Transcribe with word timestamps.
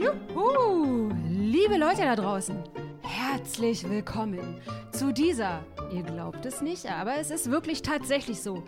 Juhu! 0.00 1.10
Liebe 1.28 1.76
Leute 1.76 2.02
da 2.02 2.14
draußen, 2.14 2.62
herzlich 3.02 3.82
willkommen 3.88 4.60
zu 4.92 5.12
dieser, 5.12 5.64
ihr 5.90 6.04
glaubt 6.04 6.46
es 6.46 6.60
nicht, 6.60 6.88
aber 6.88 7.16
es 7.16 7.32
ist 7.32 7.50
wirklich 7.50 7.82
tatsächlich 7.82 8.40
so, 8.40 8.62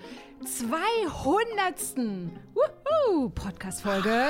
200. 0.45 1.77
Podcast-Folge 3.33 4.27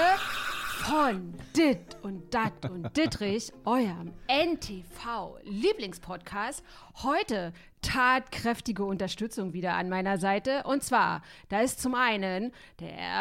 von 0.85 1.33
Dit 1.57 1.97
und 2.03 2.35
Dat 2.35 2.71
und 2.71 2.95
Dittrich, 2.95 3.51
eurem 3.65 4.13
NTV-Lieblingspodcast. 4.29 6.63
Heute 7.03 7.55
tatkräftige 7.81 8.85
Unterstützung 8.85 9.55
wieder 9.55 9.73
an 9.75 9.89
meiner 9.89 10.19
Seite. 10.19 10.65
Und 10.65 10.83
zwar, 10.83 11.23
da 11.49 11.61
ist 11.61 11.81
zum 11.81 11.95
einen 11.95 12.53
der 12.79 13.17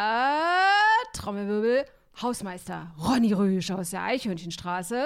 Trommelwirbel 1.14 1.86
Hausmeister 2.22 2.92
Ronny 3.00 3.34
Rüsch 3.34 3.72
aus 3.72 3.92
der 3.92 4.04
Eichhörnchenstraße 4.04 5.06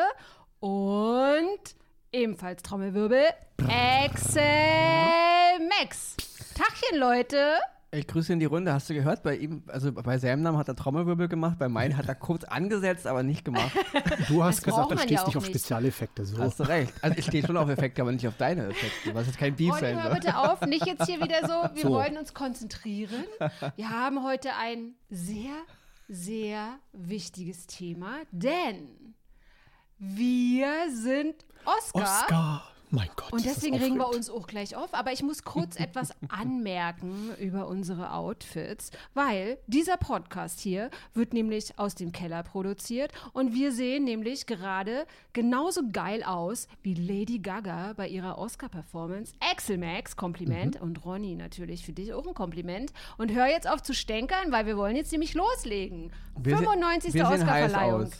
und 0.59 1.59
ebenfalls 2.11 2.63
Trommelwirbel 2.63 3.25
Excel 3.67 4.41
Max. 5.79 6.15
Tachchen, 6.55 6.97
Leute. 6.99 7.37
Ich 7.91 8.07
grüße 8.07 8.33
in 8.33 8.39
die 8.39 8.45
Runde. 8.45 8.73
Hast 8.73 8.89
du 8.89 8.95
gehört? 8.95 9.21
Bei 9.21 9.35
ihm, 9.35 9.61
also 9.67 9.91
bei 9.91 10.17
seinem 10.17 10.41
Namen 10.41 10.57
hat 10.57 10.67
er 10.67 10.75
Trommelwirbel 10.75 11.27
gemacht, 11.27 11.59
bei 11.59 11.69
meinem 11.69 11.95
hat 11.95 12.07
er 12.07 12.15
kurz 12.15 12.43
angesetzt, 12.43 13.05
aber 13.05 13.21
nicht 13.21 13.45
gemacht. 13.45 13.71
Du 14.27 14.43
hast 14.43 14.57
Das 14.57 14.63
gesagt, 14.63 14.91
du 14.91 14.97
stehst 14.97 15.11
ja 15.11 15.25
nicht 15.27 15.37
auf 15.37 15.43
nicht. 15.43 15.45
Spezialeffekte. 15.55 16.25
So. 16.25 16.37
Hast 16.39 16.59
du 16.59 16.63
recht. 16.63 16.91
Also 17.01 17.17
ich 17.19 17.25
stehe 17.25 17.45
schon 17.45 17.57
auf 17.57 17.69
Effekte, 17.69 18.01
aber 18.01 18.11
nicht 18.11 18.27
auf 18.27 18.37
deine 18.37 18.67
Effekte. 18.69 19.13
Was 19.13 19.27
jetzt 19.27 19.37
kein 19.37 19.55
Beef 19.55 19.69
Ronny, 19.71 19.81
sein 19.81 19.95
hör 20.01 20.09
soll. 20.11 20.19
bitte 20.19 20.37
auf, 20.37 20.61
nicht 20.61 20.85
jetzt 20.87 21.05
hier 21.05 21.21
wieder 21.21 21.41
so. 21.47 21.75
Wir 21.75 21.83
So. 21.83 21.89
wollen 21.91 22.17
uns 22.17 22.33
konzentrieren. 22.33 23.25
Wir 23.75 23.89
haben 23.89 24.23
heute 24.23 24.49
ein 24.59 24.95
sehr, 25.09 25.51
sehr 26.07 26.79
wichtiges 26.91 27.67
Thema, 27.67 28.21
denn 28.31 29.15
wir 29.97 30.89
sind 30.91 31.45
Oscar. 31.65 32.03
Oscar. 32.03 32.72
Mein 32.95 33.09
Gott. 33.15 33.33
Und 33.33 33.43
deswegen 33.43 33.75
regen 33.77 33.97
wir 33.97 34.07
uns 34.07 34.29
auch 34.29 34.45
gleich 34.45 34.75
auf. 34.75 34.93
Aber 34.93 35.11
ich 35.11 35.23
muss 35.23 35.43
kurz 35.43 35.79
etwas 35.79 36.11
anmerken 36.29 37.31
über 37.39 37.67
unsere 37.67 38.13
Outfits, 38.13 38.91
weil 39.15 39.57
dieser 39.65 39.97
Podcast 39.97 40.59
hier 40.59 40.91
wird 41.15 41.33
nämlich 41.33 41.79
aus 41.79 41.95
dem 41.95 42.11
Keller 42.11 42.43
produziert 42.43 43.11
und 43.33 43.55
wir 43.55 43.71
sehen 43.71 44.03
nämlich 44.03 44.45
gerade 44.45 45.07
genauso 45.33 45.81
geil 45.91 46.23
aus 46.23 46.67
wie 46.83 46.93
Lady 46.93 47.39
Gaga 47.39 47.93
bei 47.97 48.07
ihrer 48.07 48.37
Oscar-Performance. 48.37 49.33
Axel 49.39 49.79
Max, 49.79 50.15
Kompliment. 50.15 50.75
Mhm. 50.75 50.81
Und 50.87 51.03
Ronny 51.03 51.33
natürlich 51.35 51.83
für 51.83 51.93
dich 51.93 52.13
auch 52.13 52.27
ein 52.27 52.35
Kompliment. 52.35 52.93
Und 53.17 53.31
hör 53.31 53.47
jetzt 53.47 53.67
auf 53.67 53.81
zu 53.81 53.95
stänkern, 53.95 54.51
weil 54.51 54.67
wir 54.67 54.77
wollen 54.77 54.95
jetzt 54.95 55.11
nämlich 55.11 55.33
loslegen. 55.33 56.11
Wir 56.37 56.57
se- 56.57 56.63
95. 56.63 57.13
wir 57.15 57.25
sehen 57.25 57.31
heiß 57.49 57.71
Oscar-Verleihung. 57.73 58.11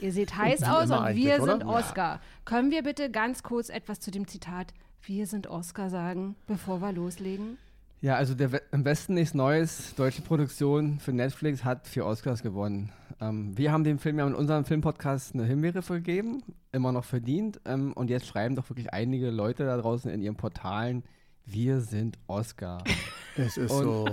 Ihr 0.00 0.12
seht 0.12 0.36
heiß 0.36 0.62
aus 0.64 0.90
und 0.90 1.14
wir 1.16 1.36
sind 1.40 1.64
oder? 1.64 1.66
Oscar. 1.66 2.20
Können 2.44 2.70
wir 2.70 2.82
bitte 2.82 3.10
ganz 3.10 3.42
kurz 3.42 3.68
etwas 3.68 4.00
zu 4.00 4.10
dem 4.10 4.26
Zitat 4.26 4.72
Wir 5.02 5.26
sind 5.26 5.46
Oscar 5.48 5.90
sagen, 5.90 6.36
bevor 6.46 6.80
wir 6.80 6.92
loslegen? 6.92 7.58
Ja, 8.00 8.16
also 8.16 8.34
der 8.34 8.50
We 8.50 8.60
im 8.72 8.84
Westen 8.84 9.14
nichts 9.14 9.32
Neues. 9.34 9.94
Deutsche 9.94 10.22
Produktion 10.22 10.98
für 10.98 11.12
Netflix 11.12 11.62
hat 11.64 11.86
vier 11.86 12.04
Oscars 12.04 12.42
gewonnen. 12.42 12.90
Ähm, 13.20 13.56
wir 13.56 13.70
haben 13.70 13.84
dem 13.84 14.00
Film 14.00 14.18
ja 14.18 14.26
in 14.26 14.34
unserem 14.34 14.64
Filmpodcast 14.64 15.34
eine 15.34 15.44
Himbeere 15.44 15.82
vergeben, 15.82 16.42
immer 16.72 16.90
noch 16.90 17.04
verdient. 17.04 17.60
Ähm, 17.64 17.92
und 17.92 18.10
jetzt 18.10 18.26
schreiben 18.26 18.56
doch 18.56 18.68
wirklich 18.68 18.92
einige 18.92 19.30
Leute 19.30 19.64
da 19.64 19.76
draußen 19.76 20.10
in 20.10 20.20
ihren 20.20 20.34
Portalen, 20.36 21.04
wir 21.46 21.80
sind 21.80 22.18
Oscar. 22.26 22.82
Es 23.36 23.56
ist 23.56 23.70
Und- 23.70 23.82
so. 23.84 24.04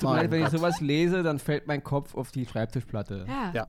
Tut 0.00 0.08
mir 0.10 0.16
leid, 0.16 0.30
wenn 0.30 0.42
ich 0.42 0.48
sowas 0.48 0.80
lese, 0.80 1.22
dann 1.22 1.38
fällt 1.38 1.66
mein 1.66 1.84
Kopf 1.84 2.14
auf 2.14 2.32
die 2.32 2.46
Schreibtischplatte. 2.46 3.26
Ja. 3.28 3.50
Ja, 3.54 3.66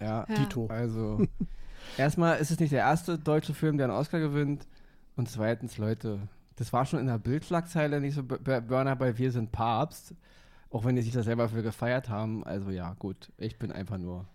Ja, 0.00 0.26
Ja. 0.28 0.34
Dito. 0.36 0.66
Also, 0.68 1.26
erstmal 1.98 2.38
ist 2.38 2.50
es 2.50 2.60
nicht 2.60 2.72
der 2.72 2.80
erste 2.80 3.18
deutsche 3.18 3.54
Film, 3.54 3.76
der 3.78 3.88
einen 3.88 3.96
Oscar 3.96 4.20
gewinnt. 4.20 4.66
Und 5.16 5.28
zweitens, 5.30 5.78
Leute, 5.78 6.18
das 6.56 6.72
war 6.72 6.84
schon 6.86 7.00
in 7.00 7.06
der 7.06 7.18
Bildschlagzeile 7.18 8.00
nicht 8.00 8.14
so 8.14 8.22
Burner 8.22 8.96
bei 8.96 9.16
Wir 9.18 9.32
sind 9.32 9.52
Papst. 9.52 10.14
Auch 10.70 10.84
wenn 10.84 10.96
die 10.96 11.02
sich 11.02 11.12
da 11.12 11.22
selber 11.22 11.48
für 11.48 11.62
gefeiert 11.62 12.08
haben. 12.10 12.44
Also 12.44 12.70
ja, 12.70 12.94
gut, 12.98 13.30
ich 13.38 13.58
bin 13.58 13.72
einfach 13.72 13.98
nur. 13.98 14.26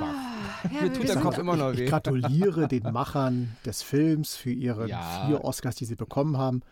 Ja, 0.00 0.70
Mir 0.80 0.92
tut 0.92 1.06
der 1.08 1.16
Kopf 1.16 1.36
immer 1.38 1.56
noch 1.56 1.72
Ich 1.72 1.80
weh. 1.80 1.86
gratuliere 1.86 2.66
den 2.68 2.84
Machern 2.92 3.56
des 3.66 3.82
Films 3.82 4.36
für 4.36 4.50
ihre 4.52 4.88
Ja. 4.88 5.26
vier 5.26 5.44
Oscars, 5.44 5.74
die 5.76 5.84
sie 5.84 5.96
bekommen 5.96 6.38
haben. 6.38 6.62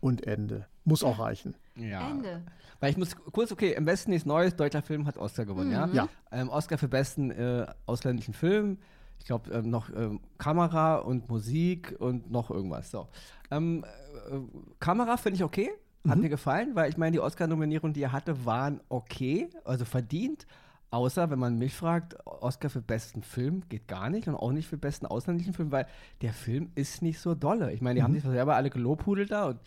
Und 0.00 0.26
Ende. 0.26 0.66
Muss 0.84 1.04
auch 1.04 1.18
reichen. 1.18 1.54
Ja. 1.76 2.10
Ende. 2.10 2.42
Weil 2.80 2.90
ich 2.90 2.96
muss 2.96 3.14
kurz, 3.32 3.52
okay, 3.52 3.74
im 3.74 3.86
Westen 3.86 4.10
nichts 4.10 4.26
Neues, 4.26 4.56
deutscher 4.56 4.82
Film 4.82 5.06
hat 5.06 5.16
Oscar 5.16 5.44
gewonnen, 5.44 5.70
ja? 5.70 5.86
Ja. 5.92 6.08
Ähm, 6.32 6.48
Oscar 6.48 6.78
für 6.78 6.88
besten 6.88 7.30
äh, 7.30 7.66
ausländischen 7.86 8.34
Film. 8.34 8.78
Ich 9.18 9.26
glaube, 9.26 9.52
ähm, 9.52 9.70
noch 9.70 9.88
ähm, 9.94 10.18
Kamera 10.38 10.96
und 10.96 11.28
Musik 11.28 11.94
und 12.00 12.30
noch 12.32 12.50
irgendwas. 12.50 12.90
So. 12.90 13.06
Ähm, 13.52 13.84
äh, 14.30 14.38
Kamera 14.80 15.16
finde 15.16 15.36
ich 15.36 15.44
okay. 15.44 15.70
Hat 16.08 16.18
mir 16.18 16.28
gefallen, 16.28 16.74
weil 16.74 16.90
ich 16.90 16.96
meine, 16.96 17.12
die 17.12 17.20
Oscar-Nominierungen, 17.20 17.94
die 17.94 18.02
er 18.02 18.10
hatte, 18.10 18.44
waren 18.44 18.80
okay, 18.88 19.48
also 19.64 19.84
verdient. 19.84 20.48
Außer, 20.92 21.30
wenn 21.30 21.38
man 21.38 21.56
mich 21.56 21.74
fragt, 21.74 22.18
Oscar 22.26 22.68
für 22.68 22.82
besten 22.82 23.22
Film 23.22 23.62
geht 23.70 23.88
gar 23.88 24.10
nicht 24.10 24.28
und 24.28 24.34
auch 24.34 24.52
nicht 24.52 24.68
für 24.68 24.76
besten 24.76 25.06
ausländischen 25.06 25.54
Film, 25.54 25.72
weil 25.72 25.86
der 26.20 26.34
Film 26.34 26.70
ist 26.74 27.00
nicht 27.00 27.18
so 27.18 27.34
dolle. 27.34 27.72
Ich 27.72 27.80
meine, 27.80 27.94
die 27.94 28.02
haben 28.02 28.12
sich 28.12 28.22
selber 28.22 28.56
alle 28.56 28.68
gelobhudelt 28.68 29.30
da 29.30 29.46
und 29.46 29.60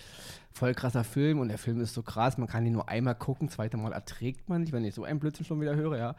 voll 0.52 0.76
krasser 0.76 1.04
Film 1.04 1.40
und 1.40 1.48
der 1.48 1.58
Film 1.58 1.82
ist 1.82 1.96
so 1.96 2.04
krass, 2.04 2.38
man 2.38 2.48
kann 2.48 2.64
ihn 2.64 2.74
nur 2.74 2.90
einmal 2.90 3.16
gucken, 3.16 3.50
zweite 3.50 3.76
Mal 3.76 3.92
erträgt 3.92 4.48
man 4.50 4.62
nicht, 4.62 4.72
wenn 4.72 4.86
ich 4.86 4.94
so 4.94 5.04
einen 5.04 5.20
Blödsinn 5.20 5.48
schon 5.48 5.60
wieder 5.60 5.76
höre, 5.76 5.98
ja. 5.98 6.16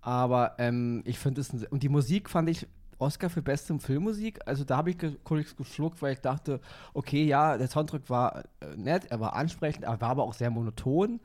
Aber 0.00 0.54
ähm, 0.58 1.02
ich 1.06 1.18
finde 1.18 1.40
es, 1.40 1.52
ein- 1.52 1.66
und 1.66 1.82
die 1.82 1.88
Musik 1.88 2.30
fand 2.30 2.48
ich 2.48 2.68
Oscar 2.98 3.30
für 3.30 3.42
beste 3.42 3.76
Filmmusik, 3.80 4.38
also 4.46 4.62
da 4.62 4.76
habe 4.76 4.90
ich 4.90 4.98
kurz 5.24 5.56
geschluckt, 5.56 6.00
weil 6.02 6.12
ich 6.12 6.20
dachte, 6.20 6.60
okay, 6.94 7.24
ja, 7.24 7.58
der 7.58 7.66
Soundtrack 7.66 8.08
war 8.08 8.44
äh, 8.60 8.76
nett, 8.76 9.06
er 9.06 9.18
war 9.18 9.34
ansprechend, 9.34 9.86
er 9.86 10.00
war 10.00 10.10
aber 10.10 10.22
auch 10.22 10.34
sehr 10.34 10.50
monoton 10.50 11.18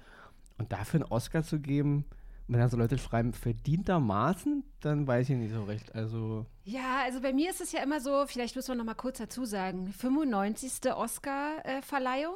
und 0.58 0.72
dafür 0.72 1.02
einen 1.02 1.12
Oscar 1.12 1.44
zu 1.44 1.60
geben, 1.60 2.06
wenn 2.52 2.60
dann 2.60 2.70
so 2.70 2.78
Leute 2.78 2.98
schreiben, 2.98 3.32
verdientermaßen, 3.34 4.64
dann 4.82 5.08
weiß 5.08 5.30
ich 5.30 5.38
nicht 5.38 5.54
so 5.54 5.64
recht, 5.64 5.96
also 5.96 6.46
Ja, 6.66 7.02
also 7.06 7.22
bei 7.22 7.32
mir 7.32 7.50
ist 7.50 7.62
es 7.62 7.72
ja 7.72 7.82
immer 7.82 8.02
so, 8.02 8.26
vielleicht 8.28 8.56
müssen 8.58 8.70
wir 8.70 8.76
noch 8.76 8.84
mal 8.84 8.94
kurz 8.94 9.20
dazu 9.20 9.46
sagen, 9.46 9.88
95. 9.88 10.92
Oscar-Verleihung 10.94 12.36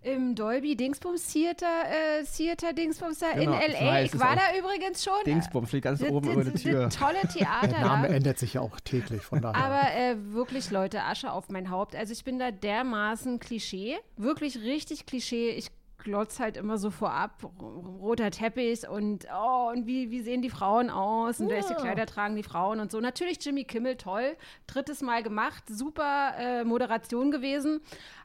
im 0.00 0.36
Dolby 0.36 0.76
Dingsbums 0.76 1.32
Theater, 1.32 1.66
äh, 1.86 2.24
Theater 2.24 2.72
Dingsbums 2.72 3.18
da 3.18 3.32
Genau, 3.32 3.52
in 3.54 3.74
L.A. 3.74 4.02
Ich 4.02 4.16
war 4.18 4.36
da 4.36 4.56
übrigens 4.56 5.02
schon. 5.02 5.14
Dingsbums 5.26 5.68
steht 5.70 5.82
ganz 5.82 6.02
oben 6.02 6.30
über 6.30 6.44
der 6.44 6.52
das 6.52 6.62
Tür. 6.62 6.88
Tolle 6.88 7.20
Theater 7.32 7.66
Der 7.66 7.80
Name 7.80 8.08
ändert 8.08 8.38
sich 8.38 8.54
ja 8.54 8.60
auch 8.60 8.78
täglich, 8.78 9.22
von 9.22 9.42
daher. 9.42 9.60
Aber 9.60 9.92
äh, 9.96 10.32
wirklich, 10.32 10.70
Leute, 10.70 11.02
Asche 11.02 11.32
auf 11.32 11.48
mein 11.48 11.70
Haupt. 11.70 11.96
Also 11.96 12.12
ich 12.12 12.22
bin 12.22 12.38
da 12.38 12.52
dermaßen 12.52 13.40
Klischee. 13.40 13.96
Wirklich 14.16 14.60
richtig 14.60 15.04
Klischee. 15.04 15.50
Ich 15.50 15.72
glotz 15.98 16.40
halt 16.40 16.56
immer 16.56 16.78
so 16.78 16.90
vorab. 16.90 17.42
Roter 17.60 18.30
Teppich 18.30 18.88
und 18.88 19.26
oh, 19.32 19.70
und 19.72 19.86
wie, 19.86 20.10
wie 20.10 20.20
sehen 20.20 20.42
die 20.42 20.50
Frauen 20.50 20.90
aus 20.90 21.40
und 21.40 21.50
welche 21.50 21.74
Kleider 21.74 22.06
tragen 22.06 22.36
die 22.36 22.42
Frauen 22.42 22.80
und 22.80 22.90
so. 22.90 23.00
Natürlich 23.00 23.44
Jimmy 23.44 23.64
Kimmel, 23.64 23.96
toll. 23.96 24.36
Drittes 24.66 25.02
Mal 25.02 25.22
gemacht. 25.22 25.64
Super 25.68 26.34
äh, 26.38 26.64
Moderation 26.64 27.30
gewesen. 27.30 27.80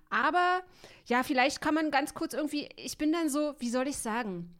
Aber 0.09 0.62
ja, 1.06 1.23
vielleicht 1.23 1.59
kann 1.59 1.73
man 1.73 1.89
ganz 1.89 2.13
kurz 2.13 2.33
irgendwie, 2.33 2.69
ich 2.78 2.97
bin 2.97 3.12
dann 3.12 3.29
so, 3.29 3.56
wie 3.59 3.69
soll 3.69 3.88
ich 3.88 3.97
sagen? 3.97 4.56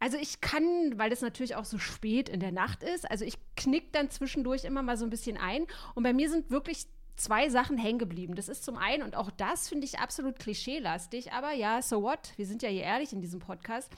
Also 0.00 0.16
ich 0.16 0.40
kann, 0.40 0.96
weil 0.96 1.10
das 1.10 1.22
natürlich 1.22 1.56
auch 1.56 1.64
so 1.64 1.78
spät 1.78 2.28
in 2.28 2.40
der 2.40 2.52
Nacht 2.52 2.82
ist, 2.82 3.10
also 3.10 3.24
ich 3.24 3.34
knick 3.56 3.92
dann 3.92 4.10
zwischendurch 4.10 4.64
immer 4.64 4.82
mal 4.82 4.96
so 4.96 5.04
ein 5.04 5.10
bisschen 5.10 5.36
ein. 5.36 5.66
Und 5.94 6.02
bei 6.02 6.12
mir 6.12 6.30
sind 6.30 6.50
wirklich 6.50 6.86
zwei 7.18 7.48
Sachen 7.48 7.76
hängen 7.76 7.98
geblieben. 7.98 8.34
Das 8.34 8.48
ist 8.48 8.64
zum 8.64 8.76
einen, 8.76 9.02
und 9.02 9.16
auch 9.16 9.30
das 9.30 9.68
finde 9.68 9.84
ich 9.84 9.98
absolut 9.98 10.38
klischeelastig, 10.38 11.32
aber 11.32 11.52
ja, 11.52 11.82
so 11.82 12.02
what? 12.02 12.32
Wir 12.36 12.46
sind 12.46 12.62
ja 12.62 12.68
hier 12.68 12.82
ehrlich 12.84 13.12
in 13.12 13.20
diesem 13.20 13.40
Podcast. 13.40 13.90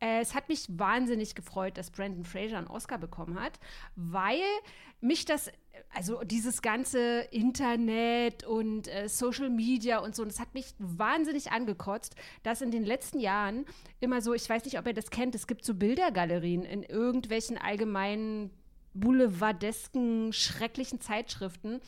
Äh, 0.00 0.20
Es 0.20 0.34
hat 0.34 0.48
mich 0.48 0.66
wahnsinnig 0.68 1.34
gefreut, 1.34 1.76
dass 1.76 1.90
Brandon 1.90 2.24
Fraser 2.24 2.58
einen 2.58 2.68
Oscar 2.68 2.98
bekommen 2.98 3.40
hat, 3.40 3.58
weil 3.96 4.42
mich 5.00 5.24
das, 5.24 5.50
also 5.94 6.22
dieses 6.24 6.60
ganze 6.60 7.20
Internet 7.30 8.44
und 8.44 8.88
äh, 8.88 9.08
Social 9.08 9.48
Media 9.48 9.98
und 9.98 10.14
so, 10.14 10.24
das 10.24 10.38
hat 10.40 10.54
mich 10.54 10.74
wahnsinnig 10.78 11.52
angekotzt, 11.52 12.16
dass 12.42 12.60
in 12.60 12.70
den 12.70 12.84
letzten 12.84 13.20
Jahren 13.20 13.64
immer 14.00 14.20
so, 14.20 14.34
ich 14.34 14.48
weiß 14.48 14.64
nicht, 14.64 14.78
ob 14.78 14.86
ihr 14.86 14.94
das 14.94 15.10
kennt, 15.10 15.34
es 15.34 15.46
gibt 15.46 15.64
so 15.64 15.74
Bildergalerien 15.74 16.64
in 16.64 16.82
irgendwelchen 16.82 17.58
allgemeinen 17.58 18.50
boulevardesken, 19.00 20.32
schrecklichen 20.32 21.00
Zeitschriften. 21.00 21.80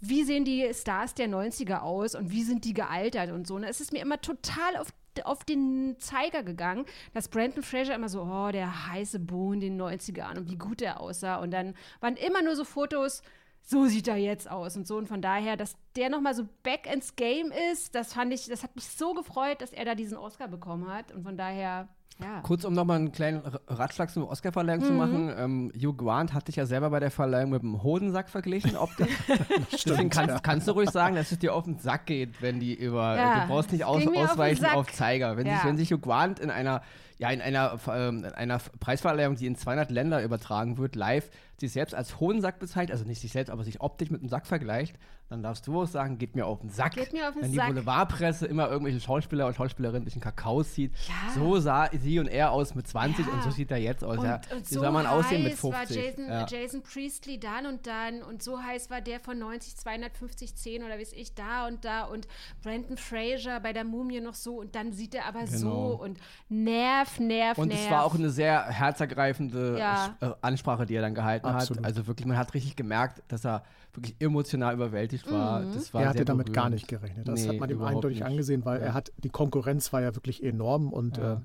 Wie 0.00 0.22
sehen 0.24 0.44
die 0.44 0.68
Stars 0.72 1.14
der 1.14 1.28
90er 1.28 1.80
aus 1.80 2.14
und 2.14 2.30
wie 2.30 2.42
sind 2.42 2.64
die 2.64 2.74
gealtert 2.74 3.30
und 3.30 3.46
so. 3.46 3.56
Und 3.56 3.64
es 3.64 3.80
ist 3.80 3.92
mir 3.92 4.00
immer 4.00 4.20
total 4.20 4.76
auf 4.76 4.92
auf 5.24 5.42
den 5.44 5.96
Zeiger 5.98 6.44
gegangen, 6.44 6.84
dass 7.12 7.28
Brandon 7.28 7.62
Fraser 7.62 7.94
immer 7.94 8.08
so, 8.08 8.22
oh, 8.22 8.50
der 8.52 8.88
heiße 8.88 9.18
Bo 9.18 9.52
in 9.52 9.60
den 9.60 9.80
90ern 9.80 10.38
und 10.38 10.48
wie 10.50 10.56
gut 10.56 10.82
er 10.82 11.00
aussah. 11.00 11.36
Und 11.36 11.50
dann 11.50 11.74
waren 12.00 12.16
immer 12.16 12.42
nur 12.42 12.56
so 12.56 12.64
Fotos, 12.64 13.22
so 13.62 13.86
sieht 13.86 14.08
er 14.08 14.16
jetzt 14.16 14.50
aus 14.50 14.76
und 14.76 14.86
so. 14.86 14.96
Und 14.96 15.08
von 15.08 15.20
daher, 15.20 15.56
dass 15.56 15.76
der 15.96 16.08
nochmal 16.08 16.34
so 16.34 16.48
back 16.62 16.92
ins 16.92 17.16
Game 17.16 17.52
ist, 17.72 17.94
das 17.94 18.14
fand 18.14 18.32
ich, 18.32 18.46
das 18.46 18.62
hat 18.62 18.74
mich 18.76 18.88
so 18.88 19.12
gefreut, 19.14 19.60
dass 19.60 19.72
er 19.72 19.84
da 19.84 19.94
diesen 19.94 20.16
Oscar 20.16 20.48
bekommen 20.48 20.90
hat. 20.92 21.12
Und 21.12 21.24
von 21.24 21.36
daher, 21.36 21.88
Ja. 22.20 22.40
Kurz, 22.42 22.64
um 22.64 22.74
nochmal 22.74 22.96
einen 22.96 23.12
kleinen 23.12 23.42
Ratschlag 23.68 24.10
zum 24.10 24.24
Oscar-Verleihung 24.24 24.82
zu 24.84 24.92
machen. 24.92 25.32
Ähm, 25.36 25.72
Hugh 25.76 25.92
Grant 25.96 26.34
hat 26.34 26.48
dich 26.48 26.56
ja 26.56 26.66
selber 26.66 26.90
bei 26.90 26.98
der 26.98 27.12
Verleihung 27.12 27.50
mit 27.50 27.62
dem 27.62 27.82
Hodensack 27.82 28.28
verglichen, 28.28 28.76
optisch. 28.76 29.08
Deswegen 29.86 30.10
kannst, 30.10 30.42
kannst 30.42 30.66
du 30.66 30.72
ruhig 30.72 30.90
sagen, 30.90 31.14
dass 31.14 31.30
es 31.30 31.38
dir 31.38 31.54
auf 31.54 31.64
den 31.64 31.78
Sack 31.78 32.06
geht, 32.06 32.42
wenn 32.42 32.58
die 32.58 32.74
über. 32.74 33.16
Ja, 33.16 33.40
du 33.42 33.46
brauchst 33.46 33.70
nicht 33.70 33.84
aus, 33.84 34.04
auf 34.04 34.16
ausweichen 34.16 34.62
Sack. 34.62 34.74
auf 34.74 34.92
Zeiger. 34.92 35.36
Wenn, 35.36 35.46
Ja. 35.46 35.56
sich, 35.56 35.64
wenn 35.64 35.76
sich 35.76 35.92
Hugh 35.92 36.00
Grant 36.00 36.40
in 36.40 36.50
einer, 36.50 36.82
ja, 37.18 37.30
in 37.30 37.40
einer, 37.40 37.78
ähm, 37.88 38.24
in 38.24 38.32
einer 38.32 38.58
Preisverleihung, 38.80 39.36
die 39.36 39.46
in 39.46 39.54
200 39.56 39.90
Länder 39.92 40.20
übertragen 40.22 40.76
wird, 40.76 40.96
live, 40.96 41.30
sich 41.56 41.72
selbst 41.72 41.94
als 41.94 42.18
Hodensack 42.18 42.58
bezeichnet, 42.58 42.92
also 42.92 43.04
nicht 43.04 43.20
sich 43.20 43.30
selbst, 43.32 43.50
aber 43.50 43.62
sich 43.62 43.80
optisch 43.80 44.10
mit 44.10 44.22
dem 44.22 44.28
Sack 44.28 44.46
vergleicht, 44.46 44.96
dann 45.28 45.42
darfst 45.42 45.66
du 45.66 45.80
auch 45.82 45.86
sagen, 45.86 46.16
geht 46.18 46.34
mir 46.34 46.46
auf 46.46 46.60
den 46.60 46.70
Sack. 46.70 46.92
Geht 46.94 47.12
mir 47.12 47.28
auf 47.28 47.34
den 47.34 47.42
wenn 47.42 47.50
die 47.50 47.56
Sack. 47.56 47.68
Boulevardpresse 47.68 48.46
immer 48.46 48.68
irgendwelche 48.70 49.00
Schauspieler 49.00 49.46
und 49.46 49.54
Schauspielerinnen 49.54 50.04
durch 50.04 50.14
den 50.14 50.22
Kakao 50.22 50.62
zieht. 50.62 50.92
Ja. 51.06 51.32
So 51.34 51.58
sah 51.60 51.88
sie 51.92 52.18
und 52.18 52.28
er 52.28 52.50
aus 52.52 52.74
mit 52.74 52.88
20 52.88 53.26
Ja. 53.26 53.32
und 53.32 53.42
so 53.42 53.50
sieht 53.50 53.70
er 53.70 53.76
jetzt 53.78 54.02
aus. 54.04 54.18
Und, 54.18 54.24
ja. 54.24 54.40
und 54.54 54.70
Wie 54.70 54.74
so 54.74 54.80
soll 54.80 54.90
man 54.90 55.06
aussehen 55.06 55.42
mit 55.42 55.52
heiß 55.52 55.60
50? 55.60 55.96
war 55.96 56.04
Jason, 56.04 56.26
ja. 56.28 56.46
Jason 56.46 56.82
Priestley 56.82 57.38
dann 57.38 57.66
und 57.66 57.86
dann 57.86 58.22
und 58.22 58.42
so 58.42 58.58
heiß 58.62 58.88
war 58.90 59.00
der 59.00 59.20
von 59.20 59.38
90, 59.38 59.76
250, 59.76 60.54
10 60.56 60.82
oder 60.84 60.98
weiß 60.98 61.12
ich 61.12 61.34
da 61.34 61.66
und 61.66 61.84
da 61.84 62.04
und 62.04 62.26
Brandon 62.62 62.96
Fraser 62.96 63.60
bei 63.60 63.72
der 63.72 63.84
Mumie 63.84 64.20
noch 64.20 64.34
so 64.34 64.56
und 64.60 64.74
dann 64.74 64.92
sieht 64.92 65.14
er 65.14 65.26
aber 65.26 65.40
Genau. 65.44 65.58
so 65.58 66.02
und 66.02 66.18
Nerv, 66.48 67.20
Nerv, 67.20 67.58
Und 67.58 67.68
Nerv. 67.68 67.80
es 67.84 67.90
war 67.90 68.04
auch 68.04 68.14
eine 68.14 68.30
sehr 68.30 68.64
herzergreifende 68.66 69.78
Ja. 69.78 70.16
äh, 70.20 70.30
Ansprache, 70.40 70.86
die 70.86 70.94
er 70.94 71.02
dann 71.02 71.14
gehalten 71.14 71.46
Absolut. 71.46 71.78
hat. 71.78 71.86
Also 71.86 72.06
wirklich, 72.06 72.26
man 72.26 72.36
hat 72.38 72.54
richtig 72.54 72.76
gemerkt, 72.76 73.22
dass 73.28 73.44
er 73.44 73.62
wirklich 73.98 74.16
emotional 74.20 74.74
überwältigt 74.74 75.30
war. 75.30 75.60
Mhm. 75.60 75.74
Das 75.74 75.92
war 75.94 76.02
er 76.02 76.08
hatte 76.08 76.18
sehr 76.18 76.24
damit 76.24 76.46
berührend. 76.46 76.56
gar 76.56 76.70
nicht 76.70 76.88
gerechnet. 76.88 77.28
Das 77.28 77.42
Nee, 77.42 77.48
hat 77.48 77.58
man 77.60 77.70
ihm 77.70 77.82
eindeutig 77.82 78.18
nicht. 78.18 78.26
angesehen, 78.26 78.64
weil 78.64 78.80
Ja. 78.80 78.86
er 78.86 78.94
hat, 78.94 79.12
die 79.18 79.28
Konkurrenz 79.30 79.92
war 79.92 80.00
ja 80.02 80.14
wirklich 80.14 80.42
enorm 80.42 80.92
und 80.92 81.18
Ja. 81.18 81.34
äh, 81.34 81.36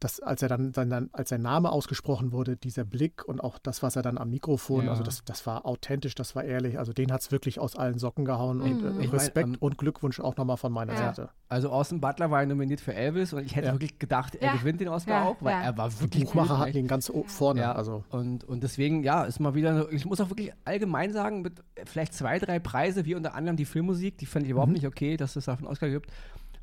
das, 0.00 0.18
als 0.20 0.42
er 0.42 0.48
dann, 0.48 0.72
dann, 0.72 0.88
dann, 0.90 1.10
als 1.12 1.28
sein 1.28 1.42
Name 1.42 1.70
ausgesprochen 1.70 2.32
wurde, 2.32 2.56
dieser 2.56 2.84
Blick 2.84 3.22
und 3.28 3.38
auch 3.40 3.58
das, 3.58 3.82
was 3.82 3.96
er 3.96 4.02
dann 4.02 4.16
am 4.18 4.30
Mikrofon, 4.30 4.86
Ja. 4.86 4.90
also 4.90 5.02
das, 5.02 5.22
das 5.24 5.46
war 5.46 5.66
authentisch, 5.66 6.14
das 6.14 6.34
war 6.34 6.42
ehrlich. 6.42 6.78
Also 6.78 6.92
den 6.92 7.12
hat 7.12 7.20
es 7.20 7.30
wirklich 7.30 7.60
aus 7.60 7.76
allen 7.76 7.98
Socken 7.98 8.24
gehauen 8.24 8.60
und 8.62 8.82
Mhm. 8.82 8.86
äh, 8.86 8.90
Ich 8.90 8.96
mein, 8.96 9.20
Respekt 9.20 9.48
ähm, 9.48 9.56
und 9.60 9.78
Glückwunsch 9.78 10.18
auch 10.18 10.36
nochmal 10.36 10.56
von 10.56 10.72
meiner 10.72 10.94
Ja. 10.94 10.98
Seite. 11.14 11.28
Also 11.48 11.70
Austin 11.70 12.00
Butler 12.00 12.30
war 12.30 12.40
ja 12.40 12.46
nominiert 12.46 12.80
für 12.80 12.94
Elvis 12.94 13.32
und 13.32 13.44
ich 13.44 13.54
hätte 13.56 13.66
Ja. 13.68 13.72
wirklich 13.74 13.98
gedacht, 13.98 14.34
er 14.34 14.48
Ja. 14.48 14.56
gewinnt 14.56 14.80
den 14.80 14.88
Oscar 14.88 15.20
Ja, 15.20 15.24
auch, 15.28 15.36
weil 15.40 15.52
ja. 15.52 15.62
er 15.62 15.76
war 15.76 15.88
Die 15.90 16.00
wirklich 16.00 16.24
Buchmacher 16.24 16.56
gut, 16.56 16.66
hatten 16.66 16.76
ihn 16.78 16.86
ganz 16.88 17.12
vorne. 17.26 17.60
Ja, 17.60 17.72
Also 17.72 18.02
und, 18.08 18.44
und 18.44 18.62
deswegen, 18.62 19.02
ja, 19.04 19.24
ist 19.24 19.38
mal 19.38 19.54
wieder, 19.54 19.70
eine, 19.70 19.86
ich 19.90 20.06
muss 20.06 20.20
auch 20.20 20.30
wirklich 20.30 20.52
allgemein 20.64 21.12
sagen, 21.12 21.42
mit 21.42 21.62
vielleicht 21.84 22.14
zwei, 22.14 22.38
drei 22.38 22.58
Preise, 22.58 23.04
wie 23.04 23.14
unter 23.14 23.34
anderem 23.34 23.56
die 23.56 23.64
Filmmusik, 23.66 24.16
die 24.18 24.26
fand 24.26 24.44
ich 24.46 24.50
überhaupt 24.52 24.68
Mhm. 24.70 24.74
nicht 24.76 24.86
okay, 24.86 25.16
dass 25.16 25.36
es 25.36 25.44
dafür 25.44 25.66
einen 25.66 25.72
Oscar 25.72 25.90
gibt, 25.90 26.10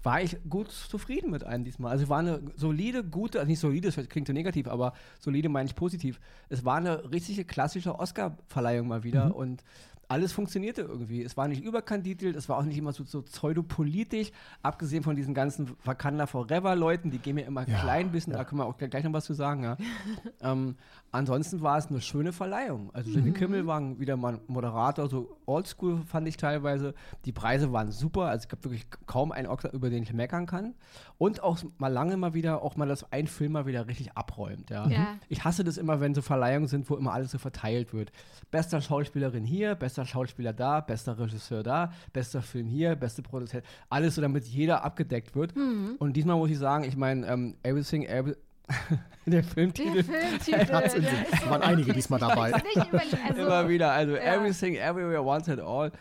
war 0.04 0.22
ich 0.22 0.38
gut 0.50 0.72
zufrieden 0.72 1.32
mit 1.32 1.44
einem 1.44 1.64
diesmal. 1.64 1.92
Also 1.92 2.08
war 2.08 2.20
eine 2.20 2.42
solide, 2.56 3.04
gute, 3.04 3.40
also 3.40 3.50
nicht 3.50 3.60
solide, 3.60 3.90
das 3.92 4.08
klingt 4.10 4.28
so 4.28 4.34
negativ, 4.34 4.68
aber 4.68 4.94
solide 5.20 5.50
meine 5.50 5.68
ich 5.68 5.76
positiv. 5.76 6.20
Es 6.50 6.64
war 6.64 6.78
eine 6.78 7.12
richtige 7.12 7.44
klassische 7.46 7.98
Oscar-Verleihung 8.00 8.88
mal 8.88 9.04
wieder 9.04 9.26
Mhm. 9.26 9.32
und 9.32 9.64
alles 10.10 10.32
funktionierte 10.32 10.82
irgendwie. 10.82 11.22
Es 11.24 11.36
war 11.36 11.48
nicht 11.48 11.64
überkandidelt, 11.64 12.36
es 12.36 12.48
war 12.48 12.58
auch 12.58 12.64
nicht 12.64 12.78
immer 12.78 12.94
so, 12.94 13.04
so 13.04 13.22
pseudopolitisch, 13.22 14.32
abgesehen 14.62 15.04
von 15.04 15.16
diesen 15.16 15.34
ganzen 15.34 15.76
Wakanda 15.84 16.28
Forever-Leuten, 16.28 17.12
die 17.12 17.20
gehen 17.20 17.36
mir 17.36 17.46
immer 17.46 17.62
ein 17.62 17.70
Ja, 17.72 17.80
klein 17.80 18.12
bisschen, 18.12 18.32
ja. 18.32 18.40
da 18.40 18.46
können 18.46 18.62
wir 18.62 18.66
auch 18.66 18.78
gleich 18.78 19.04
noch 19.04 19.14
was 19.14 19.26
zu 19.26 19.34
sagen, 19.34 19.64
ja. 19.64 19.78
ähm, 20.42 20.76
ansonsten 21.12 21.62
war 21.62 21.78
es 21.78 21.88
eine 21.88 22.00
schöne 22.00 22.32
Verleihung. 22.32 22.90
Also 22.94 23.10
Jimmy 23.10 23.32
Kimmel 23.32 23.68
war 23.68 24.00
wieder 24.00 24.16
mal 24.16 24.40
Moderator, 24.48 25.10
so 25.10 25.38
oldschool 25.46 26.02
fand 26.06 26.28
ich 26.28 26.38
teilweise. 26.38 26.94
Die 27.26 27.32
Preise 27.34 27.74
waren 27.74 27.92
super, 27.92 28.26
also 28.26 28.44
es 28.44 28.48
gab 28.48 28.64
wirklich 28.64 28.88
kaum 29.08 29.32
einen 29.32 29.48
Oscar, 29.48 29.74
über 29.74 29.90
den 29.90 30.04
ich 30.04 30.14
meckern 30.14 30.46
kann. 30.46 30.74
Und 31.18 31.44
auch 31.44 31.58
mal 31.80 31.88
lange 31.88 32.16
mal 32.16 32.34
wieder, 32.34 32.62
auch 32.62 32.76
mal, 32.76 32.88
dass 32.88 33.12
ein 33.12 33.28
Film 33.28 33.54
mal 33.54 33.66
wieder 33.66 33.88
richtig 33.88 34.14
abräumt, 34.16 34.70
ja. 34.70 34.88
Ja. 34.88 35.18
Ich 35.28 35.44
hasse 35.44 35.64
das 35.64 35.78
immer, 35.78 36.00
wenn 36.00 36.16
so 36.16 36.22
Verleihungen 36.22 36.68
sind, 36.68 36.90
wo 36.90 36.96
immer 36.96 37.14
alles 37.14 37.32
so 37.32 37.38
verteilt 37.38 37.94
wird. 37.94 38.12
Bester 38.52 38.80
Schauspielerin 38.82 39.44
hier, 39.44 39.76
bester 39.76 39.97
Schauspieler 40.06 40.54
da, 40.54 40.82
bester 40.82 41.18
Regisseur 41.18 41.64
da, 41.64 41.92
bester 42.14 42.42
Film 42.42 42.68
hier, 42.68 42.96
beste 42.96 43.22
Produzent. 43.22 43.64
Alles 43.90 44.16
so, 44.16 44.22
damit 44.22 44.46
jeder 44.46 44.84
abgedeckt 44.84 45.36
wird. 45.36 45.56
Und 46.00 46.14
diesmal 46.14 46.38
muss 46.38 46.50
ich 46.50 46.58
sagen, 46.58 46.84
ich 46.84 46.96
meine, 46.96 47.28
ähm, 47.28 47.56
Everything, 47.64 48.04
every 48.04 48.36
der 49.26 49.44
Filmtitel. 49.44 50.04
der 50.04 50.04
Filmtitel. 50.04 50.74
hat's 50.74 50.94
in 50.94 51.02
der 51.02 51.12
sich. 51.12 51.32
ist 51.32 51.44
Da 51.44 51.50
waren 51.50 51.62
einige 51.62 51.94
diesmal 51.94 52.20
dabei. 52.20 52.52
Nicht 52.52 52.78
also, 53.28 53.42
immer 53.42 53.70
wieder. 53.70 53.92
Also 53.92 54.16
ja. 54.16 54.36
Everything, 54.36 54.76
Everywhere, 54.76 55.24
Once 55.24 55.50
and 55.50 55.62
All 55.62 55.92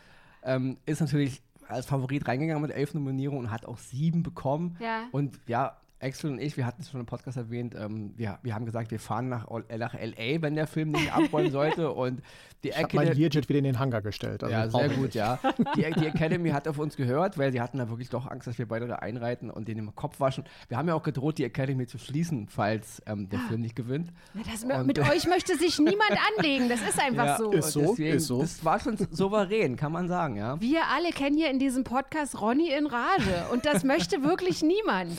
ähm, 0.42 0.78
ist 0.86 1.00
natürlich 1.00 1.42
als 1.68 1.86
Favorit 1.86 2.26
reingegangen 2.26 2.62
mit 2.62 2.70
elf 2.70 2.94
Nominierungen 2.94 3.46
und 3.46 3.50
hat 3.50 3.66
auch 3.66 3.78
sieben 3.78 4.22
bekommen. 4.22 4.76
Ja. 4.80 5.04
Und 5.12 5.38
ja, 5.46 5.76
Axel 6.00 6.30
und 6.30 6.38
ich, 6.38 6.56
wir 6.56 6.66
hatten 6.66 6.82
es 6.82 6.90
schon 6.90 7.00
im 7.00 7.06
Podcast 7.06 7.36
erwähnt, 7.38 7.74
ähm, 7.74 8.12
wir, 8.16 8.38
wir 8.42 8.54
haben 8.54 8.66
gesagt, 8.66 8.90
wir 8.90 9.00
fahren 9.00 9.28
nach, 9.30 9.46
nach 9.78 9.94
L.A., 9.94 10.42
wenn 10.42 10.54
der 10.54 10.66
Film 10.66 10.90
nicht 10.92 11.10
abräumen 11.12 11.50
sollte. 11.50 11.90
Und 11.96 12.20
die 12.64 12.68
ich 12.68 12.74
habe 12.76 12.88
mein 12.94 13.06
Academy- 13.06 13.20
Learjet 13.22 13.48
wieder 13.48 13.58
in 13.58 13.64
den 13.64 13.78
Hangar 13.78 14.02
gestellt. 14.02 14.42
Also 14.44 14.52
ja, 14.54 14.68
sehr 14.68 14.88
gut, 14.90 15.14
ja. 15.14 15.38
Die, 15.74 15.82
die 15.98 16.06
Academy 16.06 16.50
hat 16.50 16.68
auf 16.68 16.78
uns 16.78 16.96
gehört, 16.96 17.38
weil 17.38 17.50
sie 17.52 17.60
hatten 17.60 17.78
da 17.78 17.88
wirklich 17.88 18.10
doch 18.10 18.26
Angst, 18.30 18.46
dass 18.46 18.58
wir 18.58 18.66
beide 18.68 18.86
da 18.86 18.96
einreiten 18.96 19.50
und 19.50 19.68
den 19.68 19.78
im 19.78 19.94
Kopf 19.94 20.20
waschen. 20.20 20.44
Wir 20.68 20.76
haben 20.76 20.86
ja 20.88 20.94
auch 20.94 21.02
gedroht, 21.02 21.38
die 21.38 21.44
Academy 21.44 21.86
zu 21.86 21.96
schließen, 21.98 22.48
falls 22.48 23.02
ähm, 23.06 23.28
der 23.30 23.38
Film 23.40 23.62
nicht 23.62 23.76
gewinnt. 23.76 24.12
Na, 24.34 24.42
das, 24.50 24.64
Und- 24.64 24.86
mit 24.86 24.98
euch 24.98 25.26
möchte 25.26 25.56
sich 25.56 25.78
niemand 25.78 26.12
anlegen. 26.36 26.68
Das 26.68 26.80
ist 26.82 27.00
einfach 27.00 27.24
Ja, 27.26 27.36
so. 27.38 27.52
ist 27.52 27.72
so. 27.72 27.80
deswegen, 27.80 28.18
so. 28.20 28.40
Das 28.42 28.62
war 28.64 28.80
schon 28.80 28.96
souverän, 29.10 29.76
kann 29.76 29.92
man 29.92 30.08
sagen, 30.08 30.36
ja. 30.36 30.60
Wir 30.60 30.82
alle 30.94 31.10
kennen 31.10 31.36
hier 31.36 31.50
in 31.50 31.58
diesem 31.58 31.84
Podcast 31.84 32.40
Ronny 32.40 32.70
in 32.70 32.86
Rage. 32.86 33.46
Und 33.52 33.64
das 33.64 33.82
möchte 33.84 34.22
wirklich 34.22 34.62
niemand. 34.62 35.12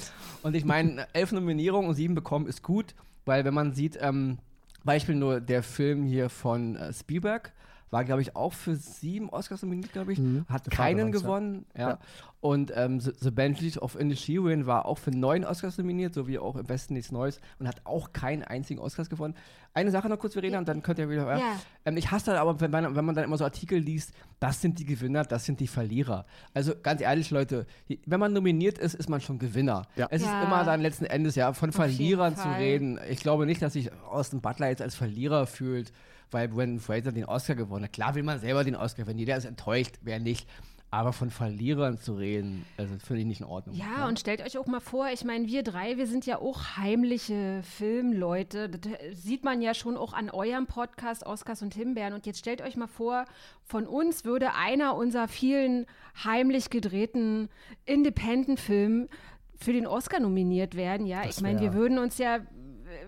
Und 0.44 0.56
ich 0.56 0.66
meine, 0.68 1.08
elf 1.14 1.32
Nominierungen 1.32 1.90
und 1.90 1.96
sieben 1.96 2.16
bekommen 2.16 2.48
ist 2.48 2.62
gut, 2.62 2.94
weil 3.26 3.46
wenn 3.46 3.54
man 3.54 3.74
sieht, 3.74 3.98
ähm, 4.02 4.38
Beispiel 4.84 5.16
nur 5.16 5.42
der 5.42 5.64
Film 5.64 6.06
hier 6.06 6.30
von 6.30 6.76
äh, 6.76 6.94
Spielberg, 6.94 7.52
war, 7.90 8.04
glaube 8.04 8.22
ich, 8.22 8.36
auch 8.36 8.54
für 8.54 8.76
sieben 8.76 9.30
Oscars 9.30 9.62
nominiert, 9.62 9.94
glaube 9.94 10.14
ich, 10.14 10.20
Mhm, 10.20 10.46
hat 10.50 10.70
keinen 10.70 11.12
gewonnen. 11.12 11.66
Ja. 11.76 11.90
Ja. 11.90 12.00
Und 12.40 12.72
ähm, 12.76 13.00
The, 13.00 13.12
The 13.20 13.32
Banshees 13.32 13.82
of 13.82 14.00
Inisherin 14.00 14.68
war 14.68 14.86
auch 14.86 15.00
für 15.00 15.10
neun 15.10 15.44
Oscars 15.44 15.80
nominiert, 15.80 16.14
so 16.14 16.28
wie 16.28 16.38
auch 16.38 16.56
im 16.56 16.66
Besten 16.68 16.94
nichts 16.94 17.12
Neues 17.12 17.42
und 17.58 17.68
hat 17.68 17.82
auch 17.84 18.14
keinen 18.14 18.44
einzigen 18.44 18.80
Oscars 18.80 19.10
gewonnen. 19.10 19.34
Eine 19.74 19.90
Sache 19.90 20.08
noch 20.08 20.20
kurz, 20.20 20.34
Verena, 20.34 20.60
und 20.60 20.68
dann 20.68 20.84
könnt 20.84 21.00
ihr 21.00 21.10
wieder. 21.10 21.26
Ja. 21.26 21.38
Ja. 21.40 21.60
Ähm, 21.86 21.98
ich 21.98 22.12
hasse 22.12 22.28
das 22.28 22.40
aber, 22.40 22.60
wenn 22.62 22.70
man, 22.70 22.96
wenn 22.96 23.06
man 23.06 23.16
dann 23.16 23.24
immer 23.24 23.38
so 23.38 23.44
Artikel 23.44 23.80
liest, 23.80 24.14
das 24.40 24.62
sind 24.62 24.78
die 24.78 24.86
Gewinner, 24.86 25.24
das 25.24 25.46
sind 25.46 25.60
die 25.60 25.68
Verlierer. 25.68 26.26
Also 26.54 26.74
ganz 26.82 27.02
ehrlich, 27.02 27.32
Leute, 27.32 27.66
wenn 28.06 28.20
man 28.20 28.34
nominiert 28.34 28.78
ist, 28.78 28.94
ist 28.94 29.10
man 29.10 29.20
schon 29.20 29.40
Gewinner. 29.40 29.88
Ja. 29.96 30.08
Es 30.12 30.22
Ja. 30.24 30.40
ist 30.42 30.46
immer 30.48 30.64
dann 30.64 30.82
letzten 30.82 31.06
Endes 31.06 31.34
ja 31.34 31.54
von 31.54 31.72
Verlierern 31.72 32.36
zu 32.36 32.48
reden. 32.50 33.00
Ich 33.10 33.20
glaube 33.20 33.48
nicht, 33.48 33.64
dass 33.64 33.74
sich 33.74 33.92
Austin 34.12 34.42
Butler 34.42 34.70
jetzt 34.70 34.84
als 34.84 34.94
Verlierer 34.94 35.48
fühlt, 35.48 35.92
weil 36.30 36.50
Brandon 36.50 36.80
Fraser 36.80 37.12
den 37.12 37.26
Oscar 37.26 37.56
gewonnen 37.56 37.86
hat. 37.86 37.94
Klar 37.94 38.14
will 38.14 38.24
man 38.24 38.40
selber 38.40 38.64
den 38.64 38.76
Oscar 38.76 39.04
gewinnen, 39.04 39.20
jeder 39.20 39.38
ist 39.38 39.46
enttäuscht, 39.46 39.96
wer 40.04 40.20
nicht. 40.20 40.48
Aber 40.90 41.12
von 41.12 41.30
Verlierern 41.30 41.98
zu 41.98 42.14
reden, 42.14 42.66
also 42.78 42.96
finde 42.98 43.22
ich 43.22 43.28
nicht 43.28 43.42
in 43.42 43.46
Ordnung. 43.46 43.76
Ja, 43.76 44.08
und 44.08 44.20
stellt 44.20 44.42
euch 44.42 44.58
auch 44.58 44.68
mal 44.68 44.80
vor, 44.80 45.10
ich 45.14 45.26
meine, 45.26 45.46
wir 45.46 45.62
drei, 45.64 45.98
wir 45.98 46.08
sind 46.08 46.26
ja 46.26 46.40
auch 46.40 46.78
heimliche 46.78 47.62
Filmleute. 47.64 48.70
Das 48.70 49.22
sieht 49.22 49.44
man 49.44 49.62
ja 49.62 49.74
schon 49.74 49.98
auch 49.98 50.14
an 50.14 50.30
eurem 50.30 50.66
Podcast, 50.66 51.26
Oscars 51.26 51.62
und 51.62 51.74
Himbeeren. 51.74 52.14
Und 52.14 52.26
jetzt 52.26 52.40
stellt 52.40 52.62
euch 52.62 52.78
mal 52.78 52.88
vor, 52.88 53.26
von 53.66 53.86
uns 53.86 54.24
würde 54.24 54.54
einer 54.54 54.96
unserer 54.96 55.28
vielen 55.28 55.88
heimlich 56.24 56.70
gedrehten 56.70 57.50
Independent-Filme 57.86 59.10
für 59.58 59.74
den 59.74 59.88
Oscar 59.88 60.22
nominiert 60.22 60.76
werden. 60.76 61.06
Ja, 61.06 61.24
Das 61.24 61.38
ich 61.38 61.44
meine, 61.44 61.60
wir 61.60 61.74
würden 61.74 61.98
uns 61.98 62.18
ja. 62.18 62.40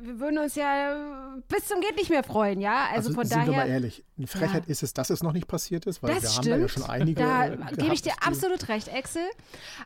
Wir 0.01 0.19
würden 0.19 0.37
uns 0.39 0.55
ja 0.55 1.37
bis 1.47 1.67
zum 1.67 1.81
geht 1.81 1.95
nicht 1.95 2.09
mehr 2.09 2.23
freuen, 2.23 2.61
ja. 2.61 2.85
Also, 2.87 3.09
Also, 3.09 3.13
von 3.13 3.25
sind 3.25 3.39
wir 3.39 3.45
daher. 3.47 3.65
mal 3.65 3.69
ehrlich, 3.69 4.03
eine 4.17 4.27
Frechheit 4.27 4.65
ist 4.67 4.83
es, 4.83 4.93
dass 4.93 5.09
es 5.09 5.23
noch 5.23 5.33
nicht 5.33 5.47
passiert 5.47 5.85
ist, 5.85 6.01
weil 6.03 6.13
Das 6.13 6.23
wir 6.23 6.29
stimmt. 6.29 6.45
haben 6.45 6.51
da 6.51 6.57
ja 6.57 6.67
schon 6.67 6.83
einige. 6.83 7.21
Da 7.21 7.45
äh, 7.47 7.57
gebe 7.77 7.93
ich 7.93 8.01
dir 8.01 8.13
absolut 8.25 8.67
recht, 8.69 8.93
Axel. 8.93 9.23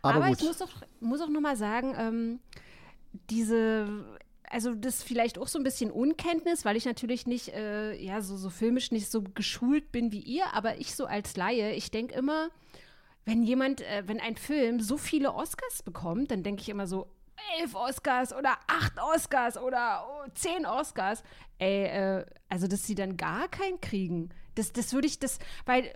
Aber 0.02 0.16
Aber, 0.16 0.30
ich 0.30 0.42
muss 0.42 0.62
auch, 0.62 0.70
muss 1.00 1.22
auch 1.22 1.30
nochmal 1.30 1.56
sagen, 1.56 1.96
ähm, 1.98 2.40
diese, 3.30 3.88
also 4.50 4.74
das 4.74 5.04
vielleicht 5.04 5.38
auch 5.38 5.48
so 5.48 5.60
ein 5.60 5.64
bisschen 5.64 5.92
Unkenntnis, 5.92 6.66
weil 6.66 6.76
ich 6.76 6.86
natürlich 6.86 7.28
nicht, 7.28 7.50
äh, 7.50 7.96
ja, 7.96 8.22
so, 8.22 8.36
so 8.38 8.50
filmisch 8.50 8.92
nicht 8.92 9.10
so 9.10 9.22
geschult 9.22 9.92
bin 9.92 10.12
wie 10.12 10.20
ihr, 10.22 10.46
aber 10.54 10.78
ich 10.80 10.96
so 10.96 11.06
als 11.06 11.36
Laie, 11.38 11.74
ich 11.74 11.92
denke 11.92 12.16
immer, 12.16 12.50
wenn 13.26 13.44
jemand, 13.44 13.82
äh, 13.82 14.04
wenn 14.06 14.20
ein 14.20 14.36
Film 14.36 14.80
so 14.80 14.98
viele 14.98 15.34
Oscars 15.34 15.84
bekommt, 15.84 16.32
dann 16.32 16.44
denke 16.44 16.62
ich 16.62 16.70
immer 16.70 16.88
so, 16.88 17.08
elf 17.60 17.76
Oscars 17.76 18.34
oder 18.34 18.58
acht 18.68 18.94
Oscars 19.00 19.58
oder 19.58 20.06
oh, 20.08 20.30
zehn 20.34 20.66
Oscars. 20.66 21.24
Ey, 21.60 21.86
äh, 21.86 22.26
also 22.50 22.68
dass 22.68 22.86
sie 22.86 22.96
dann 22.96 23.18
gar 23.18 23.48
keinen 23.48 23.80
kriegen. 23.82 24.30
Das, 24.56 24.72
das 24.72 24.94
würde 24.94 25.08
ich, 25.08 25.20
das, 25.20 25.40
weil 25.66 25.94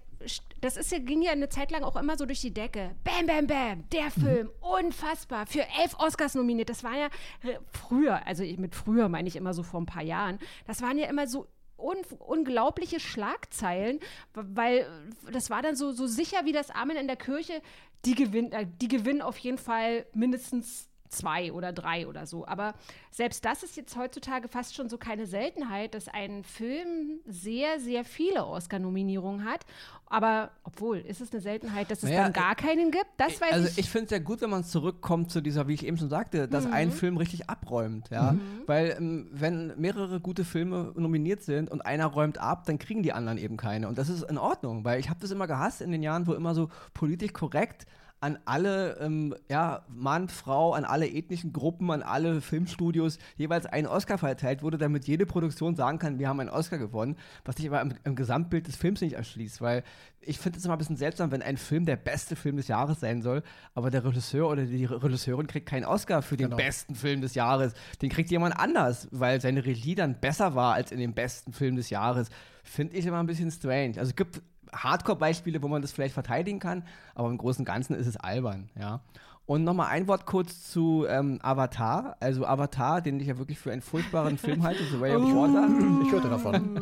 das 0.62 0.78
ist 0.78 0.92
ja, 0.92 0.98
ging 0.98 1.22
ja 1.22 1.32
eine 1.32 1.48
Zeit 1.50 1.70
lang 1.70 1.84
auch 1.84 1.96
immer 1.96 2.18
so 2.18 2.26
durch 2.26 2.42
die 2.42 2.54
Decke. 2.54 2.96
Bam, 3.04 3.28
bam, 3.28 3.46
bam, 3.48 3.90
der 3.90 4.10
Film, 4.10 4.50
unfassbar, 4.62 5.46
für 5.46 5.62
elf 5.80 5.94
Oscars 6.00 6.34
nominiert. 6.34 6.70
Das 6.70 6.84
war 6.84 6.96
ja 6.98 7.06
äh, 7.44 7.60
früher, 7.72 8.26
also 8.26 8.44
ich- 8.44 8.58
mit 8.58 8.74
früher 8.76 9.10
meine 9.10 9.28
ich 9.28 9.36
immer 9.36 9.54
so 9.54 9.62
vor 9.64 9.80
ein 9.82 9.86
paar 9.86 10.02
Jahren, 10.04 10.40
das 10.66 10.82
waren 10.82 10.98
ja 10.98 11.08
immer 11.08 11.28
so 11.28 11.48
un 11.78 11.98
unglaubliche 12.18 13.00
Schlagzeilen, 13.00 14.00
weil 14.34 14.88
das 15.32 15.52
war 15.52 15.62
dann 15.62 15.76
so, 15.76 15.92
so 15.92 16.08
sicher 16.08 16.46
wie 16.46 16.52
das 16.52 16.72
Amen 16.72 16.98
in 16.98 17.06
der 17.08 17.18
Kirche. 17.18 17.62
Die 18.06 18.16
gewinnen, 18.16 18.52
äh, 18.52 18.66
die 18.82 18.88
gewinnen 18.88 19.22
auf 19.22 19.38
jeden 19.38 19.60
Fall 19.60 20.08
mindestens 20.14 20.90
zwei 21.10 21.52
oder 21.52 21.72
drei 21.74 22.08
oder 22.08 22.26
so. 22.26 22.46
Aber 22.48 22.74
selbst 23.12 23.46
das 23.46 23.64
ist 23.64 23.76
jetzt 23.78 23.96
heutzutage 23.98 24.48
fast 24.48 24.76
schon 24.76 24.90
so 24.90 24.98
keine 24.98 25.26
Seltenheit, 25.26 25.94
dass 25.94 26.08
ein 26.08 26.44
Film 26.44 27.20
sehr, 27.26 27.80
sehr 27.80 28.04
viele 28.06 28.46
Oscar-Nominierungen 28.46 29.46
hat. 29.46 29.66
Aber 30.10 30.52
obwohl, 30.64 31.00
ist 31.00 31.20
es 31.20 31.34
eine 31.34 31.42
Seltenheit, 31.42 31.92
dass 31.92 32.02
es 32.02 32.10
Naja, 32.10 32.24
dann 32.24 32.34
gar 32.34 32.56
keinen 32.56 32.92
gibt? 32.92 33.08
Das 33.18 33.42
weiß 33.42 33.52
also 33.52 33.68
ich. 33.68 33.78
ich 33.80 33.90
finde 33.90 34.06
es 34.06 34.12
ja 34.12 34.20
gut, 34.20 34.40
wenn 34.42 34.50
man 34.50 34.64
zurückkommt 34.64 35.32
zu 35.32 35.42
dieser, 35.42 35.68
wie 35.68 35.74
ich 35.74 35.86
eben 35.86 35.98
schon 35.98 36.10
sagte, 36.10 36.48
dass 36.48 36.66
Mhm. 36.66 36.74
ein 36.74 36.92
Film 36.92 37.18
richtig 37.18 37.50
abräumt, 37.50 38.10
ja. 38.10 38.36
Weil 38.68 38.96
ähm, 38.98 39.28
wenn 39.32 39.74
mehrere 39.80 40.22
gute 40.22 40.46
Filme 40.46 40.94
nominiert 40.96 41.42
sind 41.44 41.70
und 41.70 41.86
einer 41.86 42.06
räumt 42.06 42.38
ab, 42.38 42.64
dann 42.66 42.80
kriegen 42.80 43.04
die 43.04 43.12
anderen 43.12 43.38
eben 43.38 43.58
keine. 43.58 43.90
Und 43.90 43.98
das 43.98 44.08
ist 44.08 44.24
in 44.24 44.38
Ordnung, 44.38 44.86
weil 44.86 45.00
ich 45.00 45.10
habe 45.10 45.20
das 45.20 45.32
immer 45.32 45.48
gehasst 45.48 45.82
in 45.82 45.92
den 45.92 46.04
Jahren, 46.04 46.26
wo 46.26 46.34
immer 46.34 46.56
so 46.56 46.70
politisch 46.94 47.34
korrekt 47.34 47.86
an 48.20 48.40
alle, 48.46 48.98
ähm, 49.00 49.36
ja, 49.48 49.86
Mann, 49.90 50.28
Frau, 50.28 50.74
an 50.74 50.86
alle 50.86 51.08
ethnischen 51.08 51.54
Gruppen, 51.54 51.92
an 51.92 52.02
alle 52.02 52.42
Filmstudios 52.42 53.20
jeweils 53.36 53.66
ein 53.68 53.86
Oscar 53.86 54.18
verteilt 54.18 54.64
wurde, 54.64 54.78
damit 54.80 55.06
jede 55.06 55.26
Produktion 55.26 55.76
sagen 55.76 56.00
kann, 56.00 56.18
wir 56.18 56.28
haben 56.28 56.40
einen 56.40 56.50
Oscar 56.50 56.80
gewonnen, 56.80 57.16
was 57.46 57.58
sich 57.58 57.68
aber 57.68 57.80
im, 57.82 57.94
im 58.04 58.16
Gesamtbild 58.16 58.68
des 58.68 58.76
Films 58.76 59.02
nicht 59.02 59.14
erschließt, 59.14 59.62
weil 59.62 59.84
ich 60.20 60.40
finde 60.40 60.58
es 60.58 60.66
immer 60.66 60.74
ein 60.76 60.80
bisschen 60.80 60.98
seltsam, 60.98 61.32
wenn 61.32 61.42
ein 61.44 61.58
Film 61.58 61.86
der 61.86 61.96
beste 61.96 62.36
Film 62.36 62.58
des 62.58 62.68
Jahres 62.68 63.00
sein 63.00 63.22
soll, 63.22 63.44
aber 63.76 63.92
der 63.92 64.04
Regisseur 64.04 64.50
oder 64.50 64.66
die 64.66 64.86
Regisseurin 64.86 65.46
kriegt 65.48 65.68
keinen 65.70 65.86
Oscar 65.86 66.22
für 66.24 66.38
den 66.38 66.48
Genau. 66.48 66.58
besten 66.58 66.96
Film 66.96 67.22
des 67.22 67.36
Jahres. 67.36 67.74
Den 68.02 68.10
kriegt 68.10 68.32
jemand 68.32 68.60
anders, 68.60 69.08
weil 69.12 69.40
seine 69.42 69.64
Regie 69.64 69.96
dann 69.96 70.20
besser 70.20 70.56
war 70.56 70.74
als 70.74 70.92
in 70.92 71.00
dem 71.00 71.14
besten 71.14 71.54
Film 71.54 71.76
des 71.76 71.90
Jahres. 71.92 72.30
Finde 72.64 72.98
ich 72.98 73.06
immer 73.06 73.20
ein 73.20 73.28
bisschen 73.28 73.52
strange. 73.52 73.94
Also 73.98 74.10
es 74.10 74.16
gibt 74.16 74.42
Hardcore-Beispiele, 74.74 75.62
wo 75.62 75.68
man 75.68 75.82
das 75.82 75.92
vielleicht 75.92 76.14
verteidigen 76.14 76.60
kann, 76.60 76.84
aber 77.16 77.30
im 77.30 77.38
Großen 77.38 77.62
und 77.62 77.66
Ganzen 77.66 77.96
ist 77.96 78.08
es 78.08 78.18
albern, 78.18 78.70
ja. 78.80 79.02
Und 79.46 79.64
nochmal 79.64 79.88
ein 79.88 80.10
Wort 80.10 80.26
kurz 80.26 80.70
zu 80.70 81.06
ähm, 81.08 81.40
Avatar. 81.42 82.18
Also 82.20 82.46
Avatar, 82.46 83.00
den 83.00 83.18
ich 83.22 83.28
ja 83.28 83.38
wirklich 83.38 83.58
für 83.58 83.72
einen 83.72 83.82
furchtbaren 83.82 84.38
Film 84.38 84.62
halte, 84.64 84.84
The 84.84 85.00
Way 85.00 85.16
of 85.16 85.24
Water, 85.24 86.04
Ich 86.06 86.12
hörte 86.12 86.30
davon. 86.30 86.82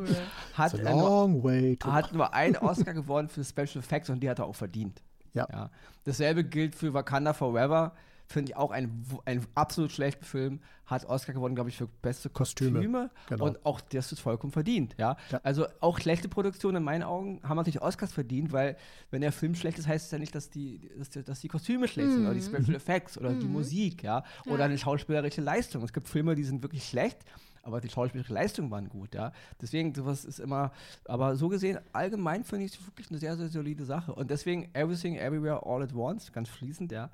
hat, 0.55 0.73
It's 0.73 0.83
long 0.83 1.43
way 1.43 1.75
to 1.77 1.93
hat 1.93 2.11
nur 2.11 2.33
einen 2.33 2.57
Oscar 2.57 2.95
gewonnen 2.95 3.29
für 3.29 3.43
Special 3.43 3.77
Effects 3.83 4.09
und 4.09 4.19
die 4.21 4.29
hat 4.29 4.39
er 4.39 4.45
auch 4.45 4.55
verdient. 4.55 5.03
Ja. 5.35 5.45
Ja. 5.51 5.69
Dasselbe 6.05 6.43
gilt 6.43 6.73
für 6.73 6.91
Wakanda 6.91 7.33
Forever. 7.33 7.91
Finde 8.27 8.51
ich 8.51 8.57
auch 8.57 8.71
ein, 8.71 9.05
ein 9.25 9.45
absolut 9.53 9.91
schlechter 9.91 10.25
Film. 10.25 10.59
Hat 10.85 11.05
Oscar 11.05 11.33
gewonnen, 11.33 11.55
glaube 11.55 11.69
ich, 11.69 11.77
für 11.77 11.87
beste 11.87 12.29
Kostüme. 12.29 12.79
Kostüme. 12.79 13.09
Genau. 13.27 13.45
Und 13.45 13.65
auch 13.65 13.81
das 13.81 14.11
ist 14.11 14.19
vollkommen 14.19 14.51
verdient. 14.51 14.95
Ja? 14.97 15.17
Ja. 15.31 15.39
Also 15.43 15.67
auch 15.79 15.99
schlechte 15.99 16.27
Produktionen 16.27 16.77
in 16.77 16.83
meinen 16.83 17.03
Augen 17.03 17.39
haben 17.43 17.57
natürlich 17.57 17.81
Oscars 17.81 18.11
verdient, 18.11 18.51
weil 18.51 18.77
wenn 19.11 19.21
der 19.21 19.31
Film 19.31 19.55
schlecht 19.55 19.77
ist, 19.79 19.87
heißt 19.87 20.05
es 20.05 20.11
ja 20.11 20.19
nicht, 20.19 20.33
dass 20.33 20.49
die, 20.49 20.89
dass 20.97 21.09
die, 21.09 21.23
dass 21.23 21.39
die 21.39 21.47
Kostüme 21.47 21.87
schlecht 21.87 22.11
sind 22.11 22.25
oder 22.25 22.33
die 22.33 22.41
Special 22.41 22.75
Effects 22.75 23.17
oder 23.17 23.33
die 23.33 23.47
Musik, 23.47 24.03
ja. 24.03 24.23
Oder 24.47 24.65
eine 24.65 24.77
schauspielerische 24.77 25.41
Leistung. 25.41 25.83
Es 25.83 25.93
gibt 25.93 26.07
Filme, 26.07 26.35
die 26.35 26.43
sind 26.43 26.63
wirklich 26.63 26.87
schlecht. 26.87 27.19
Aber 27.65 27.81
die 27.81 27.89
schauspielerische 27.89 28.33
Leistung 28.33 28.69
waren 28.69 28.89
gut, 28.89 29.15
ja. 29.15 29.31
Deswegen, 29.59 29.93
sowas 29.95 30.23
ist 30.23 30.39
immer, 30.39 30.71
aber 31.05 31.35
so 31.35 31.49
gesehen, 31.49 31.79
allgemein 31.93 32.43
finde 32.43 32.65
ich 32.65 32.73
es 32.73 32.85
wirklich 32.85 33.09
eine 33.09 33.17
sehr, 33.17 33.35
sehr 33.37 33.49
solide 33.49 33.85
Sache. 33.85 34.13
Und 34.13 34.29
deswegen 34.29 34.69
Everything, 34.73 35.15
Everywhere, 35.15 35.65
All 35.65 35.81
at 35.81 35.91
Once, 35.95 36.31
ganz 36.31 36.47
fließend, 36.47 36.91
ja, 36.91 37.09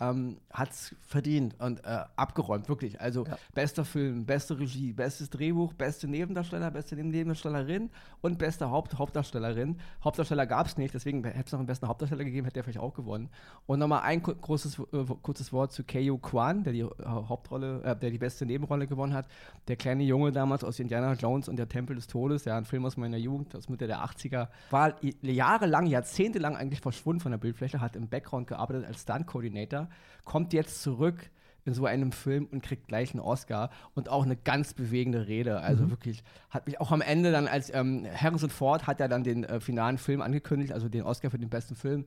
ähm, 0.00 0.38
hat 0.50 0.70
es 0.70 0.94
verdient 1.06 1.54
und 1.60 1.84
äh, 1.84 2.04
abgeräumt, 2.16 2.68
wirklich. 2.68 3.00
Also 3.00 3.24
Ja. 3.24 3.36
bester 3.54 3.84
Film, 3.84 4.26
beste 4.26 4.58
Regie, 4.58 4.92
bestes 4.92 5.30
Drehbuch, 5.30 5.72
beste 5.74 6.08
Nebendarsteller, 6.08 6.70
beste 6.70 6.96
Nebendarstellerin 6.96 7.90
und 8.20 8.38
beste 8.38 8.70
Haupt 8.70 8.98
Hauptdarstellerin. 8.98 9.78
Hauptdarsteller 10.02 10.46
gab 10.46 10.66
es 10.66 10.76
nicht, 10.76 10.94
deswegen 10.94 11.22
hätte 11.24 11.44
es 11.46 11.52
noch 11.52 11.60
einen 11.60 11.66
besten 11.66 11.88
Hauptdarsteller 11.88 12.24
gegeben, 12.24 12.44
hätte 12.46 12.60
er 12.60 12.64
vielleicht 12.64 12.78
auch 12.80 12.94
gewonnen. 12.94 13.28
Und 13.66 13.78
nochmal 13.78 14.02
ein 14.02 14.22
großes, 14.22 14.78
äh, 14.92 15.04
kurzes 15.22 15.52
Wort 15.52 15.72
zu 15.72 15.84
Keo 15.84 16.18
Kwan, 16.18 16.64
der 16.64 16.72
die 16.72 16.80
äh, 16.80 16.88
Hauptrolle, 17.04 17.82
äh, 17.84 17.96
der 17.96 18.10
die 18.10 18.18
beste 18.18 18.44
Nebenrolle 18.44 18.86
gewonnen 18.86 19.14
hat. 19.14 19.26
Der 19.68 19.76
kleine 19.76 20.02
Junge 20.02 20.32
damals 20.32 20.64
aus 20.64 20.78
Indiana 20.80 21.12
Jones 21.14 21.48
und 21.48 21.56
der 21.56 21.68
Tempel 21.68 21.96
des 21.96 22.06
Todes, 22.06 22.44
ja, 22.44 22.56
ein 22.56 22.64
Film 22.64 22.84
aus 22.84 22.96
meiner 22.96 23.18
Jugend, 23.18 23.54
aus 23.54 23.68
Mitte 23.68 23.86
der 23.86 24.04
80er, 24.04 24.48
war 24.70 24.94
jahrelang, 25.22 25.86
jahrzehntelang 25.86 26.56
eigentlich 26.56 26.80
verschwunden 26.80 27.20
von 27.20 27.30
der 27.30 27.38
Bildfläche, 27.38 27.80
hat 27.80 27.96
im 27.96 28.08
Background 28.08 28.48
gearbeitet 28.48 28.86
als 28.86 29.02
Stunt-Coordinator, 29.02 29.81
kommt 30.24 30.52
jetzt 30.52 30.82
zurück 30.82 31.30
in 31.64 31.74
so 31.74 31.86
einem 31.86 32.12
Film 32.12 32.48
und 32.50 32.62
kriegt 32.62 32.88
gleich 32.88 33.12
einen 33.12 33.20
Oscar 33.20 33.70
und 33.94 34.08
auch 34.08 34.24
eine 34.24 34.36
ganz 34.36 34.74
bewegende 34.74 35.28
Rede. 35.28 35.60
Also 35.60 35.90
wirklich, 35.90 36.24
hat 36.50 36.66
mich 36.66 36.80
auch 36.80 36.90
am 36.90 37.00
Ende 37.00 37.30
dann 37.30 37.46
als 37.46 37.72
ähm, 37.72 38.06
Harrison 38.12 38.50
Ford 38.50 38.86
hat 38.86 38.98
ja 38.98 39.06
dann 39.06 39.22
den 39.22 39.44
äh, 39.44 39.60
finalen 39.60 39.98
Film 39.98 40.22
angekündigt, 40.22 40.72
also 40.72 40.88
den 40.88 41.02
Oscar 41.02 41.30
für 41.30 41.38
den 41.38 41.50
besten 41.50 41.76
Film. 41.76 42.04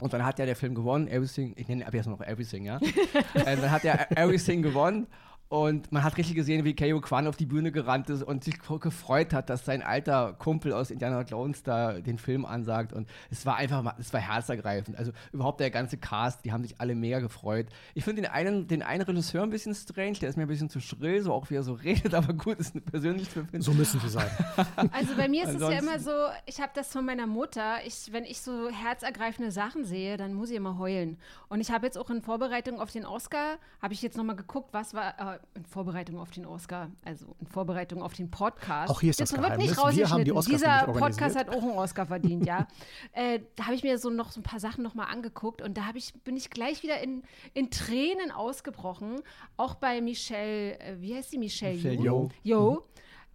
Und 0.00 0.12
dann 0.12 0.24
hat 0.24 0.38
ja 0.38 0.46
der 0.46 0.56
Film 0.56 0.74
gewonnen, 0.74 1.08
Everything, 1.08 1.54
ich 1.56 1.68
nenne 1.68 1.82
ihn 1.82 1.86
ab 1.86 1.94
jetzt 1.94 2.06
noch 2.06 2.20
Everything, 2.20 2.64
ja. 2.64 2.78
äh, 3.34 3.56
dann 3.56 3.70
hat 3.70 3.84
er 3.84 4.10
Everything 4.16 4.62
gewonnen 4.62 5.06
und 5.50 5.90
man 5.90 6.04
hat 6.04 6.16
richtig 6.16 6.36
gesehen, 6.36 6.64
wie 6.64 6.74
Keo 6.74 7.00
Kwan 7.00 7.26
auf 7.26 7.36
die 7.36 7.44
Bühne 7.44 7.72
gerannt 7.72 8.08
ist 8.08 8.22
und 8.22 8.44
sich 8.44 8.60
gefreut 8.60 9.32
hat, 9.32 9.50
dass 9.50 9.64
sein 9.64 9.82
alter 9.82 10.32
Kumpel 10.38 10.72
aus 10.72 10.92
Indiana 10.92 11.22
Jones 11.22 11.64
da 11.64 11.94
den 11.94 12.18
Film 12.18 12.44
ansagt. 12.44 12.92
Und 12.92 13.08
es 13.32 13.44
war 13.44 13.56
einfach 13.56 13.82
mal, 13.82 13.96
es 13.98 14.12
war 14.12 14.20
herzergreifend. 14.20 14.96
Also 14.96 15.10
überhaupt 15.32 15.58
der 15.58 15.72
ganze 15.72 15.96
Cast, 15.96 16.44
die 16.44 16.52
haben 16.52 16.62
sich 16.62 16.80
alle 16.80 16.94
mega 16.94 17.18
gefreut. 17.18 17.66
Ich 17.94 18.04
finde 18.04 18.22
den 18.22 18.30
einen, 18.30 18.68
den 18.68 18.84
einen 18.84 19.02
Regisseur 19.02 19.42
ein 19.42 19.50
bisschen 19.50 19.74
strange, 19.74 20.18
der 20.20 20.28
ist 20.28 20.36
mir 20.36 20.42
ein 20.42 20.48
bisschen 20.48 20.70
zu 20.70 20.78
schrill, 20.78 21.20
so 21.20 21.32
auch 21.32 21.50
wie 21.50 21.56
er 21.56 21.64
so 21.64 21.72
redet, 21.84 22.14
aber 22.14 22.32
gut, 22.32 22.60
ist 22.60 22.76
eine 22.76 22.82
persönliche 22.82 23.40
Empfinden. 23.40 23.62
So 23.62 23.72
müssen 23.72 23.98
sie 23.98 24.08
sein. 24.08 24.30
Also 24.92 25.16
bei 25.16 25.28
mir 25.28 25.44
ist 25.44 25.54
es 25.54 25.60
ja 25.60 25.78
immer 25.78 25.98
so, 25.98 26.12
ich 26.46 26.60
habe 26.60 26.70
das 26.74 26.92
von 26.92 27.04
meiner 27.04 27.26
Mutter. 27.26 27.78
Ich, 27.84 28.12
wenn 28.12 28.24
ich 28.24 28.40
so 28.40 28.68
herzergreifende 28.70 29.50
Sachen 29.50 29.84
sehe, 29.84 30.16
dann 30.16 30.32
muss 30.34 30.50
ich 30.50 30.56
immer 30.56 30.78
heulen. 30.78 31.18
Und 31.48 31.60
ich 31.60 31.70
habe 31.70 31.86
jetzt 31.86 31.98
auch 31.98 32.10
in 32.10 32.22
Vorbereitung 32.22 32.80
auf 32.80 32.92
den 32.92 33.04
Oscar, 33.04 33.58
habe 33.82 33.94
ich 33.94 34.02
jetzt 34.02 34.16
nochmal 34.16 34.36
geguckt, 34.36 34.68
was 34.72 34.94
war 34.94 35.18
äh, 35.18 35.39
in 35.54 35.64
Vorbereitung 35.64 36.18
auf 36.18 36.30
den 36.30 36.46
Oscar, 36.46 36.90
also 37.04 37.34
in 37.40 37.46
Vorbereitung 37.46 38.02
auf 38.02 38.14
den 38.14 38.30
Podcast. 38.30 38.90
Auch 38.90 39.00
hier 39.00 39.10
ist 39.10 39.20
das 39.20 39.30
Jetzt 39.30 39.40
wird 39.40 39.46
Geheimnis, 39.46 39.76
nicht 39.76 39.96
wir 39.96 40.10
haben 40.10 40.24
die. 40.24 40.32
Oscars 40.32 40.60
Dieser 40.60 40.84
Podcast 40.86 41.36
hat 41.36 41.48
auch 41.48 41.62
einen 41.62 41.72
Oscar 41.72 42.06
verdient, 42.06 42.46
ja. 42.46 42.66
äh, 43.12 43.40
da 43.56 43.66
habe 43.66 43.74
ich 43.74 43.82
mir 43.82 43.98
so 43.98 44.10
noch 44.10 44.32
so 44.32 44.40
ein 44.40 44.42
paar 44.42 44.60
Sachen 44.60 44.82
nochmal 44.82 45.08
angeguckt 45.10 45.62
und 45.62 45.76
da 45.76 45.86
habe 45.86 45.98
ich, 45.98 46.14
bin 46.24 46.36
ich 46.36 46.50
gleich 46.50 46.82
wieder 46.82 47.00
in, 47.00 47.22
in 47.54 47.70
Tränen 47.70 48.30
ausgebrochen. 48.30 49.20
Auch 49.56 49.74
bei 49.74 50.00
Michelle, 50.00 50.78
äh, 50.80 51.00
wie 51.00 51.14
heißt 51.14 51.30
sie? 51.30 51.38
Michelle, 51.38 51.74
Michelle 51.74 51.96
Yeoh. 51.96 52.28
Yeoh. 52.42 52.72
Yo, 52.72 52.84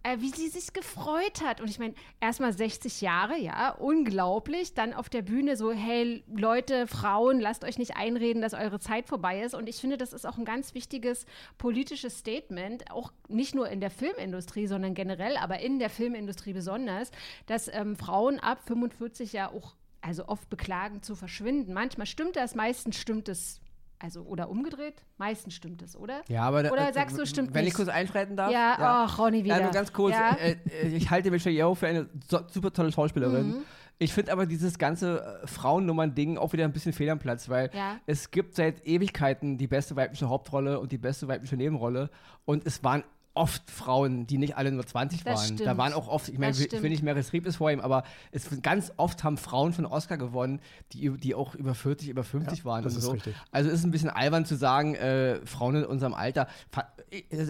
äh, 0.06 0.20
wie 0.20 0.30
sie 0.30 0.48
sich 0.48 0.72
gefreut 0.72 1.42
hat. 1.44 1.60
Und 1.60 1.68
ich 1.68 1.78
meine, 1.78 1.94
erstmal 2.20 2.52
60 2.52 3.00
Jahre, 3.00 3.36
ja, 3.38 3.70
unglaublich. 3.70 4.74
Dann 4.74 4.94
auf 4.94 5.08
der 5.08 5.22
Bühne 5.22 5.56
so, 5.56 5.72
hey 5.72 6.22
Leute, 6.28 6.86
Frauen, 6.86 7.40
lasst 7.40 7.64
euch 7.64 7.78
nicht 7.78 7.96
einreden, 7.96 8.40
dass 8.40 8.54
eure 8.54 8.78
Zeit 8.78 9.08
vorbei 9.08 9.42
ist. 9.42 9.54
Und 9.54 9.68
ich 9.68 9.76
finde, 9.76 9.96
das 9.96 10.12
ist 10.12 10.24
auch 10.24 10.38
ein 10.38 10.44
ganz 10.44 10.74
wichtiges 10.74 11.26
politisches 11.58 12.18
Statement, 12.18 12.90
auch 12.90 13.12
nicht 13.28 13.54
nur 13.54 13.68
in 13.68 13.80
der 13.80 13.90
Filmindustrie, 13.90 14.66
sondern 14.66 14.94
generell, 14.94 15.36
aber 15.36 15.58
in 15.58 15.78
der 15.78 15.90
Filmindustrie 15.90 16.52
besonders, 16.52 17.10
dass 17.46 17.68
ähm, 17.68 17.96
Frauen 17.96 18.38
ab 18.38 18.60
45 18.66 19.32
ja 19.32 19.50
auch 19.50 19.74
also 20.02 20.28
oft 20.28 20.48
beklagen 20.48 21.02
zu 21.02 21.16
verschwinden. 21.16 21.72
Manchmal 21.72 22.06
stimmt 22.06 22.36
das, 22.36 22.54
meistens 22.54 22.96
stimmt 22.96 23.28
es. 23.28 23.60
Also, 23.98 24.22
oder 24.22 24.50
umgedreht? 24.50 25.02
Meistens 25.16 25.54
stimmt 25.54 25.80
es, 25.82 25.96
oder? 25.96 26.20
Ja, 26.28 26.42
aber 26.42 26.62
da- 26.64 26.70
Oder 26.70 26.88
äh, 26.88 26.92
sagst 26.92 27.18
du, 27.18 27.24
stimmt 27.26 27.54
Wenn 27.54 27.64
nicht? 27.64 27.72
ich 27.72 27.76
kurz 27.76 27.88
einschreiten 27.88 28.36
darf. 28.36 28.52
Ja, 28.52 28.76
ach, 28.78 29.18
Ronny 29.18 29.42
wieder. 29.44 29.56
Ja, 29.56 29.62
nur 29.62 29.72
ganz 29.72 29.92
kurz. 29.92 30.14
Ja. 30.14 30.32
Äh, 30.34 30.56
äh, 30.82 30.88
ich 30.88 31.10
halte 31.10 31.30
Michelle 31.30 31.54
Yeoh 31.56 31.74
für 31.74 31.86
eine 31.86 32.06
so, 32.28 32.40
super 32.48 32.72
tolle 32.72 32.92
Schauspielerin. 32.92 33.48
Mhm. 33.48 33.56
Ich 33.98 34.12
finde 34.12 34.32
aber 34.32 34.44
dieses 34.44 34.76
ganze 34.78 35.40
äh, 35.42 35.46
Frauennummern-Ding 35.46 36.36
auch 36.36 36.52
wieder 36.52 36.64
ein 36.64 36.72
bisschen 36.72 36.92
fehl 36.92 37.08
am 37.08 37.18
Platz, 37.18 37.48
weil 37.48 37.70
Ja. 37.72 37.96
es 38.04 38.30
gibt 38.30 38.54
seit 38.54 38.86
Ewigkeiten 38.86 39.56
die 39.56 39.66
beste 39.66 39.96
weibliche 39.96 40.28
Hauptrolle 40.28 40.78
und 40.78 40.92
die 40.92 40.98
beste 40.98 41.26
weibliche 41.28 41.56
Nebenrolle 41.56 42.10
und 42.44 42.66
es 42.66 42.84
waren 42.84 43.04
oft 43.36 43.70
Frauen, 43.70 44.26
die 44.26 44.38
nicht 44.38 44.56
alle 44.56 44.72
nur 44.72 44.86
20 44.86 45.22
Das 45.24 45.26
waren. 45.40 45.56
Da 45.56 45.62
stimmt. 45.64 45.78
waren 45.78 45.92
auch 45.92 46.08
oft, 46.08 46.28
ich 46.28 46.38
meine, 46.38 46.56
ich 46.56 46.70
will 46.82 46.90
nicht 46.90 47.02
Meryl 47.02 47.22
Streep 47.22 47.46
ist 47.46 47.56
vor 47.56 47.70
ihm, 47.70 47.80
aber 47.80 48.02
es 48.32 48.48
ganz 48.62 48.92
oft 48.96 49.22
haben 49.24 49.36
Frauen 49.36 49.72
von 49.72 49.86
Oscar 49.86 50.16
gewonnen, 50.16 50.60
die, 50.92 51.10
die 51.10 51.34
auch 51.34 51.54
über 51.54 51.74
40, 51.74 52.08
über 52.08 52.24
50 52.24 52.58
Ja, 52.60 52.64
waren. 52.64 52.82
das 52.84 52.94
und 52.94 52.98
ist 52.98 53.04
so. 53.04 53.10
richtig. 53.12 53.34
Also 53.52 53.70
ist 53.70 53.84
ein 53.84 53.90
bisschen 53.90 54.10
albern 54.10 54.44
zu 54.44 54.56
sagen, 54.56 54.94
äh, 54.94 55.40
Frauen 55.46 55.76
in 55.76 55.84
unserem 55.84 56.14
Alter. 56.14 56.48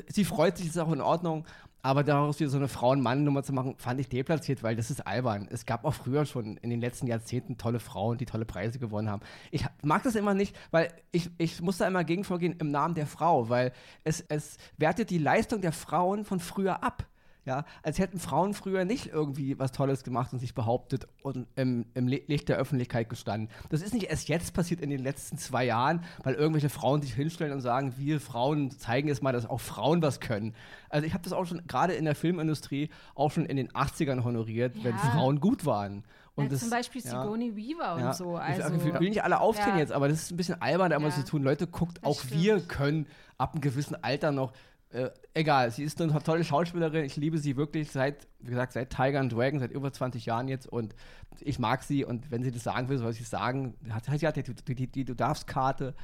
Sie 0.08 0.24
freut 0.24 0.58
sich, 0.58 0.66
ist 0.66 0.78
auch 0.78 0.92
in 0.92 1.00
Ordnung. 1.00 1.44
Aber 1.86 2.02
daraus 2.02 2.40
wieder 2.40 2.50
so 2.50 2.56
eine 2.56 2.66
Frauen-Mann-Nummer 2.66 3.44
zu 3.44 3.52
machen, 3.52 3.76
fand 3.78 4.00
ich 4.00 4.08
deplatziert, 4.08 4.64
weil 4.64 4.74
das 4.74 4.90
ist 4.90 5.06
albern. 5.06 5.46
Es 5.52 5.66
gab 5.66 5.84
auch 5.84 5.94
früher 5.94 6.26
schon 6.26 6.56
in 6.56 6.68
den 6.68 6.80
letzten 6.80 7.06
Jahrzehnten 7.06 7.58
tolle 7.58 7.78
Frauen, 7.78 8.18
die 8.18 8.26
tolle 8.26 8.44
Preise 8.44 8.80
gewonnen 8.80 9.08
haben. 9.08 9.22
Ich 9.52 9.64
mag 9.84 10.02
das 10.02 10.16
immer 10.16 10.34
nicht, 10.34 10.56
weil 10.72 10.92
ich, 11.12 11.30
ich 11.38 11.62
muss 11.62 11.78
da 11.78 11.86
immer 11.86 12.02
gegen 12.02 12.24
vorgehen 12.24 12.56
im 12.58 12.72
Namen 12.72 12.96
der 12.96 13.06
Frau, 13.06 13.50
weil 13.50 13.70
es, 14.02 14.20
es 14.20 14.56
wertet 14.76 15.10
die 15.10 15.18
Leistung 15.18 15.60
der 15.60 15.70
Frauen 15.70 16.24
von 16.24 16.40
früher 16.40 16.82
ab. 16.82 17.06
Ja, 17.46 17.64
als 17.84 18.00
hätten 18.00 18.18
Frauen 18.18 18.54
früher 18.54 18.84
nicht 18.84 19.06
irgendwie 19.06 19.56
was 19.58 19.70
Tolles 19.70 20.02
gemacht 20.02 20.32
und 20.32 20.40
sich 20.40 20.52
behauptet 20.52 21.06
und 21.22 21.46
im, 21.54 21.86
im 21.94 22.08
Licht 22.08 22.48
der 22.48 22.56
Öffentlichkeit 22.56 23.08
gestanden. 23.08 23.48
Das 23.70 23.82
ist 23.82 23.94
nicht 23.94 24.10
erst 24.10 24.28
jetzt 24.28 24.52
passiert 24.52 24.80
in 24.80 24.90
den 24.90 25.00
letzten 25.02 25.38
zwei 25.38 25.64
Jahren, 25.64 26.02
weil 26.24 26.34
irgendwelche 26.34 26.68
Frauen 26.68 27.02
sich 27.02 27.14
hinstellen 27.14 27.52
und 27.52 27.60
sagen, 27.60 27.94
wir 27.96 28.20
Frauen 28.20 28.72
zeigen 28.72 29.06
jetzt 29.06 29.22
mal, 29.22 29.32
dass 29.32 29.46
auch 29.46 29.60
Frauen 29.60 30.02
was 30.02 30.18
können. 30.18 30.54
Also 30.90 31.06
ich 31.06 31.14
habe 31.14 31.22
das 31.22 31.32
auch 31.32 31.44
schon 31.46 31.62
gerade 31.68 31.92
in 31.92 32.04
der 32.04 32.16
Filmindustrie 32.16 32.90
auch 33.14 33.30
schon 33.30 33.46
in 33.46 33.56
den 33.56 33.70
80ern 33.70 34.24
honoriert, 34.24 34.74
wenn 34.82 34.96
Ja. 34.96 34.98
Frauen 34.98 35.38
gut 35.38 35.64
waren. 35.64 36.04
Und 36.34 36.44
ja, 36.44 36.50
das, 36.50 36.60
zum 36.60 36.70
Beispiel 36.70 37.00
Sigourney 37.00 37.56
Weaver 37.56 37.94
und 37.94 38.14
so. 38.14 38.36
Also, 38.36 38.74
ich 38.74 38.84
will 38.84 39.08
nicht 39.08 39.24
alle 39.24 39.40
aufzählen 39.40 39.78
jetzt, 39.78 39.92
aber 39.92 40.08
das 40.08 40.22
ist 40.22 40.32
ein 40.32 40.36
bisschen 40.36 40.60
albern, 40.60 40.90
da 40.90 40.96
immer 40.96 41.10
zu 41.10 41.24
tun. 41.24 41.42
Leute, 41.42 41.66
guckt, 41.66 42.04
auch 42.04 42.20
stimmt. 42.20 42.42
wir 42.42 42.60
können 42.60 43.06
ab 43.38 43.52
einem 43.52 43.62
gewissen 43.62 43.96
Alter 44.02 44.32
noch 44.32 44.52
äh, 44.90 45.10
egal, 45.34 45.70
sie 45.70 45.82
ist 45.82 46.00
eine 46.00 46.22
tolle 46.22 46.44
Schauspielerin. 46.44 47.04
Ich 47.04 47.16
liebe 47.16 47.38
sie 47.38 47.56
wirklich 47.56 47.90
seit, 47.90 48.28
wie 48.40 48.50
gesagt, 48.50 48.72
seit 48.72 48.90
Tiger 48.90 49.20
and 49.20 49.32
Dragon, 49.32 49.58
seit 49.58 49.72
über 49.72 49.92
20 49.92 50.24
Jahren 50.26 50.48
jetzt. 50.48 50.66
Und 50.66 50.94
ich 51.40 51.58
mag 51.58 51.82
sie. 51.82 52.04
Und 52.04 52.30
wenn 52.30 52.42
sie 52.42 52.52
das 52.52 52.62
sagen 52.62 52.88
will, 52.88 52.98
soll 52.98 53.12
sie 53.12 53.22
es 53.22 53.30
sagen. 53.30 53.74
Sie 53.82 54.26
hat 54.26 54.36
die, 54.36 54.42
die, 54.42 54.74
die, 54.74 54.86
die 54.86 55.04
Du 55.04 55.14
darfst 55.14 55.46
Karte. 55.46 55.94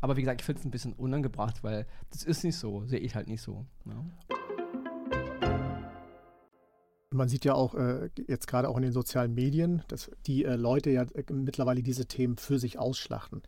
Aber 0.00 0.16
wie 0.16 0.22
gesagt, 0.22 0.40
ich 0.40 0.44
finde 0.44 0.60
es 0.60 0.64
ein 0.64 0.72
bisschen 0.72 0.92
unangebracht, 0.94 1.62
weil 1.62 1.86
das 2.10 2.24
ist 2.24 2.42
nicht 2.42 2.56
so. 2.56 2.84
Sehe 2.86 2.98
ich 2.98 3.14
halt 3.14 3.28
nicht 3.28 3.40
so. 3.40 3.64
Ja. 3.84 5.51
Man 7.12 7.28
sieht 7.28 7.44
ja 7.44 7.54
auch 7.54 7.74
äh, 7.74 8.08
jetzt 8.26 8.46
gerade 8.46 8.68
auch 8.68 8.76
in 8.76 8.82
den 8.82 8.92
sozialen 8.92 9.34
Medien, 9.34 9.82
dass 9.88 10.10
die 10.26 10.44
äh, 10.44 10.56
Leute 10.56 10.90
ja 10.90 11.02
äh, 11.02 11.32
mittlerweile 11.32 11.82
diese 11.82 12.06
Themen 12.06 12.36
für 12.36 12.58
sich 12.58 12.78
ausschlachten. 12.78 13.42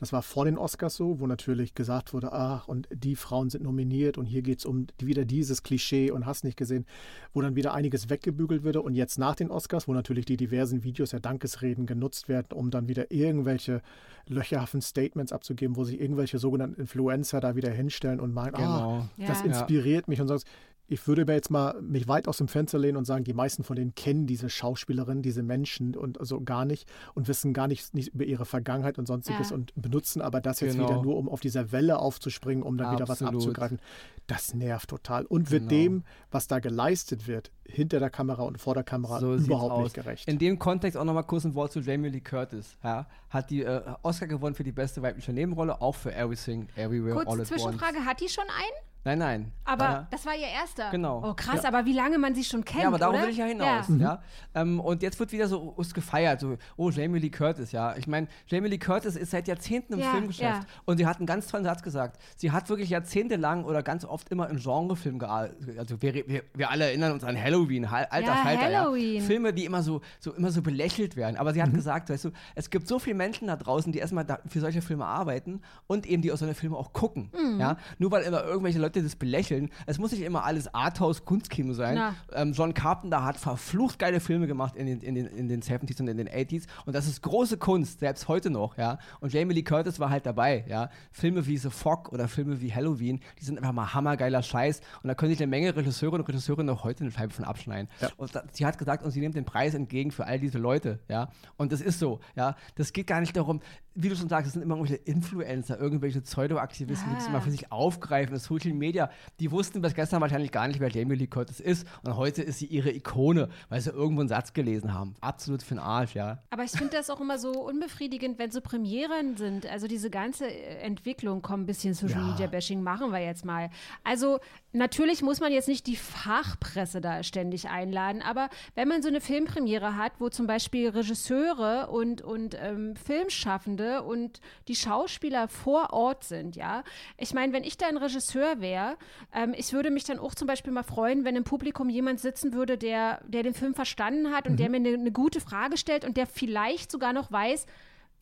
Das 0.00 0.14
war 0.14 0.22
vor 0.22 0.46
den 0.46 0.56
Oscars 0.56 0.96
so, 0.96 1.20
wo 1.20 1.26
natürlich 1.26 1.74
gesagt 1.74 2.14
wurde, 2.14 2.32
ach, 2.32 2.68
und 2.68 2.88
die 2.90 3.16
Frauen 3.16 3.50
sind 3.50 3.62
nominiert 3.62 4.16
und 4.16 4.24
hier 4.24 4.40
geht 4.40 4.60
es 4.60 4.64
um 4.64 4.86
wieder 4.98 5.26
dieses 5.26 5.62
Klischee 5.62 6.10
und 6.10 6.24
hast 6.24 6.42
nicht 6.42 6.56
gesehen, 6.56 6.86
wo 7.34 7.42
dann 7.42 7.54
wieder 7.54 7.74
einiges 7.74 8.08
weggebügelt 8.08 8.62
würde. 8.62 8.80
Und 8.80 8.94
jetzt 8.94 9.18
nach 9.18 9.34
den 9.34 9.50
Oscars, 9.50 9.88
wo 9.88 9.92
natürlich 9.92 10.24
die 10.24 10.38
diversen 10.38 10.84
Videos 10.84 11.10
der 11.10 11.20
Dankesreden 11.20 11.84
genutzt 11.84 12.30
werden, 12.30 12.46
um 12.54 12.70
dann 12.70 12.88
wieder 12.88 13.10
irgendwelche 13.10 13.82
löcherhaften 14.26 14.80
Statements 14.80 15.32
abzugeben, 15.32 15.76
wo 15.76 15.84
sich 15.84 16.00
irgendwelche 16.00 16.38
sogenannten 16.38 16.80
Influencer 16.80 17.40
da 17.40 17.54
wieder 17.54 17.70
hinstellen 17.70 18.20
und 18.20 18.32
meinen, 18.32 18.54
genau. 18.54 19.00
ah, 19.00 19.10
das 19.18 19.40
ja. 19.40 19.46
inspiriert 19.46 20.08
mich 20.08 20.20
und 20.20 20.28
sonst 20.28 20.46
ich 20.90 21.06
würde 21.06 21.24
mir 21.24 21.34
jetzt 21.34 21.50
mal 21.50 21.80
mich 21.80 22.08
weit 22.08 22.26
aus 22.26 22.38
dem 22.38 22.48
Fenster 22.48 22.76
lehnen 22.76 22.96
und 22.96 23.04
sagen, 23.04 23.22
die 23.22 23.32
meisten 23.32 23.62
von 23.62 23.76
denen 23.76 23.94
kennen 23.94 24.26
diese 24.26 24.50
Schauspielerin, 24.50 25.22
diese 25.22 25.44
Menschen 25.44 25.96
und 25.96 26.18
also 26.18 26.40
gar 26.40 26.64
nicht 26.64 26.90
und 27.14 27.28
wissen 27.28 27.52
gar 27.52 27.68
nicht, 27.68 27.94
nicht 27.94 28.12
über 28.12 28.24
ihre 28.24 28.44
Vergangenheit 28.44 28.98
und 28.98 29.06
sonstiges 29.06 29.50
ja. 29.50 29.54
und 29.54 29.72
benutzen 29.76 30.20
aber 30.20 30.40
das 30.40 30.58
jetzt 30.58 30.72
genau. 30.72 30.88
wieder 30.88 31.02
nur, 31.02 31.16
um 31.16 31.28
auf 31.28 31.38
dieser 31.38 31.70
Welle 31.70 32.00
aufzuspringen, 32.00 32.64
um 32.64 32.76
dann 32.76 32.88
Absolut. 32.88 33.08
wieder 33.08 33.08
was 33.08 33.22
abzugreifen. 33.22 33.78
Das 34.26 34.52
nervt 34.52 34.90
total 34.90 35.26
und 35.26 35.52
wird 35.52 35.68
genau. 35.68 35.82
dem, 35.82 36.04
was 36.32 36.48
da 36.48 36.58
geleistet 36.58 37.28
wird, 37.28 37.52
hinter 37.64 38.00
der 38.00 38.10
Kamera 38.10 38.42
und 38.42 38.60
vor 38.60 38.74
der 38.74 38.82
Kamera 38.82 39.20
so 39.20 39.36
überhaupt 39.36 39.84
nicht 39.84 39.94
gerecht. 39.94 40.26
In 40.26 40.38
dem 40.38 40.58
Kontext 40.58 40.98
auch 40.98 41.04
nochmal 41.04 41.24
kurz 41.24 41.44
ein 41.44 41.54
Wort 41.54 41.70
zu 41.70 41.78
Jamie 41.80 42.08
Lee 42.08 42.20
Curtis. 42.20 42.76
Ja, 42.82 43.06
hat 43.28 43.50
die 43.50 43.62
äh, 43.62 43.80
Oscar 44.02 44.26
gewonnen 44.26 44.56
für 44.56 44.64
die 44.64 44.72
beste 44.72 45.02
weibliche 45.02 45.32
Nebenrolle, 45.32 45.80
auch 45.80 45.94
für 45.94 46.12
Everything, 46.12 46.68
Everywhere, 46.74 47.14
Kurz 47.14 47.28
All 47.28 47.40
at 47.40 47.46
Zwischenfrage, 47.46 48.04
hat 48.04 48.20
die 48.20 48.28
schon 48.28 48.44
einen? 48.44 48.89
Nein, 49.02 49.18
nein. 49.18 49.52
Aber 49.64 49.84
ja. 49.84 50.08
das 50.10 50.26
war 50.26 50.34
ihr 50.34 50.46
erster. 50.46 50.90
Genau. 50.90 51.22
Oh, 51.24 51.34
krass, 51.34 51.62
ja. 51.62 51.68
aber 51.68 51.86
wie 51.86 51.94
lange 51.94 52.18
man 52.18 52.34
sie 52.34 52.44
schon 52.44 52.64
kennt. 52.64 52.82
Ja, 52.82 52.88
aber 52.88 52.98
darauf 52.98 53.14
oder? 53.14 53.22
will 53.24 53.30
ich 53.30 53.38
ja 53.38 53.46
hinaus. 53.46 53.86
Ja. 53.88 53.96
ja? 53.96 54.22
Ähm, 54.54 54.78
und 54.78 55.02
jetzt 55.02 55.18
wird 55.18 55.32
wieder 55.32 55.48
so 55.48 55.74
gefeiert. 55.94 56.40
So, 56.40 56.58
oh, 56.76 56.90
Jamie 56.90 57.18
Lee 57.18 57.30
Curtis, 57.30 57.72
ja. 57.72 57.96
Ich 57.96 58.06
meine, 58.06 58.26
Jamie 58.46 58.68
Lee 58.68 58.78
Curtis 58.78 59.16
ist 59.16 59.30
seit 59.30 59.48
Jahrzehnten 59.48 59.94
im 59.94 60.02
Filmgeschäft. 60.02 60.66
Und 60.84 60.98
sie 60.98 61.06
hat 61.06 61.16
einen 61.18 61.26
ganz 61.26 61.46
tollen 61.46 61.64
Satz 61.64 61.82
gesagt. 61.82 62.20
Sie 62.36 62.50
hat 62.50 62.68
wirklich 62.68 62.90
jahrzehntelang 62.90 63.64
oder 63.64 63.82
ganz 63.82 64.04
oft 64.04 64.28
immer 64.30 64.50
in 64.50 64.58
Genrefilmen 64.58 65.18
gearbeitet. 65.18 65.78
Also 65.78 66.02
wir, 66.02 66.14
wir, 66.14 66.42
wir, 66.52 66.70
alle 66.70 66.84
erinnern 66.84 67.12
uns 67.12 67.24
an 67.24 67.40
Halloween, 67.40 67.86
alter 67.86 68.20
ja, 68.20 68.34
Falter. 68.34 68.62
Halloween. 68.64 69.22
Filme, 69.22 69.54
die 69.54 69.64
immer 69.64 69.82
so, 69.82 70.02
so, 70.18 70.32
immer 70.34 70.50
so 70.50 70.60
belächelt 70.60 71.16
werden. 71.16 71.36
Aber 71.36 71.54
sie 71.54 71.62
hat 71.62 71.70
mhm. 71.70 71.76
gesagt, 71.76 72.10
weißt 72.10 72.26
du, 72.26 72.30
es 72.54 72.68
gibt 72.68 72.86
so 72.86 72.98
viele 72.98 73.16
Menschen 73.16 73.48
da 73.48 73.56
draußen, 73.56 73.92
die 73.92 73.98
erstmal 73.98 74.26
für 74.46 74.60
solche 74.60 74.82
Filme 74.82 75.06
arbeiten 75.06 75.62
und 75.86 76.06
eben 76.06 76.20
die 76.22 76.32
aus 76.32 76.40
solche 76.40 76.54
Filme 76.54 76.76
auch 76.76 76.92
gucken. 76.92 77.30
Mhm. 77.32 77.60
Ja? 77.60 77.76
Nur 77.98 78.10
weil 78.10 78.24
immer 78.24 78.44
irgendwelche 78.44 78.78
Leute 78.78 78.89
das 78.96 79.16
belächeln, 79.16 79.70
es 79.86 79.98
muss 79.98 80.12
nicht 80.12 80.22
immer 80.22 80.44
alles 80.44 80.72
Arthouse-Kunstkino 80.74 81.72
sein. 81.72 82.14
Ähm, 82.32 82.52
John 82.52 82.74
Carpenter 82.74 83.24
hat 83.24 83.36
verflucht 83.36 83.98
geile 83.98 84.20
Filme 84.20 84.46
gemacht 84.46 84.76
in 84.76 84.86
den, 84.86 85.00
in, 85.00 85.14
den, 85.14 85.26
in 85.26 85.48
den 85.48 85.62
70s 85.62 86.00
und 86.00 86.08
in 86.08 86.16
den 86.16 86.28
80s 86.28 86.66
und 86.86 86.94
das 86.94 87.06
ist 87.06 87.22
große 87.22 87.56
Kunst, 87.58 88.00
selbst 88.00 88.28
heute 88.28 88.50
noch, 88.50 88.76
ja. 88.76 88.98
Und 89.20 89.32
Jamie 89.32 89.54
Lee 89.54 89.62
Curtis 89.62 90.00
war 90.00 90.10
halt 90.10 90.26
dabei, 90.26 90.64
ja. 90.68 90.90
Filme 91.10 91.46
wie 91.46 91.56
The 91.56 91.70
Fog 91.70 92.12
oder 92.12 92.28
Filme 92.28 92.60
wie 92.60 92.72
Halloween, 92.72 93.20
die 93.38 93.44
sind 93.44 93.58
einfach 93.58 93.72
mal 93.72 93.94
hammergeiler 93.94 94.42
Scheiß 94.42 94.80
und 95.02 95.08
da 95.08 95.14
können 95.14 95.30
sich 95.30 95.40
eine 95.40 95.50
Menge 95.50 95.74
Regisseure 95.76 96.16
und 96.16 96.22
Regisseure 96.22 96.64
noch 96.64 96.84
heute 96.84 97.04
eine 97.04 97.12
Scheibe 97.12 97.32
von 97.32 97.44
abschneiden. 97.44 97.88
Ja. 98.00 98.08
Und 98.16 98.34
da, 98.34 98.42
sie 98.52 98.66
hat 98.66 98.78
gesagt, 98.78 99.04
und 99.04 99.10
sie 99.10 99.20
nimmt 99.20 99.34
den 99.34 99.44
Preis 99.44 99.74
entgegen 99.74 100.10
für 100.10 100.26
all 100.26 100.38
diese 100.38 100.58
Leute, 100.58 101.00
ja. 101.08 101.28
Und 101.56 101.72
das 101.72 101.80
ist 101.80 101.98
so, 101.98 102.20
ja. 102.36 102.56
Das 102.74 102.92
geht 102.92 103.06
gar 103.06 103.20
nicht 103.20 103.36
darum, 103.36 103.60
wie 103.94 104.08
du 104.08 104.16
schon 104.16 104.28
sagst, 104.28 104.46
es 104.46 104.52
sind 104.52 104.62
immer 104.62 104.76
irgendwelche 104.76 105.02
Influencer, 105.04 105.78
irgendwelche 105.78 106.20
Pseudo-Aktivisten, 106.20 107.08
ja. 107.08 107.14
die 107.14 107.18
das 107.18 107.28
immer 107.28 107.40
für 107.40 107.50
sich 107.50 107.72
aufgreifen, 107.72 108.32
das 108.32 108.44
Social 108.44 108.72
Media, 108.72 109.10
die 109.40 109.50
wussten 109.50 109.82
bis 109.82 109.94
gestern 109.94 110.20
wahrscheinlich 110.20 110.52
gar 110.52 110.68
nicht, 110.68 110.78
wer 110.78 110.90
Jamie 110.90 111.16
Lee 111.16 111.26
Curtis 111.26 111.58
ist 111.58 111.86
und 112.04 112.16
heute 112.16 112.42
ist 112.42 112.60
sie 112.60 112.66
ihre 112.66 112.92
Ikone, 112.92 113.48
weil 113.68 113.80
sie 113.80 113.90
irgendwo 113.90 114.20
einen 114.20 114.28
Satz 114.28 114.52
gelesen 114.52 114.94
haben. 114.94 115.14
Absolut 115.20 115.62
für 115.62 115.74
den 115.74 115.80
Arsch, 115.80 116.14
ja. 116.14 116.38
Aber 116.50 116.62
ich 116.62 116.70
finde 116.70 116.96
das 116.96 117.10
auch 117.10 117.20
immer 117.20 117.38
so 117.38 117.50
unbefriedigend, 117.50 118.38
wenn 118.38 118.50
so 118.50 118.60
Premieren 118.60 119.36
sind. 119.36 119.66
Also 119.66 119.88
diese 119.88 120.10
ganze 120.10 120.46
Entwicklung, 120.48 121.42
kommt 121.42 121.64
ein 121.64 121.66
bisschen 121.66 121.94
Social 121.94 122.22
Media 122.22 122.46
Bashing, 122.46 122.82
machen 122.82 123.10
wir 123.10 123.20
jetzt 123.20 123.44
mal. 123.44 123.70
Also 124.04 124.38
natürlich 124.72 125.22
muss 125.22 125.40
man 125.40 125.52
jetzt 125.52 125.68
nicht 125.68 125.86
die 125.86 125.96
Fachpresse 125.96 127.00
da 127.00 127.22
ständig 127.22 127.68
einladen, 127.68 128.22
aber 128.22 128.50
wenn 128.76 128.86
man 128.86 129.02
so 129.02 129.08
eine 129.08 129.20
Filmpremiere 129.20 129.96
hat, 129.96 130.12
wo 130.20 130.28
zum 130.28 130.46
Beispiel 130.46 130.88
Regisseure 130.90 131.90
und, 131.90 132.22
und 132.22 132.56
ähm, 132.60 132.94
Filmschaffende 132.94 133.79
und 134.04 134.40
die 134.68 134.74
Schauspieler 134.74 135.48
vor 135.48 135.92
Ort 135.92 136.24
sind, 136.24 136.56
ja. 136.56 136.84
Ich 137.16 137.34
meine, 137.34 137.52
wenn 137.52 137.64
ich 137.64 137.76
da 137.76 137.86
ein 137.86 137.96
Regisseur 137.96 138.60
wäre, 138.60 138.96
ähm, 139.34 139.54
ich 139.56 139.72
würde 139.72 139.90
mich 139.90 140.04
dann 140.04 140.18
auch 140.18 140.34
zum 140.34 140.46
Beispiel 140.46 140.72
mal 140.72 140.82
freuen, 140.82 141.24
wenn 141.24 141.36
im 141.36 141.44
Publikum 141.44 141.88
jemand 141.88 142.20
sitzen 142.20 142.52
würde, 142.52 142.78
der, 142.78 143.20
der 143.26 143.42
den 143.42 143.54
Film 143.54 143.74
verstanden 143.74 144.32
hat 144.34 144.46
und 144.46 144.54
mhm. 144.54 144.56
der 144.56 144.70
mir 144.70 144.76
eine, 144.76 144.94
eine 144.94 145.12
gute 145.12 145.40
Frage 145.40 145.76
stellt 145.76 146.04
und 146.04 146.16
der 146.16 146.26
vielleicht 146.26 146.90
sogar 146.90 147.12
noch 147.12 147.30
weiß, 147.32 147.66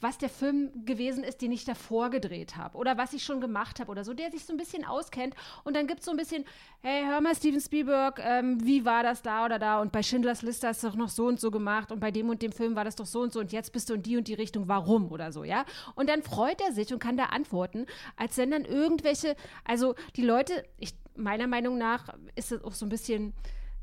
was 0.00 0.18
der 0.18 0.28
Film 0.28 0.84
gewesen 0.84 1.24
ist, 1.24 1.42
den 1.42 1.52
ich 1.52 1.64
davor 1.64 2.10
gedreht 2.10 2.56
habe 2.56 2.76
oder 2.76 2.96
was 2.96 3.12
ich 3.12 3.24
schon 3.24 3.40
gemacht 3.40 3.80
habe 3.80 3.90
oder 3.90 4.04
so, 4.04 4.14
der 4.14 4.30
sich 4.30 4.44
so 4.44 4.52
ein 4.52 4.56
bisschen 4.56 4.84
auskennt 4.84 5.34
und 5.64 5.74
dann 5.74 5.86
gibt 5.86 6.00
es 6.00 6.06
so 6.06 6.12
ein 6.12 6.16
bisschen, 6.16 6.44
hey, 6.82 7.04
hör 7.06 7.20
mal, 7.20 7.34
Steven 7.34 7.60
Spielberg, 7.60 8.20
ähm, 8.22 8.64
wie 8.64 8.84
war 8.84 9.02
das 9.02 9.22
da 9.22 9.44
oder 9.44 9.58
da 9.58 9.80
und 9.80 9.92
bei 9.92 10.02
Schindlers 10.02 10.42
Liste 10.42 10.68
hast 10.68 10.82
du 10.82 10.88
doch 10.88 10.96
noch 10.96 11.08
so 11.08 11.26
und 11.26 11.40
so 11.40 11.50
gemacht 11.50 11.90
und 11.92 12.00
bei 12.00 12.10
dem 12.10 12.28
und 12.28 12.42
dem 12.42 12.52
Film 12.52 12.76
war 12.76 12.84
das 12.84 12.96
doch 12.96 13.06
so 13.06 13.20
und 13.20 13.32
so 13.32 13.40
und 13.40 13.52
jetzt 13.52 13.72
bist 13.72 13.90
du 13.90 13.94
in 13.94 14.02
die 14.02 14.16
und 14.16 14.28
die 14.28 14.34
Richtung, 14.34 14.68
warum 14.68 15.10
oder 15.10 15.32
so, 15.32 15.44
ja? 15.44 15.64
Und 15.94 16.08
dann 16.08 16.22
freut 16.22 16.60
er 16.60 16.72
sich 16.72 16.92
und 16.92 16.98
kann 16.98 17.16
da 17.16 17.26
antworten, 17.26 17.86
als 18.16 18.36
wenn 18.36 18.50
dann 18.50 18.64
irgendwelche, 18.64 19.36
also 19.64 19.94
die 20.16 20.22
Leute, 20.22 20.64
ich, 20.78 20.94
meiner 21.16 21.46
Meinung 21.46 21.78
nach 21.78 22.14
ist 22.36 22.52
es 22.52 22.62
auch 22.62 22.72
so 22.72 22.86
ein 22.86 22.90
bisschen 22.90 23.34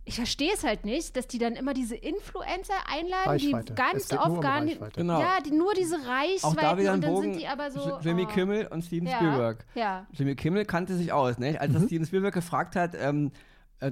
ich 0.08 0.15
verstehe 0.15 0.54
es 0.54 0.63
halt 0.63 0.86
nicht, 0.86 1.18
dass 1.18 1.28
die 1.28 1.39
dann 1.39 1.54
immer 1.54 1.74
diese 1.74 1.96
Influencer 1.96 2.76
einladen, 2.88 3.28
Reichweite. 3.28 3.74
die 3.74 3.76
ganz 3.76 4.13
oft 4.13 4.39
gar 4.39 4.62
nicht. 4.62 4.80
Genau. 4.94 5.20
Ja, 5.20 5.39
die 5.44 5.52
nur 5.52 5.74
diese 5.74 5.96
Reichweite 5.96 6.44
Auch 6.44 6.56
da 6.56 6.78
wieder 6.78 6.94
und 6.94 7.04
dann 7.04 7.12
Bogen, 7.12 7.24
sind 7.34 7.39
die 7.39 7.48
aber 7.48 7.72
so. 7.72 8.00
Jimmy 8.02 8.26
oh. 8.26 8.32
Kimmel 8.32 8.68
und 8.68 8.84
Steven 8.84 9.08
ja. 9.08 9.15
Spielberg. 9.15 9.65
Ja. 9.74 10.06
Jimmy 10.12 10.36
Kimmel 10.36 10.65
kannte 10.65 10.96
sich 10.96 11.12
aus, 11.12 11.39
ne? 11.39 11.60
Als 11.60 11.74
mhm. 11.74 11.88
Steven 11.88 12.06
Spielberg 12.06 12.36
gefragt 12.36 12.76
hat, 12.76 12.91
ähm, 12.96 13.28
äh, 13.28 13.30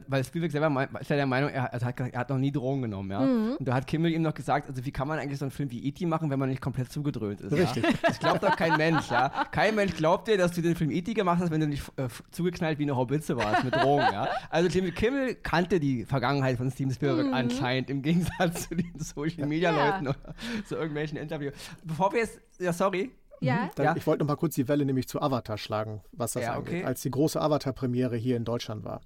weil 0.07 0.23
Spielberg 0.23 0.51
selber 0.51 0.87
ist 0.99 1.09
ja 1.09 1.15
der 1.17 1.25
Meinung, 1.25 1.49
er, 1.49 1.65
er, 1.65 1.81
hat, 1.81 1.99
er, 1.99 2.19
hat, 2.19 2.29
noch 2.29 2.37
nie 2.37 2.51
Drogen 2.51 2.83
genommen, 2.83 3.11
ja. 3.11 3.19
Mhm. 3.19 3.55
Und 3.59 3.67
da 3.67 3.73
hat 3.73 3.85
Kimmel 3.85 4.11
ihm 4.11 4.21
noch 4.21 4.33
gesagt, 4.33 4.69
also 4.69 4.85
wie 4.85 4.91
kann 4.91 5.07
man 5.07 5.19
eigentlich 5.19 5.39
so 5.39 5.45
einen 5.45 5.51
Film 5.51 5.71
wie 5.71 5.85
E.T. 5.85 6.05
machen, 6.05 6.29
wenn 6.29 6.39
man 6.39 6.49
nicht 6.49 6.61
komplett 6.61 6.91
zugedröhnt 6.91 7.41
ist. 7.41 7.51
Richtig. 7.51 7.83
Ja? 7.83 7.89
Das 8.01 8.19
glaubt 8.19 8.43
doch 8.43 8.55
kein 8.55 8.77
Mensch, 8.77 9.09
ja. 9.11 9.29
Kein 9.51 9.75
Mensch 9.75 9.93
glaubt 9.95 10.27
dir, 10.27 10.37
dass 10.37 10.53
du 10.53 10.61
den 10.61 10.75
Film 10.75 10.89
E.T. 10.91 11.13
gemacht 11.13 11.41
hast, 11.41 11.51
wenn 11.51 11.59
du 11.59 11.67
nicht 11.67 11.83
äh, 11.97 12.07
zugeknallt 12.31 12.79
wie 12.79 12.83
eine 12.83 12.95
Hobbitze 12.95 13.35
warst 13.35 13.63
mit 13.65 13.75
Drogen, 13.75 14.05
ja. 14.11 14.29
Also 14.49 14.69
Jimmy 14.69 14.91
Kimmel 14.91 15.35
kannte 15.35 15.79
die 15.79 16.05
Vergangenheit 16.05 16.57
von 16.57 16.71
Steven 16.71 16.91
Spielberg 16.91 17.27
mhm. 17.27 17.33
anscheinend, 17.33 17.89
im 17.89 18.01
Gegensatz 18.01 18.69
zu 18.69 18.75
den 18.75 18.93
Social 18.97 19.47
Media 19.47 19.71
Leuten 19.71 20.05
ja. 20.05 20.11
oder 20.11 20.35
zu 20.65 20.75
irgendwelchen 20.75 21.17
Interviews. 21.17 21.53
Bevor 21.83 22.13
wir 22.13 22.21
jetzt, 22.21 22.39
ja 22.59 22.71
sorry, 22.71 23.11
ja. 23.43 23.65
Mhm. 23.65 23.69
Dann, 23.75 23.85
ja. 23.85 23.95
Ich 23.95 24.07
wollte 24.07 24.23
noch 24.23 24.27
mal 24.27 24.37
kurz 24.37 24.55
die 24.55 24.67
Welle 24.67 24.85
nämlich 24.85 25.07
zu 25.07 25.21
Avatar 25.21 25.57
schlagen, 25.57 26.01
was 26.11 26.33
das 26.33 26.43
ja, 26.43 26.53
angeht, 26.53 26.75
okay. 26.75 26.85
als 26.85 27.01
die 27.01 27.11
große 27.11 27.39
Avatar-Premiere 27.39 28.15
hier 28.15 28.37
in 28.37 28.45
Deutschland 28.45 28.85
war. 28.85 29.01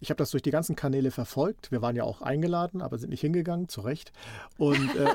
Ich 0.00 0.10
habe 0.10 0.18
das 0.18 0.30
durch 0.30 0.42
die 0.42 0.50
ganzen 0.50 0.76
Kanäle 0.76 1.10
verfolgt. 1.10 1.70
Wir 1.70 1.82
waren 1.82 1.96
ja 1.96 2.04
auch 2.04 2.20
eingeladen, 2.22 2.82
aber 2.82 2.98
sind 2.98 3.10
nicht 3.10 3.20
hingegangen, 3.20 3.68
zu 3.68 3.80
Recht. 3.80 4.12
Und 4.58 4.94
äh, 4.96 5.14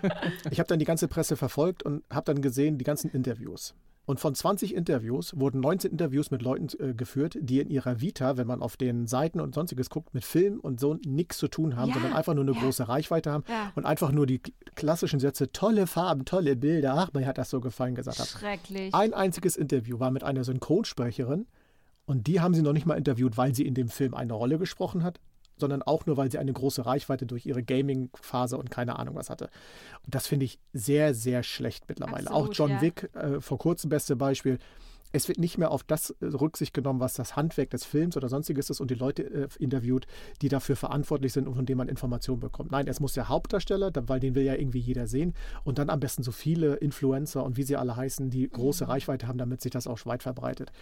ich 0.50 0.58
habe 0.58 0.68
dann 0.68 0.78
die 0.78 0.84
ganze 0.84 1.08
Presse 1.08 1.36
verfolgt 1.36 1.82
und 1.82 2.02
habe 2.10 2.32
dann 2.32 2.42
gesehen, 2.42 2.78
die 2.78 2.84
ganzen 2.84 3.10
Interviews. 3.10 3.74
Und 4.08 4.20
von 4.20 4.34
20 4.34 4.74
Interviews 4.74 5.38
wurden 5.38 5.60
19 5.60 5.90
Interviews 5.90 6.30
mit 6.30 6.40
Leuten 6.40 6.68
äh, 6.82 6.94
geführt, 6.94 7.36
die 7.38 7.60
in 7.60 7.68
ihrer 7.68 8.00
Vita, 8.00 8.38
wenn 8.38 8.46
man 8.46 8.62
auf 8.62 8.78
den 8.78 9.06
Seiten 9.06 9.38
und 9.38 9.54
sonstiges 9.54 9.90
guckt, 9.90 10.14
mit 10.14 10.24
Film 10.24 10.60
und 10.60 10.80
so 10.80 10.96
nichts 11.04 11.36
zu 11.36 11.46
tun 11.46 11.76
haben, 11.76 11.88
ja, 11.88 11.94
sondern 11.96 12.14
einfach 12.14 12.32
nur 12.32 12.44
eine 12.44 12.54
ja. 12.54 12.58
große 12.58 12.88
Reichweite 12.88 13.30
haben 13.30 13.44
ja. 13.46 13.70
und 13.74 13.84
einfach 13.84 14.10
nur 14.10 14.26
die 14.26 14.40
klassischen 14.76 15.20
Sätze, 15.20 15.52
tolle 15.52 15.86
Farben, 15.86 16.24
tolle 16.24 16.56
Bilder, 16.56 16.94
ach, 16.96 17.12
mir 17.12 17.26
hat 17.26 17.36
das 17.36 17.50
so 17.50 17.60
gefallen, 17.60 17.94
gesagt 17.94 18.18
haben. 18.18 18.26
Schrecklich. 18.26 18.94
Ein 18.94 19.12
einziges 19.12 19.56
Interview 19.56 19.98
war 19.98 20.10
mit 20.10 20.24
einer 20.24 20.42
Synchronsprecherin, 20.42 21.46
und 22.08 22.26
die 22.26 22.40
haben 22.40 22.54
sie 22.54 22.62
noch 22.62 22.72
nicht 22.72 22.86
mal 22.86 22.96
interviewt, 22.96 23.36
weil 23.36 23.54
sie 23.54 23.66
in 23.66 23.74
dem 23.74 23.90
Film 23.90 24.14
eine 24.14 24.32
Rolle 24.32 24.58
gesprochen 24.58 25.02
hat, 25.02 25.20
sondern 25.58 25.82
auch 25.82 26.06
nur, 26.06 26.16
weil 26.16 26.30
sie 26.30 26.38
eine 26.38 26.54
große 26.54 26.86
Reichweite 26.86 27.26
durch 27.26 27.44
ihre 27.44 27.62
Gaming-Phase 27.62 28.56
und 28.56 28.70
keine 28.70 28.98
Ahnung 28.98 29.14
was 29.14 29.28
hatte. 29.28 29.50
Und 30.06 30.14
das 30.14 30.26
finde 30.26 30.46
ich 30.46 30.58
sehr, 30.72 31.12
sehr 31.12 31.42
schlecht 31.42 31.84
mittlerweile. 31.86 32.30
Absolut, 32.30 32.48
auch 32.48 32.54
John 32.54 32.70
ja. 32.70 32.80
Wick, 32.80 33.10
äh, 33.14 33.42
vor 33.42 33.58
kurzem 33.58 33.90
beste 33.90 34.16
Beispiel, 34.16 34.58
es 35.12 35.28
wird 35.28 35.38
nicht 35.38 35.58
mehr 35.58 35.70
auf 35.70 35.82
das 35.82 36.10
äh, 36.20 36.26
Rücksicht 36.26 36.72
genommen, 36.72 37.00
was 37.00 37.12
das 37.12 37.36
Handwerk 37.36 37.68
des 37.68 37.84
Films 37.84 38.16
oder 38.16 38.30
sonstiges 38.30 38.70
ist 38.70 38.80
und 38.80 38.90
die 38.90 38.94
Leute 38.94 39.24
äh, 39.24 39.48
interviewt, 39.58 40.06
die 40.40 40.48
dafür 40.48 40.76
verantwortlich 40.76 41.34
sind 41.34 41.46
und 41.46 41.56
von 41.56 41.66
denen 41.66 41.76
man 41.76 41.88
Informationen 41.88 42.40
bekommt. 42.40 42.70
Nein, 42.70 42.86
es 42.86 43.00
muss 43.00 43.12
der 43.12 43.28
Hauptdarsteller, 43.28 43.92
weil 44.06 44.20
den 44.20 44.34
will 44.34 44.44
ja 44.44 44.54
irgendwie 44.54 44.80
jeder 44.80 45.06
sehen 45.06 45.34
und 45.62 45.78
dann 45.78 45.90
am 45.90 46.00
besten 46.00 46.22
so 46.22 46.32
viele 46.32 46.76
Influencer 46.76 47.44
und 47.44 47.58
wie 47.58 47.64
sie 47.64 47.76
alle 47.76 47.96
heißen, 47.96 48.30
die 48.30 48.48
große 48.48 48.84
mhm. 48.84 48.90
Reichweite 48.92 49.28
haben, 49.28 49.36
damit 49.36 49.60
sich 49.60 49.72
das 49.72 49.86
auch 49.86 49.98
weit 50.06 50.22
verbreitet. 50.22 50.72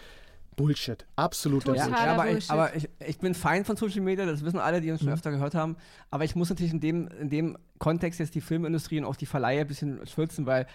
Bullshit. 0.57 1.07
Absoluter 1.17 1.73
Bullshit. 1.73 1.91
Ja, 1.91 2.13
aber, 2.13 2.25
Bullshit. 2.25 2.43
Ich, 2.43 2.51
aber 2.51 2.75
ich, 2.75 2.89
ich, 3.07 3.19
bin 3.19 3.35
fein 3.35 3.65
von 3.65 3.77
Social 3.77 4.01
Media, 4.01 4.25
das 4.25 4.45
wissen 4.45 4.59
alle, 4.59 4.81
die 4.81 4.91
uns 4.91 5.01
schon 5.01 5.09
mhm. 5.09 5.15
öfter 5.15 5.31
gehört 5.31 5.55
haben. 5.55 5.77
Aber 6.11 6.25
ich 6.25 6.35
muss 6.35 6.49
natürlich 6.49 6.73
in 6.73 6.81
dem, 6.81 7.09
in 7.09 7.29
dem 7.29 7.59
Kontext 7.79 8.19
jetzt 8.21 8.35
die 8.35 8.41
Filmindustrie 8.41 8.99
und 8.99 9.05
auch 9.05 9.17
die 9.17 9.27
Verleiher 9.27 9.61
ein 9.61 9.67
bisschen 9.67 10.05
schützen, 10.07 10.47
weil 10.47 10.67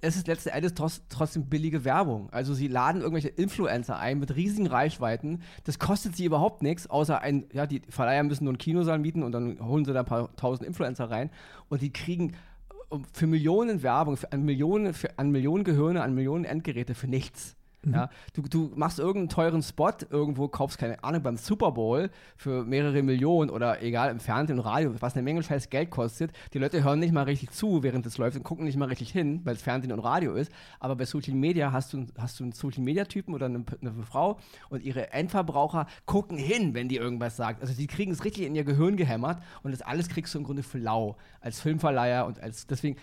es 0.00 0.16
ist 0.16 0.26
letzten 0.26 0.50
Endes 0.50 0.74
trotzdem 0.74 1.46
billige 1.46 1.84
Werbung. 1.84 2.28
Also 2.32 2.54
sie 2.54 2.68
laden 2.68 3.00
irgendwelche 3.00 3.28
Influencer 3.28 3.98
ein 3.98 4.18
mit 4.18 4.34
riesigen 4.34 4.66
Reichweiten. 4.66 5.42
Das 5.64 5.78
kostet 5.78 6.16
sie 6.16 6.24
überhaupt 6.24 6.62
nichts, 6.62 6.88
außer 6.88 7.20
ein, 7.20 7.46
ja, 7.52 7.66
die 7.66 7.82
Verleiher 7.88 8.22
müssen 8.22 8.44
nur 8.44 8.52
einen 8.52 8.58
Kinosaal 8.58 8.98
mieten 8.98 9.22
und 9.22 9.32
dann 9.32 9.60
holen 9.60 9.84
sie 9.84 9.92
da 9.92 10.00
ein 10.00 10.06
paar 10.06 10.34
tausend 10.36 10.66
Influencer 10.66 11.10
rein 11.10 11.30
und 11.68 11.82
die 11.82 11.92
kriegen 11.92 12.36
für 13.12 13.26
Millionen 13.26 13.82
Werbung, 13.82 14.16
für, 14.16 14.32
an, 14.32 14.44
Millionen, 14.44 14.92
für, 14.94 15.18
an 15.18 15.30
Millionen 15.30 15.64
Gehirne, 15.64 16.02
an 16.02 16.14
Millionen 16.14 16.44
Endgeräte 16.44 16.94
für 16.94 17.06
nichts. 17.06 17.56
Mhm. 17.82 17.94
Ja, 17.94 18.10
du, 18.34 18.42
du 18.42 18.72
machst 18.74 18.98
irgendeinen 18.98 19.28
teuren 19.28 19.62
Spot 19.62 19.92
irgendwo, 20.10 20.48
kaufst 20.48 20.78
keine 20.78 21.02
Ahnung 21.02 21.22
beim 21.22 21.36
Super 21.36 21.72
Bowl 21.72 22.10
für 22.36 22.64
mehrere 22.64 23.02
Millionen 23.02 23.50
oder 23.50 23.82
egal 23.82 24.10
im 24.10 24.20
Fernsehen 24.20 24.58
und 24.58 24.64
Radio, 24.64 24.94
was 25.00 25.14
eine 25.14 25.22
Menge 25.22 25.42
scheiß 25.42 25.70
Geld 25.70 25.90
kostet. 25.90 26.32
Die 26.52 26.58
Leute 26.58 26.84
hören 26.84 26.98
nicht 26.98 27.12
mal 27.12 27.24
richtig 27.24 27.50
zu, 27.52 27.82
während 27.82 28.04
es 28.04 28.18
läuft 28.18 28.36
und 28.36 28.42
gucken 28.42 28.64
nicht 28.64 28.76
mal 28.76 28.88
richtig 28.88 29.10
hin, 29.10 29.40
weil 29.44 29.54
es 29.54 29.62
Fernsehen 29.62 29.92
und 29.92 30.00
Radio 30.00 30.34
ist. 30.34 30.52
Aber 30.78 30.96
bei 30.96 31.06
Social 31.06 31.34
Media 31.34 31.72
hast 31.72 31.92
du, 31.92 32.06
hast 32.18 32.38
du 32.38 32.44
einen 32.44 32.52
Social 32.52 32.82
Media 32.82 33.04
Typen 33.04 33.34
oder 33.34 33.46
eine, 33.46 33.64
eine 33.80 33.92
Frau 34.02 34.38
und 34.68 34.82
ihre 34.82 35.12
Endverbraucher 35.12 35.86
gucken 36.04 36.36
hin, 36.36 36.74
wenn 36.74 36.88
die 36.88 36.96
irgendwas 36.96 37.36
sagt. 37.36 37.62
Also 37.62 37.74
die 37.74 37.86
kriegen 37.86 38.12
es 38.12 38.24
richtig 38.24 38.46
in 38.46 38.54
ihr 38.54 38.64
Gehirn 38.64 38.96
gehämmert 38.96 39.42
und 39.62 39.72
das 39.72 39.82
alles 39.82 40.08
kriegst 40.08 40.34
du 40.34 40.38
im 40.38 40.44
Grunde 40.44 40.62
für 40.62 40.78
lau 40.78 41.16
als 41.40 41.60
Filmverleiher 41.60 42.26
und 42.26 42.40
als 42.40 42.66
deswegen 42.66 42.96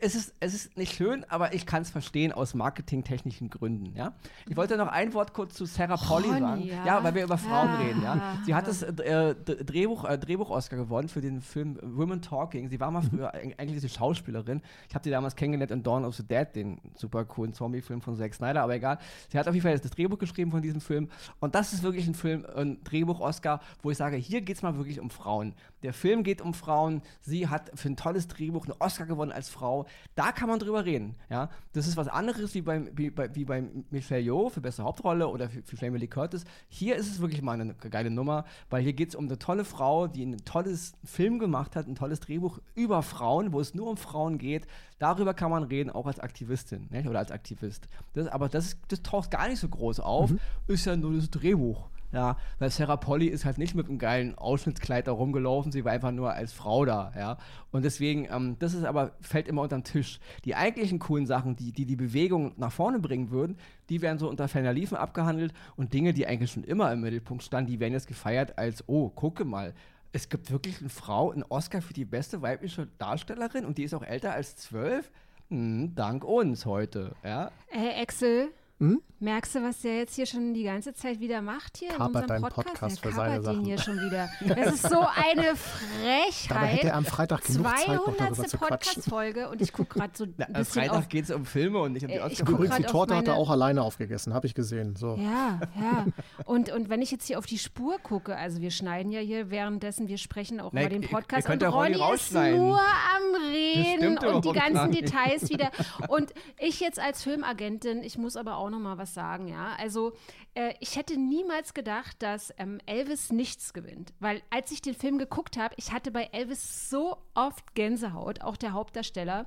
es 0.00 0.14
ist, 0.14 0.34
es 0.40 0.54
ist 0.54 0.76
nicht 0.76 0.94
schön, 0.94 1.24
aber 1.28 1.52
ich 1.52 1.66
kann 1.66 1.82
es 1.82 1.90
verstehen 1.90 2.32
aus 2.32 2.54
marketingtechnischen 2.54 3.50
Gründen. 3.50 3.94
Ja? 3.94 4.14
Ich 4.48 4.56
wollte 4.56 4.76
noch 4.76 4.88
ein 4.88 5.12
Wort 5.12 5.34
kurz 5.34 5.54
zu 5.54 5.66
Sarah 5.66 5.96
Polly 5.96 6.28
sagen. 6.28 6.62
Ja. 6.62 6.86
ja. 6.86 7.04
weil 7.04 7.14
wir 7.14 7.24
über 7.24 7.36
Frauen 7.36 7.68
ja. 7.68 7.76
reden. 7.76 8.02
Ja? 8.02 8.38
Sie 8.46 8.54
hat 8.54 8.66
das 8.66 8.82
äh, 8.82 9.34
Drehbuch, 9.34 10.04
äh, 10.04 10.18
Drehbuch-Oscar 10.18 10.76
gewonnen 10.76 11.08
für 11.08 11.20
den 11.20 11.42
Film 11.42 11.78
Women 11.82 12.22
Talking. 12.22 12.68
Sie 12.68 12.80
war 12.80 12.90
mal 12.90 13.02
früher 13.02 13.34
eigentlich 13.34 13.82
eine 13.82 13.88
Schauspielerin. 13.88 14.62
Ich 14.88 14.94
habe 14.94 15.04
sie 15.04 15.10
damals 15.10 15.36
kennengelernt 15.36 15.70
in 15.70 15.82
Dawn 15.82 16.04
of 16.04 16.14
the 16.16 16.26
Dead, 16.26 16.46
den 16.54 16.80
super 16.94 17.24
coolen 17.24 17.52
Zombie-Film 17.52 18.00
von 18.00 18.16
Zack 18.16 18.34
Snyder, 18.34 18.62
aber 18.62 18.74
egal. 18.74 18.98
Sie 19.30 19.38
hat 19.38 19.46
auf 19.46 19.54
jeden 19.54 19.64
Fall 19.64 19.78
das 19.78 19.90
Drehbuch 19.90 20.18
geschrieben 20.18 20.50
von 20.50 20.62
diesem 20.62 20.80
Film. 20.80 21.10
Und 21.40 21.54
das 21.54 21.74
ist 21.74 21.82
wirklich 21.82 22.06
ein 22.06 22.14
Film, 22.14 22.46
ein 22.56 22.82
Drehbuch-Oscar, 22.84 23.60
wo 23.82 23.90
ich 23.90 23.98
sage, 23.98 24.16
hier 24.16 24.40
geht 24.40 24.56
es 24.56 24.62
mal 24.62 24.76
wirklich 24.76 25.00
um 25.00 25.10
Frauen. 25.10 25.54
Der 25.84 25.92
Film 25.92 26.22
geht 26.22 26.40
um 26.40 26.54
Frauen. 26.54 27.02
Sie 27.20 27.48
hat 27.48 27.70
für 27.74 27.90
ein 27.90 27.96
tolles 27.96 28.26
Drehbuch 28.26 28.64
einen 28.64 28.74
Oscar 28.78 29.04
gewonnen 29.04 29.32
als 29.32 29.50
Frau. 29.50 29.84
Da 30.14 30.32
kann 30.32 30.48
man 30.48 30.58
drüber 30.58 30.86
reden. 30.86 31.14
Ja? 31.28 31.50
Das 31.74 31.86
ist 31.86 31.98
was 31.98 32.08
anderes 32.08 32.54
wie 32.54 32.62
bei, 32.62 32.90
wie 32.96 33.10
bei, 33.10 33.34
wie 33.34 33.44
bei 33.44 33.64
Michelle 33.90 34.22
Yeoh 34.22 34.48
für 34.48 34.62
beste 34.62 34.82
Hauptrolle 34.82 35.28
oder 35.28 35.50
für, 35.50 35.62
für 35.62 35.76
Jamie 35.76 35.98
Lee 35.98 36.06
Curtis. 36.06 36.44
Hier 36.68 36.96
ist 36.96 37.10
es 37.10 37.20
wirklich 37.20 37.42
mal 37.42 37.60
eine 37.60 37.74
geile 37.74 38.10
Nummer, 38.10 38.46
weil 38.70 38.82
hier 38.82 38.94
geht 38.94 39.10
es 39.10 39.14
um 39.14 39.26
eine 39.26 39.38
tolle 39.38 39.66
Frau, 39.66 40.06
die 40.06 40.24
ein 40.24 40.42
tolles 40.46 40.94
Film 41.04 41.38
gemacht 41.38 41.76
hat, 41.76 41.86
ein 41.86 41.96
tolles 41.96 42.20
Drehbuch 42.20 42.60
über 42.74 43.02
Frauen, 43.02 43.52
wo 43.52 43.60
es 43.60 43.74
nur 43.74 43.90
um 43.90 43.98
Frauen 43.98 44.38
geht. 44.38 44.66
Darüber 44.98 45.34
kann 45.34 45.50
man 45.50 45.64
reden, 45.64 45.90
auch 45.90 46.06
als 46.06 46.18
Aktivistin 46.18 46.86
nicht? 46.88 47.06
oder 47.06 47.18
als 47.18 47.30
Aktivist. 47.30 47.88
Das, 48.14 48.26
aber 48.28 48.48
das, 48.48 48.78
das 48.88 49.02
taucht 49.02 49.30
gar 49.30 49.48
nicht 49.48 49.58
so 49.58 49.68
groß 49.68 50.00
auf, 50.00 50.30
mhm. 50.30 50.40
ist 50.66 50.86
ja 50.86 50.96
nur 50.96 51.12
das 51.12 51.28
Drehbuch. 51.28 51.90
Ja, 52.14 52.36
weil 52.60 52.70
Sarah 52.70 52.96
Polly 52.96 53.26
ist 53.26 53.44
halt 53.44 53.58
nicht 53.58 53.74
mit 53.74 53.88
einem 53.88 53.98
geilen 53.98 54.38
Ausschnittskleid 54.38 55.08
da 55.08 55.12
rumgelaufen, 55.12 55.72
sie 55.72 55.84
war 55.84 55.90
einfach 55.90 56.12
nur 56.12 56.32
als 56.32 56.52
Frau 56.52 56.84
da, 56.84 57.12
ja. 57.16 57.38
Und 57.72 57.84
deswegen, 57.84 58.28
ähm, 58.30 58.56
das 58.60 58.72
ist 58.72 58.84
aber, 58.84 59.10
fällt 59.20 59.48
immer 59.48 59.62
unter 59.62 59.76
den 59.76 59.82
Tisch. 59.82 60.20
Die 60.44 60.54
eigentlichen 60.54 61.00
coolen 61.00 61.26
Sachen, 61.26 61.56
die, 61.56 61.72
die 61.72 61.86
die 61.86 61.96
Bewegung 61.96 62.52
nach 62.56 62.70
vorne 62.70 63.00
bringen 63.00 63.32
würden, 63.32 63.58
die 63.88 64.00
werden 64.00 64.20
so 64.20 64.28
unter 64.28 64.46
ferner 64.46 64.72
Liefen 64.72 64.96
abgehandelt 64.96 65.52
und 65.74 65.92
Dinge, 65.92 66.12
die 66.12 66.24
eigentlich 66.24 66.52
schon 66.52 66.62
immer 66.62 66.92
im 66.92 67.00
Mittelpunkt 67.00 67.42
standen, 67.42 67.72
die 67.72 67.80
werden 67.80 67.94
jetzt 67.94 68.06
gefeiert 68.06 68.58
als, 68.58 68.84
oh, 68.86 69.08
gucke 69.08 69.44
mal, 69.44 69.74
es 70.12 70.28
gibt 70.28 70.52
wirklich 70.52 70.78
eine 70.78 70.90
Frau, 70.90 71.32
einen 71.32 71.42
Oscar 71.42 71.82
für 71.82 71.94
die 71.94 72.04
beste 72.04 72.40
weibliche 72.42 72.86
Darstellerin 72.98 73.64
und 73.64 73.76
die 73.76 73.82
ist 73.82 73.92
auch 73.92 74.04
älter 74.04 74.32
als 74.32 74.54
zwölf. 74.54 75.10
Hm, 75.50 75.96
dank 75.96 76.22
uns 76.22 76.64
heute, 76.64 77.16
ja. 77.24 77.50
Hey, 77.66 78.00
Axel, 78.00 78.50
hm? 78.90 79.02
Merkst 79.24 79.54
du, 79.54 79.62
was 79.62 79.80
der 79.80 79.96
jetzt 79.96 80.16
hier 80.16 80.26
schon 80.26 80.52
die 80.52 80.64
ganze 80.64 80.92
Zeit 80.92 81.18
wieder 81.18 81.40
macht 81.40 81.78
hier 81.78 81.88
kapert 81.88 82.28
in 82.28 82.36
unserem 82.36 82.42
Podcast? 82.42 82.66
Podcast 82.66 83.00
für 83.00 83.12
seine 83.12 83.42
Sachen. 83.42 83.64
hier 83.64 83.78
schon 83.78 83.96
wieder. 83.96 84.28
Das 84.46 84.74
ist 84.74 84.90
so 84.90 85.00
eine 85.00 85.56
Frechheit. 85.56 86.50
Dabei 86.50 86.66
hätte 86.66 86.88
er 86.88 86.96
am 86.96 87.06
Freitag 87.06 87.42
genug 87.44 87.66
200. 87.66 88.36
Zeit 88.36 88.52
noch 88.52 88.60
Podcast-Folge 88.68 89.48
und 89.48 89.62
ich 89.62 89.72
gucke 89.72 89.98
gerade 89.98 90.12
so 90.14 90.24
ein 90.24 90.34
Na, 90.36 90.46
Am 90.52 90.64
Freitag 90.66 91.08
geht 91.08 91.24
es 91.24 91.30
um 91.30 91.46
Filme 91.46 91.78
und 91.78 91.92
nicht 91.92 92.04
um 92.04 92.12
die 92.12 92.20
Oscars. 92.20 92.40
Übrigens, 92.40 92.76
die 92.76 92.82
Torte 92.82 93.16
hat 93.16 93.26
er 93.26 93.36
auch 93.36 93.48
alleine 93.48 93.82
aufgegessen, 93.82 94.34
habe 94.34 94.46
ich 94.46 94.54
gesehen. 94.54 94.94
So. 94.94 95.16
Ja, 95.16 95.58
ja. 95.80 96.06
Und, 96.44 96.70
und 96.70 96.90
wenn 96.90 97.00
ich 97.00 97.10
jetzt 97.10 97.26
hier 97.26 97.38
auf 97.38 97.46
die 97.46 97.58
Spur 97.58 97.98
gucke, 98.02 98.36
also 98.36 98.60
wir 98.60 98.70
schneiden 98.70 99.10
ja 99.10 99.20
hier 99.20 99.50
währenddessen, 99.50 100.08
wir 100.08 100.18
sprechen 100.18 100.60
auch 100.60 100.72
mal 100.72 100.88
den 100.88 101.00
Podcast 101.02 101.48
und 101.48 101.62
Ronny 101.62 101.98
ist 102.14 102.32
nur 102.32 102.78
am 102.78 103.50
Reden 103.50 104.18
und 104.18 104.44
die 104.44 104.52
ganzen 104.52 104.90
Details 104.90 105.48
wieder. 105.48 105.70
Und 106.08 106.34
ich 106.58 106.80
jetzt 106.80 106.98
als 106.98 107.22
Filmagentin, 107.22 108.02
ich 108.02 108.18
muss 108.18 108.36
aber 108.36 108.56
auch 108.58 108.68
noch 108.68 108.73
mal 108.78 108.98
was 108.98 109.14
sagen, 109.14 109.48
ja. 109.48 109.74
Also 109.78 110.12
äh, 110.54 110.74
ich 110.80 110.96
hätte 110.96 111.18
niemals 111.18 111.74
gedacht, 111.74 112.22
dass 112.22 112.52
ähm, 112.58 112.78
Elvis 112.86 113.32
nichts 113.32 113.72
gewinnt. 113.72 114.12
Weil 114.20 114.42
als 114.50 114.70
ich 114.70 114.82
den 114.82 114.94
Film 114.94 115.18
geguckt 115.18 115.56
habe, 115.56 115.74
ich 115.78 115.92
hatte 115.92 116.10
bei 116.10 116.24
Elvis 116.32 116.90
so 116.90 117.16
oft 117.34 117.74
Gänsehaut, 117.74 118.40
auch 118.40 118.56
der 118.56 118.72
Hauptdarsteller. 118.72 119.46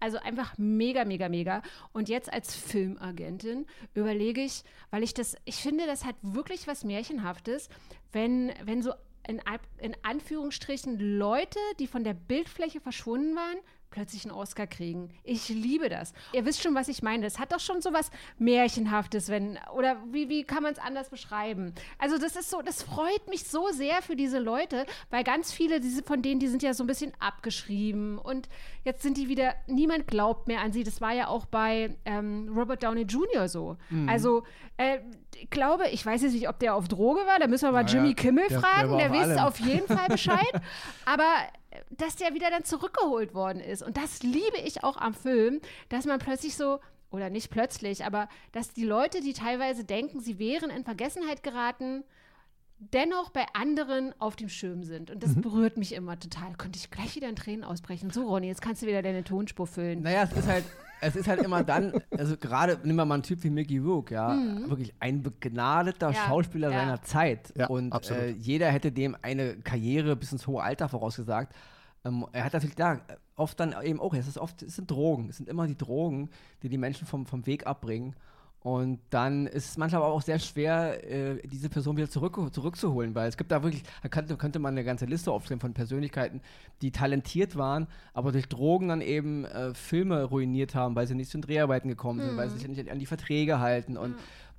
Also 0.00 0.18
einfach 0.18 0.56
mega, 0.58 1.04
mega, 1.04 1.28
mega. 1.28 1.62
Und 1.92 2.08
jetzt 2.08 2.32
als 2.32 2.54
Filmagentin 2.54 3.66
überlege 3.94 4.42
ich, 4.42 4.62
weil 4.90 5.02
ich 5.02 5.12
das, 5.12 5.36
ich 5.44 5.56
finde, 5.56 5.86
das 5.86 6.04
hat 6.04 6.16
wirklich 6.22 6.66
was 6.68 6.84
Märchenhaftes, 6.84 7.68
wenn, 8.12 8.52
wenn 8.64 8.82
so 8.82 8.92
in, 9.26 9.42
in 9.78 9.96
Anführungsstrichen 10.02 10.98
Leute, 11.18 11.58
die 11.78 11.86
von 11.86 12.04
der 12.04 12.14
Bildfläche 12.14 12.80
verschwunden 12.80 13.36
waren, 13.36 13.58
plötzlich 13.90 14.24
einen 14.24 14.34
Oscar 14.34 14.66
kriegen. 14.66 15.10
Ich 15.24 15.48
liebe 15.48 15.88
das. 15.88 16.12
Ihr 16.32 16.44
wisst 16.44 16.62
schon, 16.62 16.74
was 16.74 16.88
ich 16.88 17.02
meine. 17.02 17.26
Es 17.26 17.38
hat 17.38 17.52
doch 17.52 17.60
schon 17.60 17.80
so 17.80 17.92
was 17.92 18.10
Märchenhaftes, 18.38 19.28
wenn, 19.28 19.58
oder 19.74 19.96
wie, 20.10 20.28
wie 20.28 20.44
kann 20.44 20.62
man 20.62 20.72
es 20.72 20.78
anders 20.78 21.08
beschreiben? 21.10 21.74
Also, 21.98 22.18
das 22.18 22.36
ist 22.36 22.50
so, 22.50 22.62
das 22.62 22.82
freut 22.82 23.28
mich 23.28 23.44
so 23.44 23.68
sehr 23.72 24.02
für 24.02 24.16
diese 24.16 24.38
Leute, 24.38 24.86
weil 25.10 25.24
ganz 25.24 25.52
viele 25.52 25.80
diese, 25.80 26.02
von 26.02 26.22
denen, 26.22 26.40
die 26.40 26.48
sind 26.48 26.62
ja 26.62 26.74
so 26.74 26.84
ein 26.84 26.86
bisschen 26.86 27.12
abgeschrieben 27.18 28.18
und 28.18 28.48
jetzt 28.84 29.02
sind 29.02 29.16
die 29.16 29.28
wieder, 29.28 29.54
niemand 29.66 30.06
glaubt 30.06 30.48
mehr 30.48 30.60
an 30.60 30.72
sie. 30.72 30.84
Das 30.84 31.00
war 31.00 31.12
ja 31.12 31.28
auch 31.28 31.46
bei 31.46 31.96
ähm, 32.04 32.52
Robert 32.54 32.82
Downey 32.82 33.02
Jr. 33.02 33.48
so. 33.48 33.76
Mhm. 33.90 34.08
Also, 34.08 34.44
äh, 34.76 34.98
ich 35.34 35.50
glaube, 35.50 35.88
ich 35.88 36.04
weiß 36.04 36.22
jetzt 36.22 36.32
nicht, 36.32 36.48
ob 36.48 36.58
der 36.58 36.74
auf 36.74 36.88
Droge 36.88 37.20
war, 37.26 37.38
da 37.38 37.46
müssen 37.46 37.66
wir 37.66 37.72
mal 37.72 37.84
naja, 37.84 37.96
Jimmy 37.96 38.14
Kimmel 38.14 38.48
der, 38.48 38.60
fragen, 38.60 38.96
der, 38.96 39.08
der 39.08 39.18
weiß 39.18 39.38
auf 39.38 39.60
jeden 39.60 39.86
Fall 39.86 40.08
Bescheid. 40.08 40.52
Aber 41.04 41.24
dass 41.90 42.16
der 42.16 42.34
wieder 42.34 42.50
dann 42.50 42.64
zurückgeholt 42.64 43.34
worden 43.34 43.60
ist. 43.60 43.82
Und 43.82 43.96
das 43.96 44.22
liebe 44.22 44.58
ich 44.64 44.84
auch 44.84 44.96
am 44.96 45.14
Film, 45.14 45.60
dass 45.88 46.06
man 46.06 46.18
plötzlich 46.18 46.56
so, 46.56 46.80
oder 47.10 47.30
nicht 47.30 47.50
plötzlich, 47.50 48.04
aber 48.04 48.28
dass 48.52 48.72
die 48.72 48.84
Leute, 48.84 49.20
die 49.20 49.32
teilweise 49.32 49.84
denken, 49.84 50.20
sie 50.20 50.38
wären 50.38 50.70
in 50.70 50.84
Vergessenheit 50.84 51.42
geraten, 51.42 52.04
dennoch 52.78 53.30
bei 53.30 53.44
anderen 53.54 54.14
auf 54.18 54.36
dem 54.36 54.48
Schirm 54.48 54.84
sind. 54.84 55.10
Und 55.10 55.22
das 55.22 55.36
mhm. 55.36 55.42
berührt 55.42 55.76
mich 55.76 55.94
immer 55.94 56.18
total. 56.18 56.54
Könnte 56.54 56.78
ich 56.78 56.90
gleich 56.90 57.16
wieder 57.16 57.28
in 57.28 57.36
Tränen 57.36 57.64
ausbrechen. 57.64 58.10
So, 58.10 58.26
Ronny, 58.28 58.46
jetzt 58.46 58.62
kannst 58.62 58.82
du 58.82 58.86
wieder 58.86 59.02
deine 59.02 59.24
Tonspur 59.24 59.66
füllen. 59.66 60.02
Naja, 60.02 60.22
es 60.22 60.32
ist 60.32 60.48
halt, 60.48 60.64
es 61.00 61.16
ist 61.16 61.28
halt 61.28 61.42
immer 61.42 61.64
dann, 61.64 61.92
also 62.16 62.36
gerade 62.36 62.78
nehmen 62.82 62.96
wir 62.96 63.04
mal 63.04 63.14
einen 63.14 63.22
Typ 63.22 63.42
wie 63.42 63.50
Mickey 63.50 63.78
Rook, 63.78 64.10
ja, 64.10 64.28
mhm. 64.28 64.68
wirklich 64.68 64.94
ein 65.00 65.22
begnadeter 65.22 66.10
ja. 66.10 66.26
Schauspieler 66.26 66.70
ja. 66.70 66.78
seiner 66.78 67.02
Zeit. 67.02 67.52
Ja, 67.56 67.66
und 67.66 68.10
äh, 68.10 68.30
jeder 68.30 68.70
hätte 68.70 68.92
dem 68.92 69.16
eine 69.22 69.56
Karriere 69.58 70.16
bis 70.16 70.32
ins 70.32 70.46
hohe 70.46 70.62
Alter 70.62 70.88
vorausgesagt. 70.88 71.54
Ähm, 72.04 72.26
er 72.32 72.44
hat 72.44 72.52
natürlich 72.52 72.76
da 72.76 73.00
oft 73.36 73.58
dann 73.60 73.74
eben 73.82 74.00
auch, 74.00 74.14
es 74.14 74.28
ist 74.28 74.38
oft, 74.38 74.62
es 74.62 74.76
sind 74.76 74.90
Drogen, 74.90 75.28
es 75.28 75.36
sind 75.36 75.48
immer 75.48 75.66
die 75.66 75.76
Drogen, 75.76 76.30
die 76.62 76.68
die 76.68 76.78
Menschen 76.78 77.06
vom, 77.06 77.26
vom 77.26 77.46
Weg 77.46 77.66
abbringen. 77.66 78.14
Und 78.60 78.98
dann 79.10 79.46
ist 79.46 79.70
es 79.70 79.78
manchmal 79.78 80.02
aber 80.02 80.12
auch 80.12 80.20
sehr 80.20 80.40
schwer, 80.40 81.08
äh, 81.08 81.46
diese 81.46 81.68
Person 81.68 81.96
wieder 81.96 82.10
zurück, 82.10 82.36
zurückzuholen, 82.52 83.14
weil 83.14 83.28
es 83.28 83.36
gibt 83.36 83.52
da 83.52 83.62
wirklich, 83.62 83.84
da 84.02 84.08
könnte, 84.08 84.36
könnte 84.36 84.58
man 84.58 84.74
eine 84.74 84.82
ganze 84.82 85.06
Liste 85.06 85.30
aufstellen 85.30 85.60
von 85.60 85.74
Persönlichkeiten, 85.74 86.40
die 86.82 86.90
talentiert 86.90 87.56
waren, 87.56 87.86
aber 88.14 88.32
durch 88.32 88.48
Drogen 88.48 88.88
dann 88.88 89.00
eben 89.00 89.44
äh, 89.44 89.74
Filme 89.74 90.24
ruiniert 90.24 90.74
haben, 90.74 90.96
weil 90.96 91.06
sie 91.06 91.14
nicht 91.14 91.30
zu 91.30 91.38
den 91.38 91.42
Dreharbeiten 91.42 91.88
gekommen 91.88 92.20
sind, 92.20 92.32
mhm. 92.32 92.36
weil 92.36 92.50
sie 92.50 92.58
sich 92.58 92.68
nicht 92.68 92.90
an 92.90 92.98
die 92.98 93.06
Verträge 93.06 93.60
halten. 93.60 93.96
Und 93.96 94.16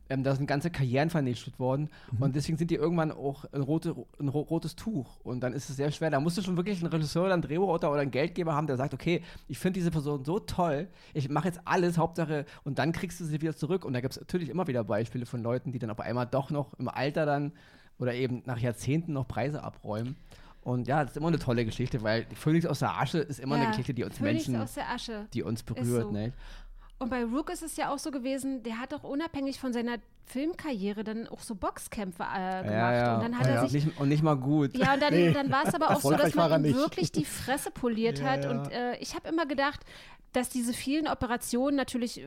ähm, 0.09 0.23
da 0.23 0.35
sind 0.35 0.47
ganze 0.47 0.69
Karrieren 0.71 1.09
vernichtet 1.09 1.59
worden 1.59 1.89
Mhm. 2.11 2.21
und 2.23 2.35
deswegen 2.35 2.57
sind 2.57 2.71
die 2.71 2.75
irgendwann 2.75 3.11
auch 3.11 3.45
ein, 3.53 3.61
rote, 3.61 3.95
ein 4.19 4.27
ro 4.27 4.41
rotes 4.41 4.75
Tuch 4.75 5.19
und 5.23 5.41
dann 5.41 5.53
ist 5.53 5.69
es 5.69 5.75
sehr 5.77 5.91
schwer. 5.91 6.09
Da 6.09 6.19
musst 6.19 6.37
du 6.37 6.41
schon 6.41 6.57
wirklich 6.57 6.79
einen 6.81 6.91
Regisseur 6.91 7.23
oder 7.25 7.33
einen 7.33 7.41
Drehbuchautor 7.43 7.91
oder 7.91 8.01
einen 8.01 8.11
Geldgeber 8.11 8.53
haben, 8.53 8.67
der 8.67 8.77
sagt, 8.77 8.93
okay, 8.93 9.21
ich 9.47 9.59
finde 9.59 9.79
diese 9.79 9.91
Person 9.91 10.25
so 10.25 10.39
toll, 10.39 10.87
ich 11.13 11.29
mache 11.29 11.47
jetzt 11.47 11.61
alles, 11.65 11.97
Hauptsache 11.97 12.45
und 12.63 12.79
dann 12.79 12.91
kriegst 12.91 13.19
du 13.19 13.25
sie 13.25 13.39
wieder 13.41 13.55
zurück 13.55 13.85
und 13.85 13.93
da 13.93 14.01
gibt 14.01 14.13
es 14.15 14.19
natürlich 14.19 14.49
immer 14.49 14.67
wieder 14.67 14.83
Beispiele 14.83 15.25
von 15.25 15.41
Leuten, 15.43 15.71
die 15.71 15.79
dann 15.79 15.89
auf 15.91 15.99
einmal 15.99 16.25
doch 16.25 16.49
noch 16.49 16.73
im 16.79 16.89
Alter 16.89 17.25
dann 17.25 17.51
oder 17.99 18.13
eben 18.13 18.41
nach 18.45 18.57
Jahrzehnten 18.59 19.13
noch 19.13 19.27
Preise 19.27 19.61
abräumen. 19.63 20.15
Und 20.61 20.87
ja, 20.87 21.01
das 21.03 21.11
ist 21.11 21.17
immer 21.17 21.29
eine 21.29 21.39
tolle 21.39 21.63
Geschichte, 21.65 22.01
weil 22.03 22.25
Phönix 22.35 22.65
aus 22.65 22.79
der 22.79 22.97
Asche 22.99 23.19
ist 23.19 23.39
immer 23.39 23.55
eine 23.55 23.63
Ja, 23.65 23.69
Geschichte, 23.71 23.93
die 23.93 24.03
uns 24.03 24.17
Phönix 24.17 24.47
Menschen, 24.47 24.61
aus 24.61 24.73
der 24.73 24.89
Asche. 24.89 25.25
die 25.33 25.41
uns 25.43 25.63
berührt. 25.63 26.03
so. 26.03 26.11
Ne? 26.11 26.33
Und 26.99 27.09
bei 27.09 27.23
Rook 27.23 27.49
ist 27.49 27.63
es 27.63 27.77
ja 27.77 27.91
auch 27.91 27.97
so 27.97 28.11
gewesen, 28.11 28.61
der 28.63 28.77
hat 28.79 28.93
auch 28.93 29.03
unabhängig 29.03 29.59
von 29.59 29.71
seiner 29.71 29.95
Filmkarriere 30.25 31.03
dann 31.03 31.27
auch 31.27 31.39
so 31.39 31.55
Boxkämpfe 31.55 32.23
äh, 32.23 32.63
gemacht. 32.63 32.65
Ja, 32.73 32.93
ja. 32.93 33.15
Und 33.15 33.23
dann 33.23 33.37
hat 33.39 33.47
Ja, 33.47 33.53
er 33.53 33.67
sich 33.67 33.85
Nicht, 33.85 33.99
und 33.99 34.09
nicht 34.09 34.21
mal 34.21 34.35
gut. 34.35 34.75
Ja, 34.77 34.93
und 34.95 35.01
dann, 35.01 35.13
Nee. 35.13 35.31
dann 35.31 35.49
war 35.49 35.65
es 35.65 35.73
aber 35.73 35.91
auch 35.91 36.01
so, 36.01 36.11
dass 36.11 36.35
er 36.35 36.49
man 36.49 36.65
ihm 36.65 36.75
wirklich 36.75 37.11
die 37.11 37.25
Fresse 37.25 37.71
poliert 37.71 38.19
Ja, 38.19 38.25
hat. 38.25 38.43
ja. 38.43 38.51
Und 38.51 38.71
äh, 38.71 38.97
ich 38.97 39.15
habe 39.15 39.27
immer 39.29 39.45
gedacht, 39.45 39.79
dass 40.33 40.49
diese 40.49 40.73
vielen 40.73 41.07
Operationen 41.07 41.75
natürlich, 41.77 42.19
äh, 42.21 42.25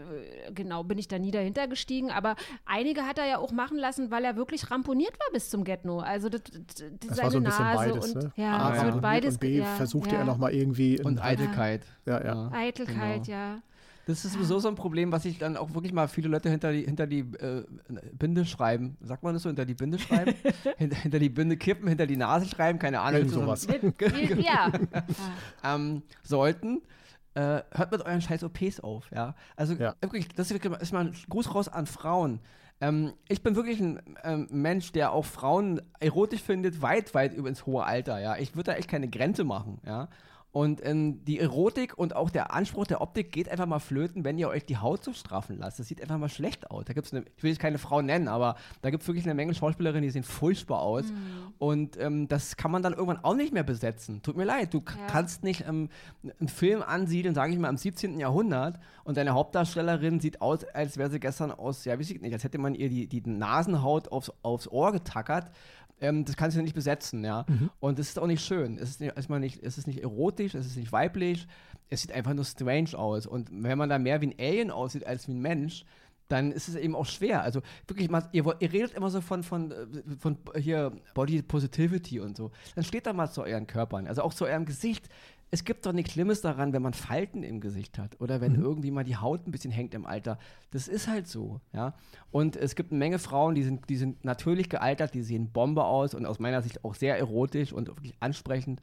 genau, 0.55 0.83
bin 0.85 0.99
ich 0.99 1.07
da 1.07 1.19
nie 1.21 1.31
dahinter 1.31 1.69
gestiegen, 1.69 2.11
aber 2.11 2.35
einige 2.65 3.03
hat 3.03 3.19
er 3.19 3.27
ja 3.27 3.39
auch 3.39 3.53
machen 3.53 3.77
lassen, 3.79 4.11
weil 4.11 4.25
er 4.25 4.35
wirklich 4.37 4.71
ramponiert 4.71 5.13
war 5.21 5.29
bis 5.33 5.51
zum 5.51 5.63
Get-No. 5.63 6.01
Also 6.01 6.29
das, 6.31 6.41
das, 6.51 6.85
Das 7.07 7.17
seine 7.19 7.23
war 7.25 7.31
so 7.31 7.41
Nase 7.41 7.63
beides. 7.93 8.15
und 8.15 8.23
ne? 8.25 8.33
ja, 8.37 8.57
A, 8.59 8.85
wird 8.87 9.01
beides 9.03 9.35
und 9.35 9.41
B, 9.41 9.59
ja, 9.59 9.67
versuchte 9.77 10.15
ja. 10.15 10.21
er 10.21 10.25
nochmal 10.25 10.53
irgendwie. 10.55 11.01
Und 11.01 11.23
Eitelkeit. 11.23 11.83
Ja, 12.07 12.25
ja. 12.25 12.51
Eitelkeit, 12.53 13.27
Genau. 13.27 13.37
ja. 13.39 13.59
Das 14.07 14.25
ist 14.25 14.33
sowieso 14.33 14.59
so 14.59 14.69
ein 14.69 14.75
Problem, 14.75 15.13
was 15.13 15.23
sich 15.23 15.39
dann 15.39 15.57
auch 15.57 15.75
wirklich 15.75 15.93
mal 15.93 16.09
viele 16.09 16.29
Leute 16.29 16.51
hinter 16.51 16.73
die, 16.73 16.83
hinter 16.83 17.07
die 17.07 17.21
äh, 17.21 17.65
Binde 18.13 18.45
schreiben. 18.45 18.97
Sagt 19.01 19.23
man 19.23 19.35
das 19.35 19.43
so? 19.45 19.49
Hinter 19.49 19.65
die 19.65 19.75
Binde 19.75 19.99
schreiben? 19.99 20.35
hinter, 20.77 20.97
hinter 20.97 21.19
die 21.21 21.29
Binde 21.29 21.57
kippen, 21.57 21.89
hinter 21.89 22.07
die 22.07 22.17
Nase 22.17 22.47
schreiben? 22.47 22.79
Keine 22.79 23.01
Ahnung. 23.01 23.21
Irgend 23.21 23.35
sowas. 23.35 23.67
Ja. 24.39 24.73
ähm, 25.65 26.03
sollten, 26.23 26.83
äh, 27.35 27.63
hört 27.71 27.93
mit 27.93 28.03
euren 28.05 28.21
scheiß 28.21 28.43
OPs 28.45 28.81
auf, 28.81 29.11
ja. 29.15 29.35
Also 29.57 29.75
Ja. 29.75 29.95
wirklich, 30.01 30.29
das 30.29 30.51
ist 30.51 30.93
mal 30.93 31.07
ein 31.07 31.15
Gruß 31.29 31.55
raus 31.55 31.69
an 31.69 31.87
Frauen. 31.87 32.41
Ähm, 32.81 33.13
ich 33.29 33.43
bin 33.43 33.55
wirklich 33.55 33.79
ein 33.81 34.03
ähm, 34.25 34.49
Mensch, 34.51 34.91
der 34.91 35.13
auch 35.13 35.25
Frauen 35.25 35.81
erotisch 36.01 36.43
findet, 36.43 36.83
weit, 36.83 37.15
weit 37.15 37.33
über 37.33 37.49
ins 37.49 37.65
hohe 37.67 37.85
Alter, 37.85 38.21
ja. 38.21 38.37
Ich 38.37 38.57
würde 38.57 38.73
da 38.73 38.77
echt 38.77 38.89
keine 38.89 39.09
Grenze 39.09 39.45
machen, 39.45 39.79
ja. 39.87 40.09
Und 40.53 40.85
ähm, 40.85 41.25
die 41.25 41.39
Erotik 41.41 41.97
und 41.97 42.15
auch 42.15 42.29
der 42.29 42.53
Anspruch 42.53 42.87
der 42.87 43.01
Optik 43.01 43.33
geht 43.33 43.49
einfach 43.49 43.65
mal 43.65 43.79
flöten, 43.79 44.23
wenn 44.23 44.37
ihr 44.37 44.49
euch 44.51 44.67
die 44.67 44.77
Haut 44.77 45.03
so 45.03 45.15
straffen 45.15 45.57
lasst. 45.59 45.79
Das 45.79 45.89
sieht 45.89 46.03
einfach 46.03 46.19
mal 46.19 46.29
schlecht 46.29 46.71
aus. 46.71 46.85
Da 46.85 46.93
gibt's 46.93 47.11
eine, 47.15 47.25
ich 47.37 47.43
will 47.43 47.51
jetzt 47.51 47.59
keine 47.61 47.79
Frau 47.79 48.03
nennen, 48.03 48.29
aber 48.29 48.57
da 48.83 48.91
gibt 48.91 49.03
es 49.03 49.09
wirklich 49.09 49.25
eine 49.25 49.33
Menge 49.35 49.55
Schauspielerinnen, 49.55 50.03
die 50.03 50.11
sehen 50.11 50.25
furchtbar 50.25 50.81
aus. 50.83 51.07
Und 51.59 51.99
ähm, 51.99 52.29
das 52.29 52.59
kann 52.59 52.71
man 52.71 52.83
dann 52.83 52.93
irgendwann 52.93 53.25
auch 53.25 53.35
nicht 53.35 53.55
mehr 53.55 53.63
besetzen. 53.63 54.21
Tut 54.23 54.37
mir 54.37 54.45
leid, 54.45 54.75
du 54.75 54.81
Ja. 54.87 55.07
kannst 55.07 55.43
nicht 55.43 55.65
ähm, 55.67 55.89
einen 56.39 56.49
Film 56.49 56.83
ansiedeln, 56.83 57.35
sage 57.35 57.55
ich 57.55 57.59
mal, 57.59 57.71
im 57.71 57.79
17. 57.79 58.21
Jahrhundert 58.21 58.79
und 59.05 59.17
deine 59.17 59.33
Hauptdarstellerin 59.33 60.21
sieht 60.21 60.43
aus, 60.43 60.65
als 60.65 60.99
wäre 60.99 61.09
sie 61.11 61.19
gestern 61.19 61.51
aus, 61.51 61.87
ja, 61.87 61.99
weiß 61.99 62.11
ich 62.11 62.21
nicht, 62.21 62.35
als 62.35 62.45
hätte 62.45 62.59
man 62.59 62.75
ihr 62.75 62.91
die, 62.91 63.07
die 63.07 63.23
Nasenhaut 63.27 64.09
aufs, 64.13 64.31
aufs 64.43 64.69
Ohr 64.69 64.93
getackert. 64.93 65.51
Ähm, 66.03 66.25
das 66.25 66.37
kannst 66.37 66.57
du 66.57 66.63
nicht 66.63 66.75
besetzen, 66.75 67.25
ja. 67.25 67.47
Und 67.81 67.99
das 67.99 68.09
ist 68.09 68.19
auch 68.19 68.27
nicht 68.27 68.45
schön. 68.45 68.77
Es 68.77 68.91
ist 68.91 69.01
nicht, 69.01 69.17
erstmal 69.17 69.41
nicht, 69.41 69.63
es 69.63 69.79
ist 69.79 69.87
nicht 69.87 70.03
erotisch, 70.03 70.55
es 70.55 70.67
ist 70.67 70.77
nicht 70.77 70.93
weiblich, 70.93 71.47
es 71.89 72.03
sieht 72.03 72.13
einfach 72.13 72.35
nur 72.35 72.45
strange 72.45 72.99
aus. 72.99 73.27
Und 73.27 73.49
wenn 73.53 73.79
man 73.79 73.89
da 73.89 73.99
mehr 73.99 74.21
wie 74.21 74.27
ein 74.27 74.35
Alien 74.39 74.71
aussieht 74.71 75.07
als 75.07 75.29
wie 75.29 75.33
ein 75.33 75.41
Mensch, 75.41 75.85
dann 76.33 76.51
ist 76.51 76.69
es 76.69 76.75
eben 76.75 76.97
auch 76.97 77.07
schwer. 77.07 77.43
Also 77.43 77.61
wirklich, 77.87 78.11
mal, 78.11 78.29
ihr, 78.33 78.45
ihr 78.59 78.73
redet 78.73 78.95
immer 78.95 79.11
so 79.11 79.21
von, 79.21 79.43
von, 79.43 79.71
äh, 79.71 79.87
von 80.19 80.39
hier 80.57 80.93
Body 81.15 81.43
Positivity 81.43 82.21
und 82.21 82.37
so. 82.37 82.51
Dann 82.75 82.85
steht 82.85 83.07
da 83.07 83.13
mal 83.13 83.31
zu 83.31 83.43
euren 83.43 83.67
Körpern, 83.67 84.07
also 84.07 84.23
auch 84.23 84.35
zu 84.35 84.47
eurem 84.47 84.65
Gesicht. 84.65 85.09
Es 85.55 85.65
gibt 85.65 85.85
doch 85.85 85.93
nichts 85.93 86.13
Schlimmes 86.13 86.41
daran, 86.41 86.73
wenn 86.73 86.81
man 86.81 86.95
Falten 86.95 87.43
im 87.43 87.61
Gesicht 87.61 87.99
hat 87.99 88.19
oder 88.23 88.41
wenn 88.41 88.55
irgendwie 88.55 88.91
mal 88.91 89.05
die 89.05 89.17
Haut 89.19 89.47
ein 89.47 89.51
bisschen 89.51 89.71
hängt 89.71 89.93
im 89.93 90.07
Alter. 90.07 90.39
Das 90.71 90.89
ist 90.89 91.09
halt 91.09 91.29
so, 91.29 91.61
ja. 91.75 91.93
Und 92.31 92.57
es 92.57 92.75
gibt 92.75 92.91
eine 92.91 92.99
Menge 92.99 93.19
Frauen, 93.19 93.55
die 93.55 93.63
sind, 93.63 93.91
die 93.91 93.97
sind 93.97 94.25
natürlich 94.25 94.71
gealtert, 94.71 95.13
die 95.13 95.21
sehen 95.23 95.53
Bombe 95.53 95.85
aus 95.85 96.15
und 96.15 96.25
aus 96.25 96.39
meiner 96.39 96.63
Sicht 96.63 96.85
auch 96.87 96.95
sehr 96.95 97.19
erotisch 97.19 97.73
und 97.75 97.89
wirklich 97.89 98.15
ansprechend. 98.21 98.81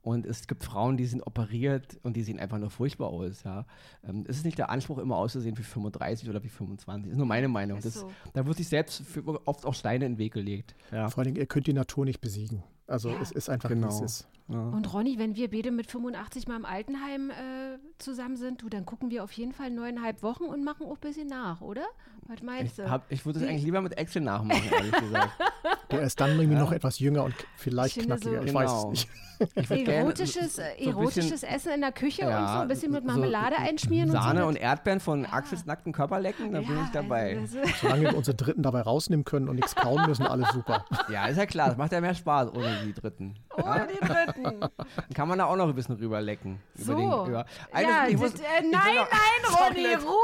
Und 0.00 0.24
es 0.26 0.46
gibt 0.46 0.62
Frauen, 0.64 0.96
die 0.96 1.06
sind 1.06 1.26
operiert 1.26 1.98
und 2.04 2.14
die 2.16 2.22
sehen 2.22 2.38
einfach 2.40 2.58
nur 2.58 2.70
furchtbar 2.70 3.08
aus, 3.08 3.42
ja. 3.44 3.66
Ähm, 4.08 4.24
es 4.28 4.36
ist 4.38 4.44
nicht 4.44 4.58
der 4.58 4.70
Anspruch, 4.70 4.98
immer 4.98 5.16
auszusehen 5.16 5.58
wie 5.58 5.62
35 5.64 6.28
oder 6.28 6.42
wie 6.44 6.48
25. 6.48 7.06
Das 7.06 7.12
ist 7.12 7.18
nur 7.18 7.26
meine 7.26 7.48
Meinung. 7.48 7.78
Ist 7.78 7.84
Das, 7.86 7.94
so. 7.94 8.10
Da 8.32 8.46
wird 8.46 8.56
sich 8.56 8.68
selbst 8.68 9.02
für, 9.02 9.24
oft 9.46 9.66
auch 9.66 9.74
Steine 9.74 10.06
in 10.06 10.12
den 10.14 10.18
Weg 10.18 10.34
gelegt. 10.34 10.74
Ja. 10.92 11.08
Vor 11.10 11.18
allen 11.18 11.26
Dingen, 11.34 11.36
ihr 11.36 11.46
könnt 11.46 11.66
die 11.66 11.72
Natur 11.72 12.04
nicht 12.04 12.20
besiegen. 12.20 12.62
Also 12.88 13.10
Ja. 13.10 13.20
es 13.22 13.30
ist 13.32 13.48
einfach, 13.48 13.68
Genau. 13.68 13.88
wie 13.88 13.92
es 13.94 14.00
ist. 14.20 14.28
Ja. 14.48 14.58
Und 14.58 14.92
Ronny, 14.92 15.18
wenn 15.18 15.34
wir 15.36 15.50
beide 15.50 15.70
mit 15.70 15.90
85 15.90 16.46
mal 16.48 16.56
im 16.56 16.64
Altenheim 16.64 17.30
äh, 17.30 17.78
zusammen 17.98 18.36
sind, 18.36 18.60
du, 18.62 18.68
dann 18.68 18.84
gucken 18.84 19.10
wir 19.10 19.24
auf 19.24 19.32
jeden 19.32 19.52
Fall 19.52 19.70
neuneinhalb 19.70 20.22
Wochen 20.22 20.44
und 20.44 20.62
machen 20.64 20.86
auch 20.86 20.94
ein 20.96 21.00
bisschen 21.00 21.28
nach, 21.28 21.60
oder? 21.60 21.84
Was 22.26 22.42
meinst 22.42 22.78
Ich, 22.78 22.84
du? 22.84 22.90
hab, 22.90 23.10
ich 23.10 23.24
würde 23.26 23.40
es 23.40 23.46
eigentlich 23.48 23.64
lieber 23.64 23.80
mit 23.80 23.96
Excel 23.98 24.22
nachmachen, 24.22 24.62
ehrlich 24.72 24.92
gesagt. 24.92 25.30
Der 25.90 26.02
ist 26.02 26.20
dann 26.20 26.30
irgendwie 26.38 26.58
noch 26.58 26.72
etwas 26.72 26.98
jünger 26.98 27.24
und 27.24 27.34
vielleicht 27.56 27.96
Ich 27.98 28.04
knackiger. 28.06 28.40
so- 28.40 28.46
ich 28.46 28.54
weiß 28.54 28.70
es 28.70 28.76
Genau. 28.78 28.90
nicht. 28.90 29.08
Erotisches, 29.88 30.56
so- 30.56 30.62
so 30.62 30.68
ein 30.68 30.76
bisschen 30.76 30.88
erotisches 30.92 31.42
Essen 31.42 31.72
in 31.72 31.80
der 31.80 31.90
Küche 31.92 32.22
und 32.22 32.28
so 32.28 32.32
Ja, 32.38 32.62
ein 32.62 32.68
bisschen 32.68 32.92
mit 32.92 33.02
so- 33.02 33.08
Marmelade 33.08 33.56
einschmieren 33.56 34.10
Sahne 34.10 34.42
und 34.42 34.50
und 34.50 34.54
so. 34.56 34.60
Erdbeeren 34.62 35.00
von 35.00 35.26
Axels 35.26 35.66
nackten 35.66 35.92
Körper 35.92 36.20
lecken, 36.20 36.52
da 36.52 36.60
bin 36.60 36.78
ich 36.84 36.90
dabei. 36.92 37.38
Also, 37.40 37.58
das 37.58 37.70
ist- 37.70 37.80
Solange 37.80 38.02
wir 38.02 38.16
unsere 38.16 38.36
Dritten 38.36 38.62
dabei 38.62 38.82
rausnehmen 38.82 39.24
können 39.24 39.48
und 39.48 39.56
nichts 39.56 39.74
kauen 39.74 40.06
müssen, 40.06 40.26
alles 40.26 40.48
super. 40.50 40.84
ja, 41.10 41.26
ist 41.26 41.36
ja 41.38 41.46
klar, 41.46 41.68
das 41.68 41.76
macht 41.76 41.90
ja 41.92 42.00
mehr 42.00 42.14
Spaß 42.14 42.54
ohne 42.54 42.76
die 42.86 42.92
Dritten. 42.94 43.34
Ohne 43.56 43.88
die 43.92 44.06
Dritten. 44.06 44.31
Kann 45.14 45.28
man 45.28 45.38
da 45.38 45.46
auch 45.46 45.56
noch 45.56 45.68
ein 45.68 45.74
bisschen 45.74 45.96
rüberlecken. 45.96 46.58
So. 46.74 46.92
Über 46.92 47.24
den, 47.74 47.82
ja, 47.82 48.16
muss- 48.16 48.32
das, 48.32 48.40
ich 48.40 48.46
äh, 48.46 48.62
will 48.62 48.70
nein, 48.70 48.94
noch- 48.96 49.08
nein, 49.10 49.56
Ronny, 49.68 49.82
Sorry. 49.82 49.94
Ruhe. 49.94 50.16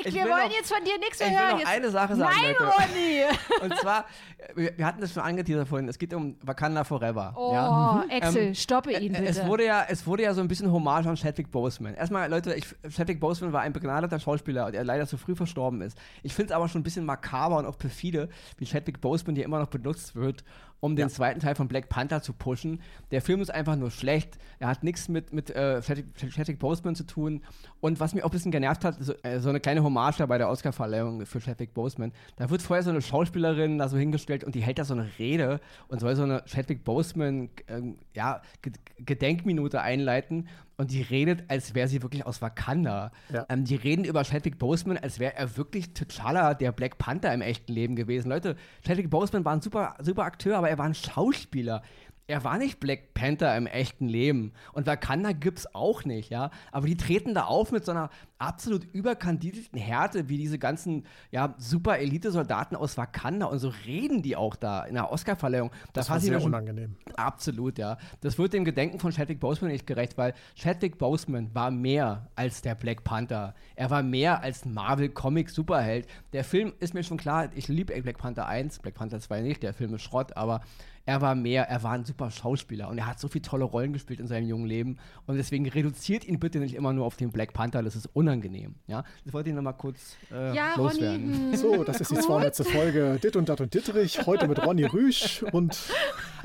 Ich, 0.00 0.06
Ich 0.06 0.14
wir 0.14 0.24
will 0.24 0.30
wollen 0.30 0.44
noch- 0.48 0.50
jetzt 0.56 0.72
von 0.72 0.84
dir 0.84 0.98
nichts 0.98 1.18
mehr 1.18 1.28
Ich 1.28 1.34
will 1.34 1.40
hören. 1.40 1.50
noch 1.52 1.58
Jetzt, 1.60 1.68
eine 1.68 1.90
Sache 1.90 2.16
sagen, 2.16 2.34
nein, 2.42 2.54
Leute. 2.58 2.72
Ronny. 2.72 3.22
Und 3.72 3.78
zwar, 3.80 4.00
äh, 4.38 4.56
wir, 4.56 4.78
wir 4.78 4.86
hatten 4.86 5.00
das 5.00 5.12
schon 5.12 5.22
angeteasert 5.22 5.68
vorhin, 5.68 5.88
es 5.88 5.98
geht 5.98 6.14
um 6.14 6.36
Wakanda 6.42 6.84
Forever. 6.84 7.34
Oh, 7.36 7.52
ja? 7.52 8.04
Axel, 8.10 8.42
Ähm, 8.48 8.54
stoppe 8.54 8.92
ihn 8.92 9.12
bitte. 9.12 9.24
Es 9.26 9.44
wurde, 9.46 9.64
ja, 9.66 9.84
es 9.88 10.06
wurde 10.06 10.22
ja 10.24 10.34
so 10.34 10.40
ein 10.40 10.48
bisschen 10.48 10.70
Hommage 10.72 11.06
an 11.06 11.16
Chadwick 11.16 11.50
Boseman. 11.50 11.94
Erstmal, 11.94 12.28
Leute, 12.30 12.54
ich, 12.54 12.66
Chadwick 12.94 13.20
Boseman 13.20 13.52
war 13.52 13.62
ein 13.62 13.72
begnadeter 13.72 14.18
Schauspieler, 14.20 14.70
der 14.70 14.84
leider 14.84 15.06
zu 15.06 15.16
früh 15.16 15.34
verstorben 15.34 15.80
ist. 15.82 15.96
Ich 16.22 16.34
finde 16.34 16.52
es 16.52 16.56
aber 16.56 16.68
schon 16.68 16.80
ein 16.80 16.84
bisschen 16.84 17.04
makaber 17.04 17.58
und 17.58 17.66
auch 17.66 17.78
perfide, 17.78 18.28
wie 18.58 18.64
Chadwick 18.66 19.00
Boseman 19.00 19.34
hier 19.36 19.44
immer 19.44 19.58
noch 19.58 19.68
benutzt 19.68 20.14
wird, 20.16 20.44
um 20.80 20.94
den 20.94 21.08
zweiten 21.08 21.40
Teil 21.40 21.54
von 21.54 21.68
Black 21.68 21.88
Panther 21.88 22.22
zu 22.22 22.32
pushen. 22.32 22.80
Der 23.10 23.22
Film 23.22 23.40
ist 23.40 23.50
einfach 23.50 23.76
nur 23.76 23.90
schlecht. 23.90 24.38
Er 24.58 24.68
hat 24.68 24.84
nichts 24.84 25.08
mit, 25.08 25.32
mit 25.32 25.50
äh, 25.50 25.80
Chadwick, 25.82 26.58
Boseman 26.58 26.94
zu 26.94 27.04
tun. 27.04 27.42
Und 27.80 27.98
was 27.98 28.14
mich 28.14 28.22
auch 28.24 28.28
ein 28.28 28.32
bisschen 28.32 28.52
genervt 28.52 28.84
hat, 28.84 28.96
so, 29.00 29.14
äh, 29.22 29.40
so 29.40 29.48
eine 29.48 29.60
kleine 29.60 29.82
Hommage 29.82 30.18
da 30.18 30.26
bei 30.26 30.38
der 30.38 30.48
Oscarverleihung 30.48 31.24
für 31.26 31.40
Chadwick 31.40 31.74
Boseman. 31.74 32.12
Da 32.36 32.50
wird 32.50 32.62
vorher 32.62 32.82
so 32.82 32.90
eine 32.90 33.02
Schauspielerin 33.02 33.78
da 33.78 33.88
so 33.88 33.96
hingestellt 33.96 34.44
und 34.44 34.54
die 34.54 34.60
hält 34.60 34.78
da 34.78 34.84
so 34.84 34.94
eine 34.94 35.08
Rede 35.18 35.60
und 35.88 36.00
soll 36.00 36.14
so 36.14 36.22
eine 36.22 36.42
Chadwick 36.46 36.84
Boseman 36.84 37.50
ähm, 37.68 37.98
ja, 38.14 38.42
Ge- 38.62 38.72
Gedenkminute 38.98 39.80
einleiten. 39.80 40.48
Und 40.78 40.90
die 40.90 41.00
redet, 41.00 41.44
als 41.48 41.74
wäre 41.74 41.88
sie 41.88 42.02
wirklich 42.02 42.26
aus 42.26 42.42
Wakanda. 42.42 43.10
Ja. 43.32 43.46
Ähm, 43.48 43.64
die 43.64 43.76
reden 43.76 44.04
über 44.04 44.24
Chadwick 44.24 44.58
Boseman, 44.58 44.98
als 44.98 45.18
wäre 45.18 45.34
er 45.34 45.56
wirklich 45.56 45.86
T'Challa, 45.86 46.52
der 46.52 46.70
Black 46.72 46.98
Panther 46.98 47.32
im 47.32 47.40
echten 47.40 47.72
Leben 47.72 47.96
gewesen. 47.96 48.28
Leute, 48.28 48.56
Chadwick 48.84 49.08
Boseman 49.08 49.44
war 49.46 49.54
ein 49.54 49.62
super, 49.62 49.96
super 50.00 50.24
Akteur, 50.24 50.58
aber 50.58 50.68
er 50.68 50.76
war 50.76 50.84
ein 50.84 50.94
Schauspieler. 50.94 51.82
Er 52.28 52.42
war 52.42 52.58
nicht 52.58 52.80
Black 52.80 53.14
Panther 53.14 53.56
im 53.56 53.68
echten 53.68 54.08
Leben. 54.08 54.52
Und 54.72 54.86
Wakanda 54.86 55.30
gibt's 55.30 55.72
auch 55.74 56.04
nicht, 56.04 56.30
ja. 56.30 56.50
Aber 56.72 56.88
die 56.88 56.96
treten 56.96 57.34
da 57.34 57.44
auf 57.44 57.70
mit 57.70 57.84
so 57.84 57.92
einer 57.92 58.10
absolut 58.38 58.84
überkandidelten 58.92 59.78
Härte, 59.78 60.28
wie 60.28 60.36
diese 60.36 60.58
ganzen, 60.58 61.06
ja, 61.30 61.54
super 61.58 61.98
Elite-Soldaten 61.98 62.74
aus 62.74 62.96
Wakanda. 62.96 63.46
Und 63.46 63.60
so 63.60 63.72
reden 63.86 64.22
die 64.22 64.34
auch 64.34 64.56
da 64.56 64.84
in 64.84 64.94
der 64.94 65.12
Oscarverleihung. 65.12 65.70
Das 65.92 66.08
war 66.08 66.16
fass 66.16 66.24
ich 66.24 66.30
sehr 66.30 66.42
unangenehm. 66.42 66.96
Absolut, 67.14 67.78
ja. 67.78 67.96
Das 68.22 68.38
wird 68.38 68.52
dem 68.54 68.64
Gedenken 68.64 68.98
von 68.98 69.12
Chadwick 69.12 69.38
Boseman 69.38 69.70
nicht 69.70 69.86
gerecht, 69.86 70.18
weil 70.18 70.34
Chadwick 70.56 70.98
Boseman 70.98 71.54
war 71.54 71.70
mehr 71.70 72.28
als 72.34 72.60
der 72.60 72.74
Black 72.74 73.04
Panther. 73.04 73.54
Er 73.76 73.90
war 73.90 74.02
mehr 74.02 74.42
als 74.42 74.64
Marvel-Comic-Superheld. 74.64 76.08
Der 76.32 76.42
Film 76.42 76.72
ist 76.80 76.92
mir 76.92 77.04
schon 77.04 77.18
klar, 77.18 77.50
ich 77.54 77.68
liebe 77.68 77.94
Black 78.02 78.18
Panther 78.18 78.46
1, 78.46 78.80
Black 78.80 78.94
Panther 78.94 79.20
2 79.20 79.42
nicht, 79.42 79.62
der 79.62 79.72
Film 79.72 79.94
ist 79.94 80.02
Schrott, 80.02 80.36
aber 80.36 80.60
er 81.06 81.20
war 81.20 81.34
mehr, 81.34 81.68
er 81.68 81.82
war 81.82 81.92
ein 81.92 82.04
super 82.04 82.30
Schauspieler 82.30 82.88
und 82.88 82.98
er 82.98 83.06
hat 83.06 83.18
so 83.20 83.28
viele 83.28 83.42
tolle 83.42 83.64
Rollen 83.64 83.92
gespielt 83.92 84.20
in 84.20 84.26
seinem 84.26 84.48
jungen 84.48 84.66
Leben 84.66 84.98
und 85.26 85.36
deswegen 85.36 85.68
reduziert 85.68 86.24
ihn 86.26 86.38
bitte 86.40 86.58
nicht 86.58 86.74
immer 86.74 86.92
nur 86.92 87.06
auf 87.06 87.16
den 87.16 87.30
Black 87.30 87.52
Panther, 87.54 87.82
das 87.82 87.94
ist 87.96 88.10
unangenehm. 88.12 88.74
Ja, 88.88 89.04
das 89.24 89.32
wollte 89.32 89.48
ich 89.50 89.54
nochmal 89.56 89.74
kurz 89.76 90.16
äh, 90.32 90.54
Ja, 90.54 90.74
Ronny. 90.74 90.88
loswerden. 90.88 91.50
hm. 91.52 91.56
So, 91.56 91.84
das 91.84 92.00
ist 92.00 92.10
die 92.10 92.16
200. 92.16 92.56
Folge 92.56 93.18
Dit 93.22 93.36
und 93.36 93.48
Dat 93.48 93.60
und 93.60 93.72
Dittrich. 93.72 94.26
Heute 94.26 94.48
mit 94.48 94.64
Ronny 94.64 94.84
Rüsch 94.84 95.42
und 95.52 95.78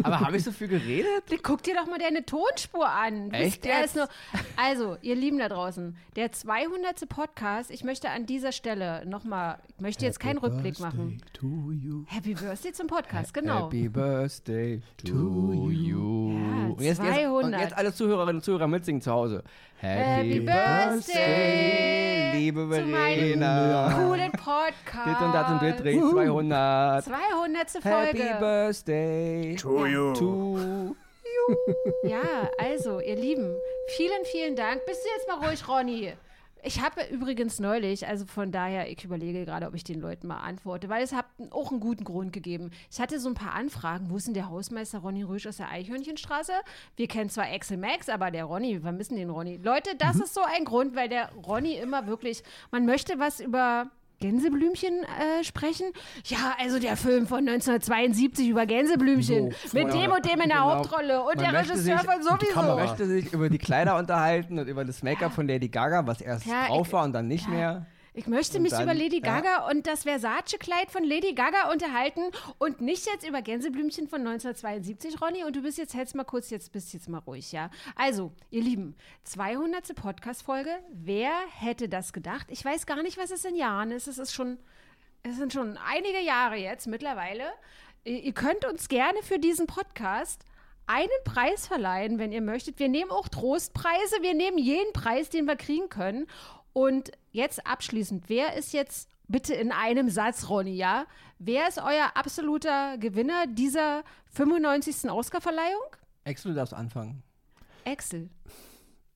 Aber 0.03 0.19
habe 0.21 0.37
ich 0.37 0.43
so 0.43 0.51
viel 0.51 0.67
geredet? 0.67 1.23
Guck 1.43 1.63
dir 1.63 1.75
doch 1.75 1.87
mal 1.87 1.99
deine 1.99 2.25
Tonspur 2.25 2.87
an. 2.89 3.29
Du 3.29 3.35
Echt 3.35 3.61
bist- 3.61 3.65
Der 3.65 3.79
jetzt? 3.79 3.85
ist 3.87 3.95
nur, 3.95 4.07
also, 4.55 4.97
ihr 5.01 5.15
Lieben 5.15 5.37
da 5.39 5.49
draußen, 5.49 5.95
der 6.15 6.31
200. 6.31 7.07
Podcast, 7.09 7.71
ich 7.71 7.83
möchte 7.83 8.09
an 8.09 8.25
dieser 8.25 8.51
Stelle 8.51 9.05
nochmal, 9.05 9.57
ich 9.75 9.81
möchte 9.81 10.05
jetzt 10.05 10.19
keinen 10.19 10.37
Rückblick 10.37 10.79
machen. 10.79 11.21
To 11.33 11.71
you. 11.71 12.03
Happy 12.07 12.33
Birthday 12.33 12.71
zum 12.73 12.87
Podcast, 12.87 13.33
genau. 13.33 13.65
Happy 13.65 13.89
Birthday 13.89 14.81
to 15.05 15.69
you. 15.69 16.31
Ja, 16.31 16.65
und, 16.67 16.81
jetzt, 16.81 16.99
jetzt, 16.99 16.99
und 16.99 17.13
200. 17.13 17.61
jetzt 17.61 17.77
alle 17.77 17.93
Zuhörerinnen 17.93 18.35
und 18.37 18.43
Zuhörer 18.43 18.67
mitsingen 18.67 19.01
zu 19.01 19.11
Hause. 19.11 19.43
Happy 19.81 20.39
Birthday 20.41 22.33
liebe 22.33 22.61
zu 22.61 22.81
meinem 22.83 23.39
Verena. 23.39 23.93
coolen 23.97 24.31
Podcast. 24.31 25.07
Dit 25.07 25.21
und 25.21 25.33
das 25.33 25.51
und 25.51 25.61
Dittrich 25.63 25.99
200. 25.99 27.03
200. 27.03 27.73
Happy 27.83 28.17
Folge. 28.17 28.35
Birthday 28.39 29.55
To 29.55 29.85
you. 29.87 30.13
to 30.13 30.95
Ja, 32.03 32.21
also, 32.59 32.99
ihr 32.99 33.15
Lieben, 33.15 33.55
vielen, 33.97 34.23
vielen 34.25 34.55
Dank. 34.55 34.85
Bist 34.85 35.03
du 35.03 35.09
jetzt 35.17 35.27
mal 35.27 35.47
ruhig, 35.47 35.67
Ronny? 35.67 36.13
Ich 36.63 36.81
habe 36.81 37.03
übrigens 37.09 37.59
neulich, 37.59 38.07
also 38.07 38.25
von 38.25 38.51
daher, 38.51 38.91
ich 38.91 39.03
überlege 39.03 39.45
gerade, 39.45 39.65
ob 39.65 39.73
ich 39.73 39.83
den 39.83 39.99
Leuten 39.99 40.27
mal 40.27 40.41
antworte, 40.41 40.89
weil 40.89 41.03
es 41.03 41.11
hat 41.11 41.25
auch 41.49 41.71
einen 41.71 41.79
guten 41.79 42.03
Grund 42.03 42.33
gegeben. 42.33 42.69
Ich 42.91 42.99
hatte 42.99 43.19
so 43.19 43.29
ein 43.29 43.35
paar 43.35 43.53
Anfragen. 43.53 44.09
Wo 44.11 44.17
ist 44.17 44.27
denn 44.27 44.35
der 44.35 44.49
Hausmeister 44.49 44.99
Ronny 44.99 45.23
Rüsch 45.23 45.47
aus 45.47 45.57
der 45.57 45.69
Eichhörnchenstraße? 45.69 46.53
Wir 46.95 47.07
kennen 47.07 47.31
zwar 47.31 47.45
Axel 47.45 47.77
Max, 47.77 48.09
aber 48.09 48.29
der 48.29 48.45
Ronny, 48.45 48.73
wir 48.73 48.81
vermissen 48.81 49.15
den 49.15 49.31
Ronny. 49.31 49.57
Leute, 49.57 49.95
das 49.97 50.17
ist 50.17 50.35
so 50.35 50.41
ein 50.41 50.65
Grund, 50.65 50.95
weil 50.95 51.09
der 51.09 51.31
Ronny 51.47 51.77
immer 51.77 52.05
wirklich, 52.05 52.43
man 52.69 52.85
möchte 52.85 53.17
was 53.17 53.39
über 53.39 53.89
Gänseblümchen 54.21 55.03
äh, 55.03 55.43
sprechen? 55.43 55.87
Ja, 56.25 56.55
also 56.59 56.79
der 56.79 56.95
Film 56.95 57.27
von 57.27 57.39
1972 57.39 58.47
über 58.49 58.65
Gänseblümchen. 58.65 59.51
So, 59.65 59.77
mit 59.77 59.93
dem 59.93 60.11
und 60.11 60.23
dem 60.25 60.39
in 60.41 60.47
der 60.49 60.57
Genau. 60.59 60.75
Hauptrolle. 60.77 61.21
Und 61.23 61.35
Man 61.35 61.51
der 61.51 61.53
Regisseur 61.59 61.97
sich- 61.99 62.09
von 62.09 62.23
sowieso. 62.23 62.55
Man 62.61 62.75
möchte 62.77 63.05
sich 63.05 63.33
über 63.33 63.49
die 63.49 63.57
Kleider 63.57 63.97
unterhalten 63.97 64.59
und 64.59 64.67
über 64.67 64.85
das 64.85 65.03
Make-up 65.03 65.33
von 65.33 65.47
Lady 65.47 65.67
Gaga, 65.67 66.07
was 66.07 66.21
erst 66.21 66.45
Ja, 66.45 66.67
drauf 66.67 66.93
war 66.93 67.03
und 67.03 67.13
dann 67.13 67.27
nicht 67.27 67.49
mehr. 67.49 67.85
Ich 68.13 68.27
möchte 68.27 68.57
Und 68.57 68.63
mich 68.63 68.71
dann- 68.71 68.83
über 68.83 68.93
Lady 68.93 69.21
ja. 69.23 69.39
Gaga 69.39 69.69
und 69.69 69.87
das 69.87 70.03
Versace-Kleid 70.03 70.91
von 70.91 71.03
Lady 71.05 71.33
Gaga 71.33 71.71
unterhalten 71.71 72.21
und 72.57 72.81
nicht 72.81 73.05
jetzt 73.07 73.25
über 73.25 73.41
Gänseblümchen 73.41 74.09
von 74.09 74.19
1972, 74.21 75.21
Ronny. 75.21 75.45
Und 75.45 75.55
du 75.55 75.61
bist 75.61 75.77
jetzt, 75.77 75.93
hältst 75.93 76.13
mal 76.15 76.25
kurz, 76.25 76.49
jetzt 76.49 76.73
bist 76.73 76.91
jetzt 76.93 77.07
mal 77.07 77.19
ruhig, 77.19 77.53
ja? 77.53 77.69
Also, 77.95 78.33
ihr 78.49 78.63
Lieben, 78.63 78.95
200. 79.23 79.95
Podcast-Folge. 79.95 80.71
Wer 80.91 81.31
hätte 81.57 81.87
das 81.87 82.11
gedacht? 82.11 82.47
Ich 82.49 82.65
weiß 82.65 82.85
gar 82.85 83.01
nicht, 83.01 83.17
was 83.17 83.31
es 83.31 83.45
in 83.45 83.55
Jahren 83.55 83.91
ist. 83.91 84.07
Es 84.07 84.17
ist 84.17 84.33
schon, 84.33 84.57
es 85.23 85.37
sind 85.37 85.53
schon 85.53 85.77
einige 85.77 86.19
Jahre 86.19 86.57
jetzt 86.57 86.87
mittlerweile. 86.87 87.43
Ihr 88.03 88.33
könnt 88.33 88.65
uns 88.65 88.89
gerne 88.89 89.21
für 89.23 89.39
diesen 89.39 89.67
Podcast 89.67 90.43
einen 90.87 91.07
Preis 91.23 91.67
verleihen, 91.67 92.19
wenn 92.19 92.33
ihr 92.33 92.41
möchtet. 92.41 92.77
Wir 92.79 92.89
nehmen 92.89 93.11
auch 93.11 93.29
Trostpreise. 93.29 94.17
Wir 94.21 94.33
nehmen 94.33 94.57
jeden 94.57 94.91
Preis, 94.91 95.29
den 95.29 95.45
wir 95.45 95.55
kriegen 95.55 95.87
können. 95.87 96.27
Und 96.73 97.11
jetzt 97.31 97.65
abschließend, 97.65 98.25
wer 98.27 98.55
ist 98.55 98.73
jetzt 98.73 99.09
bitte 99.27 99.53
in 99.53 99.71
einem 99.71 100.09
Satz, 100.09 100.49
Ronny, 100.49 100.75
ja? 100.75 101.05
Wer 101.39 101.67
ist 101.67 101.79
euer 101.79 102.11
absoluter 102.15 102.97
Gewinner 102.97 103.45
dieser 103.47 104.03
95. 104.33 105.09
Oscarverleihung? 105.09 105.81
Axel, 106.25 106.51
du 106.51 106.57
darfst 106.57 106.73
anfangen. 106.73 107.23
Axel. 107.85 108.29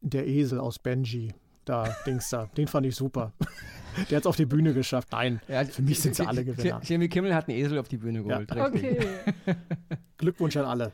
Der 0.01 0.27
Esel 0.27 0.59
aus 0.59 0.79
Benji. 0.79 1.33
Da, 1.65 1.95
Dings 2.05 2.29
da. 2.29 2.45
Den 2.57 2.67
fand 2.67 2.85
ich 2.85 2.95
super. 2.95 3.33
Der 4.09 4.17
hat 4.17 4.23
es 4.23 4.27
auf 4.27 4.35
die 4.35 4.45
Bühne 4.45 4.73
geschafft. 4.73 5.11
Nein, 5.13 5.39
für 5.47 5.81
mich 5.81 5.99
sind 5.99 6.15
sie 6.15 6.27
alle 6.27 6.43
Gewinner. 6.43 6.81
Jimmy 6.83 7.07
Kimmel 7.07 7.33
hat 7.33 7.47
einen 7.47 7.57
Esel 7.57 7.79
auf 7.79 7.87
die 7.87 7.97
Bühne 7.97 8.23
geholt. 8.23 8.53
richtig. 8.53 8.99
Okay. 8.99 9.55
Glückwunsch 10.17 10.57
an 10.57 10.65
alle. 10.65 10.91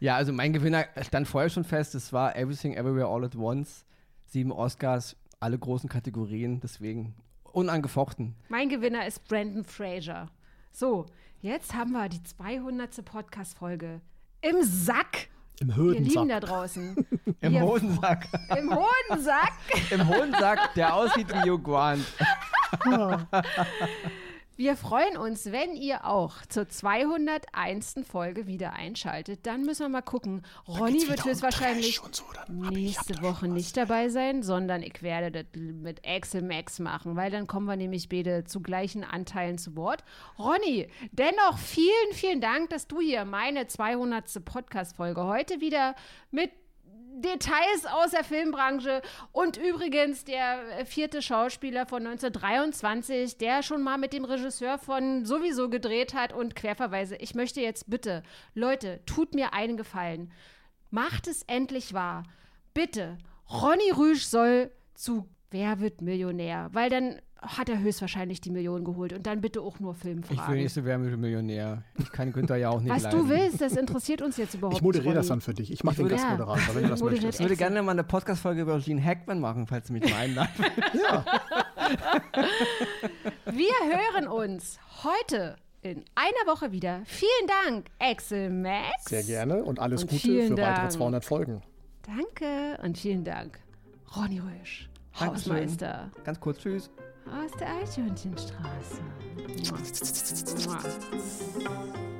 Ja, 0.00 0.16
also 0.16 0.32
mein 0.32 0.52
Gewinner 0.52 0.86
stand 1.02 1.28
vorher 1.28 1.50
schon 1.50 1.64
fest. 1.64 1.94
Es 1.94 2.12
war 2.12 2.34
Everything 2.34 2.74
Everywhere 2.74 3.06
All 3.06 3.24
at 3.24 3.36
Once. 3.36 3.84
Sieben 4.26 4.52
Oscars, 4.52 5.16
alle 5.44 5.58
großen 5.58 5.88
Kategorien. 5.88 6.60
Deswegen 6.60 7.14
unangefochten. 7.52 8.34
mein 8.48 8.68
Gewinner 8.68 9.06
ist 9.06 9.24
Brandon 9.28 9.62
Fraser. 9.64 10.28
So, 10.72 11.06
jetzt 11.40 11.74
haben 11.74 11.92
wir 11.92 12.08
die 12.08 12.22
200. 12.22 13.04
Podcast-Folge 13.04 14.00
im 14.40 14.56
Sack. 14.62 15.28
Im 15.60 15.68
Ihr 15.68 16.00
Lieben 16.00 16.28
da 16.28 16.40
Höhensack. 16.40 16.40
draußen. 16.40 17.06
Im 17.40 17.52
Wir- 17.52 17.60
Hodensack. 17.62 18.26
Im 18.58 18.70
Hodensack. 18.74 19.52
Im 19.92 20.08
Hodensack, 20.08 20.74
der 20.74 20.94
aussieht 20.94 21.28
wie 21.28 21.48
Hugh 21.50 21.58
Grant. 21.62 22.04
Wir 24.56 24.76
freuen 24.76 25.16
uns, 25.16 25.50
wenn 25.50 25.74
ihr 25.74 26.04
auch 26.06 26.34
zur 26.48 26.68
201. 26.68 27.96
Folge 28.08 28.46
wieder 28.46 28.72
einschaltet. 28.74 29.46
Dann 29.46 29.62
müssen 29.62 29.82
wir 29.82 29.88
mal 29.88 30.02
gucken. 30.02 30.42
Ronny 30.68 31.08
wird 31.08 31.24
um 31.24 31.30
höchstwahrscheinlich 31.30 31.96
so, 32.12 32.24
ich- 32.48 32.64
ich 32.64 32.70
nächste 32.70 33.14
da 33.14 33.22
Woche 33.22 33.48
nicht 33.48 33.76
dabei 33.76 34.08
sein, 34.10 34.42
sondern 34.42 34.82
ich 34.82 35.02
werde 35.02 35.30
das 35.30 35.60
mit 35.60 36.06
Axel 36.06 36.42
Max 36.42 36.78
machen, 36.78 37.16
weil 37.16 37.30
dann 37.32 37.46
kommen 37.48 37.66
wir 37.66 37.76
nämlich 37.76 38.08
beide 38.08 38.44
zu 38.44 38.60
gleichen 38.60 39.02
Anteilen 39.02 39.58
zu 39.58 39.74
Wort. 39.76 40.04
Ronny, 40.38 40.88
dennoch 41.10 41.58
vielen, 41.58 42.12
vielen 42.12 42.40
Dank, 42.40 42.70
dass 42.70 42.86
du 42.86 43.00
hier 43.00 43.24
meine 43.24 43.66
200. 43.66 44.44
Podcast-Folge 44.44 45.24
heute 45.24 45.60
wieder 45.60 45.96
mit 46.30 46.50
Details 47.16 47.86
aus 47.86 48.10
der 48.10 48.24
Filmbranche 48.24 49.00
und 49.32 49.56
übrigens 49.56 50.24
der 50.24 50.80
äh, 50.80 50.84
vierte 50.84 51.22
Schauspieler 51.22 51.86
von 51.86 52.06
1923, 52.06 53.38
der 53.38 53.62
schon 53.62 53.82
mal 53.82 53.98
mit 53.98 54.12
dem 54.12 54.24
Regisseur 54.24 54.78
von 54.78 55.24
sowieso 55.24 55.68
gedreht 55.68 56.14
hat 56.14 56.32
und 56.32 56.56
Querverweise. 56.56 57.16
Ich 57.16 57.34
möchte 57.34 57.60
jetzt 57.60 57.88
bitte, 57.88 58.22
Leute, 58.54 59.00
tut 59.06 59.34
mir 59.34 59.52
einen 59.52 59.76
Gefallen. 59.76 60.32
Macht 60.90 61.28
es 61.28 61.42
endlich 61.42 61.94
wahr. 61.94 62.24
Bitte, 62.72 63.18
Ronny 63.50 63.90
Rüsch 63.90 64.24
soll 64.24 64.70
zu 64.94 65.28
Wer 65.54 65.78
wird 65.78 66.00
Millionär? 66.00 66.68
Weil 66.72 66.90
dann 66.90 67.20
hat 67.46 67.68
er 67.68 67.78
höchstwahrscheinlich 67.78 68.40
die 68.40 68.50
Million 68.50 68.84
geholt 68.84 69.12
und 69.12 69.26
dann 69.26 69.40
bitte 69.40 69.60
auch 69.60 69.78
nur 69.80 69.92
Ich 69.98 70.04
will 70.04 70.14
Filmfragen. 70.24 70.54
nicht 70.62 70.72
so 70.72 70.84
werden 70.84 71.10
wie 71.10 71.16
Millionär. 71.16 71.82
Ich 71.98 72.10
kann 72.12 72.32
Günther 72.32 72.56
ja 72.56 72.70
auch 72.70 72.80
nicht 72.80 72.92
Was 72.92 73.02
leiden. 73.04 73.18
du 73.20 73.28
willst, 73.28 73.60
das 73.60 73.76
interessiert 73.76 74.22
uns 74.22 74.36
jetzt 74.36 74.54
überhaupt 74.54 74.76
Ich 74.76 74.82
moderiere 74.82 75.08
nicht. 75.10 75.18
das 75.18 75.26
dann 75.28 75.40
für 75.40 75.54
dich. 75.54 75.70
Ich 75.72 75.84
mache 75.84 75.96
den 75.96 76.08
Gastmoderator, 76.08 76.74
wenn 76.74 76.82
du 76.84 76.88
das 76.88 77.00
Moderiert 77.00 77.22
möchtest. 77.24 77.40
Ich 77.40 77.44
würde 77.46 77.56
gerne 77.56 77.82
mal 77.82 77.92
eine 77.92 78.04
Podcast-Folge 78.04 78.62
über 78.62 78.78
Gene 78.80 79.02
Hackman 79.04 79.40
machen, 79.40 79.66
falls 79.66 79.86
du 79.88 79.92
mich 79.92 80.02
mal 80.10 80.14
einladest. 80.16 80.58
Ja, 80.94 81.24
Wir 83.46 83.72
hören 83.90 84.26
uns 84.28 84.78
heute 85.04 85.56
in 85.82 86.02
einer 86.14 86.50
Woche 86.52 86.72
wieder. 86.72 87.02
Vielen 87.04 87.30
Dank, 87.66 87.86
Axel 87.98 88.48
Max. 88.50 89.04
sehr 89.06 89.22
gerne 89.22 89.62
und 89.62 89.78
alles 89.80 90.02
Und 90.02 90.10
Gute 90.10 90.22
für 90.22 90.50
weitere 90.52 90.56
Dank. 90.56 90.92
200 90.92 91.24
Folgen. 91.24 91.62
Danke 92.06 92.78
und 92.82 92.96
vielen 92.98 93.24
Dank, 93.24 93.58
Ronny 94.16 94.38
Rösch. 94.40 94.88
Hausmeister 95.20 96.10
Ganz 96.24 96.40
kurz, 96.40 96.58
tschüss. 96.58 96.90
Aus 97.26 97.52
der 97.58 97.68
Eichhörnchenstraße. 97.76 99.00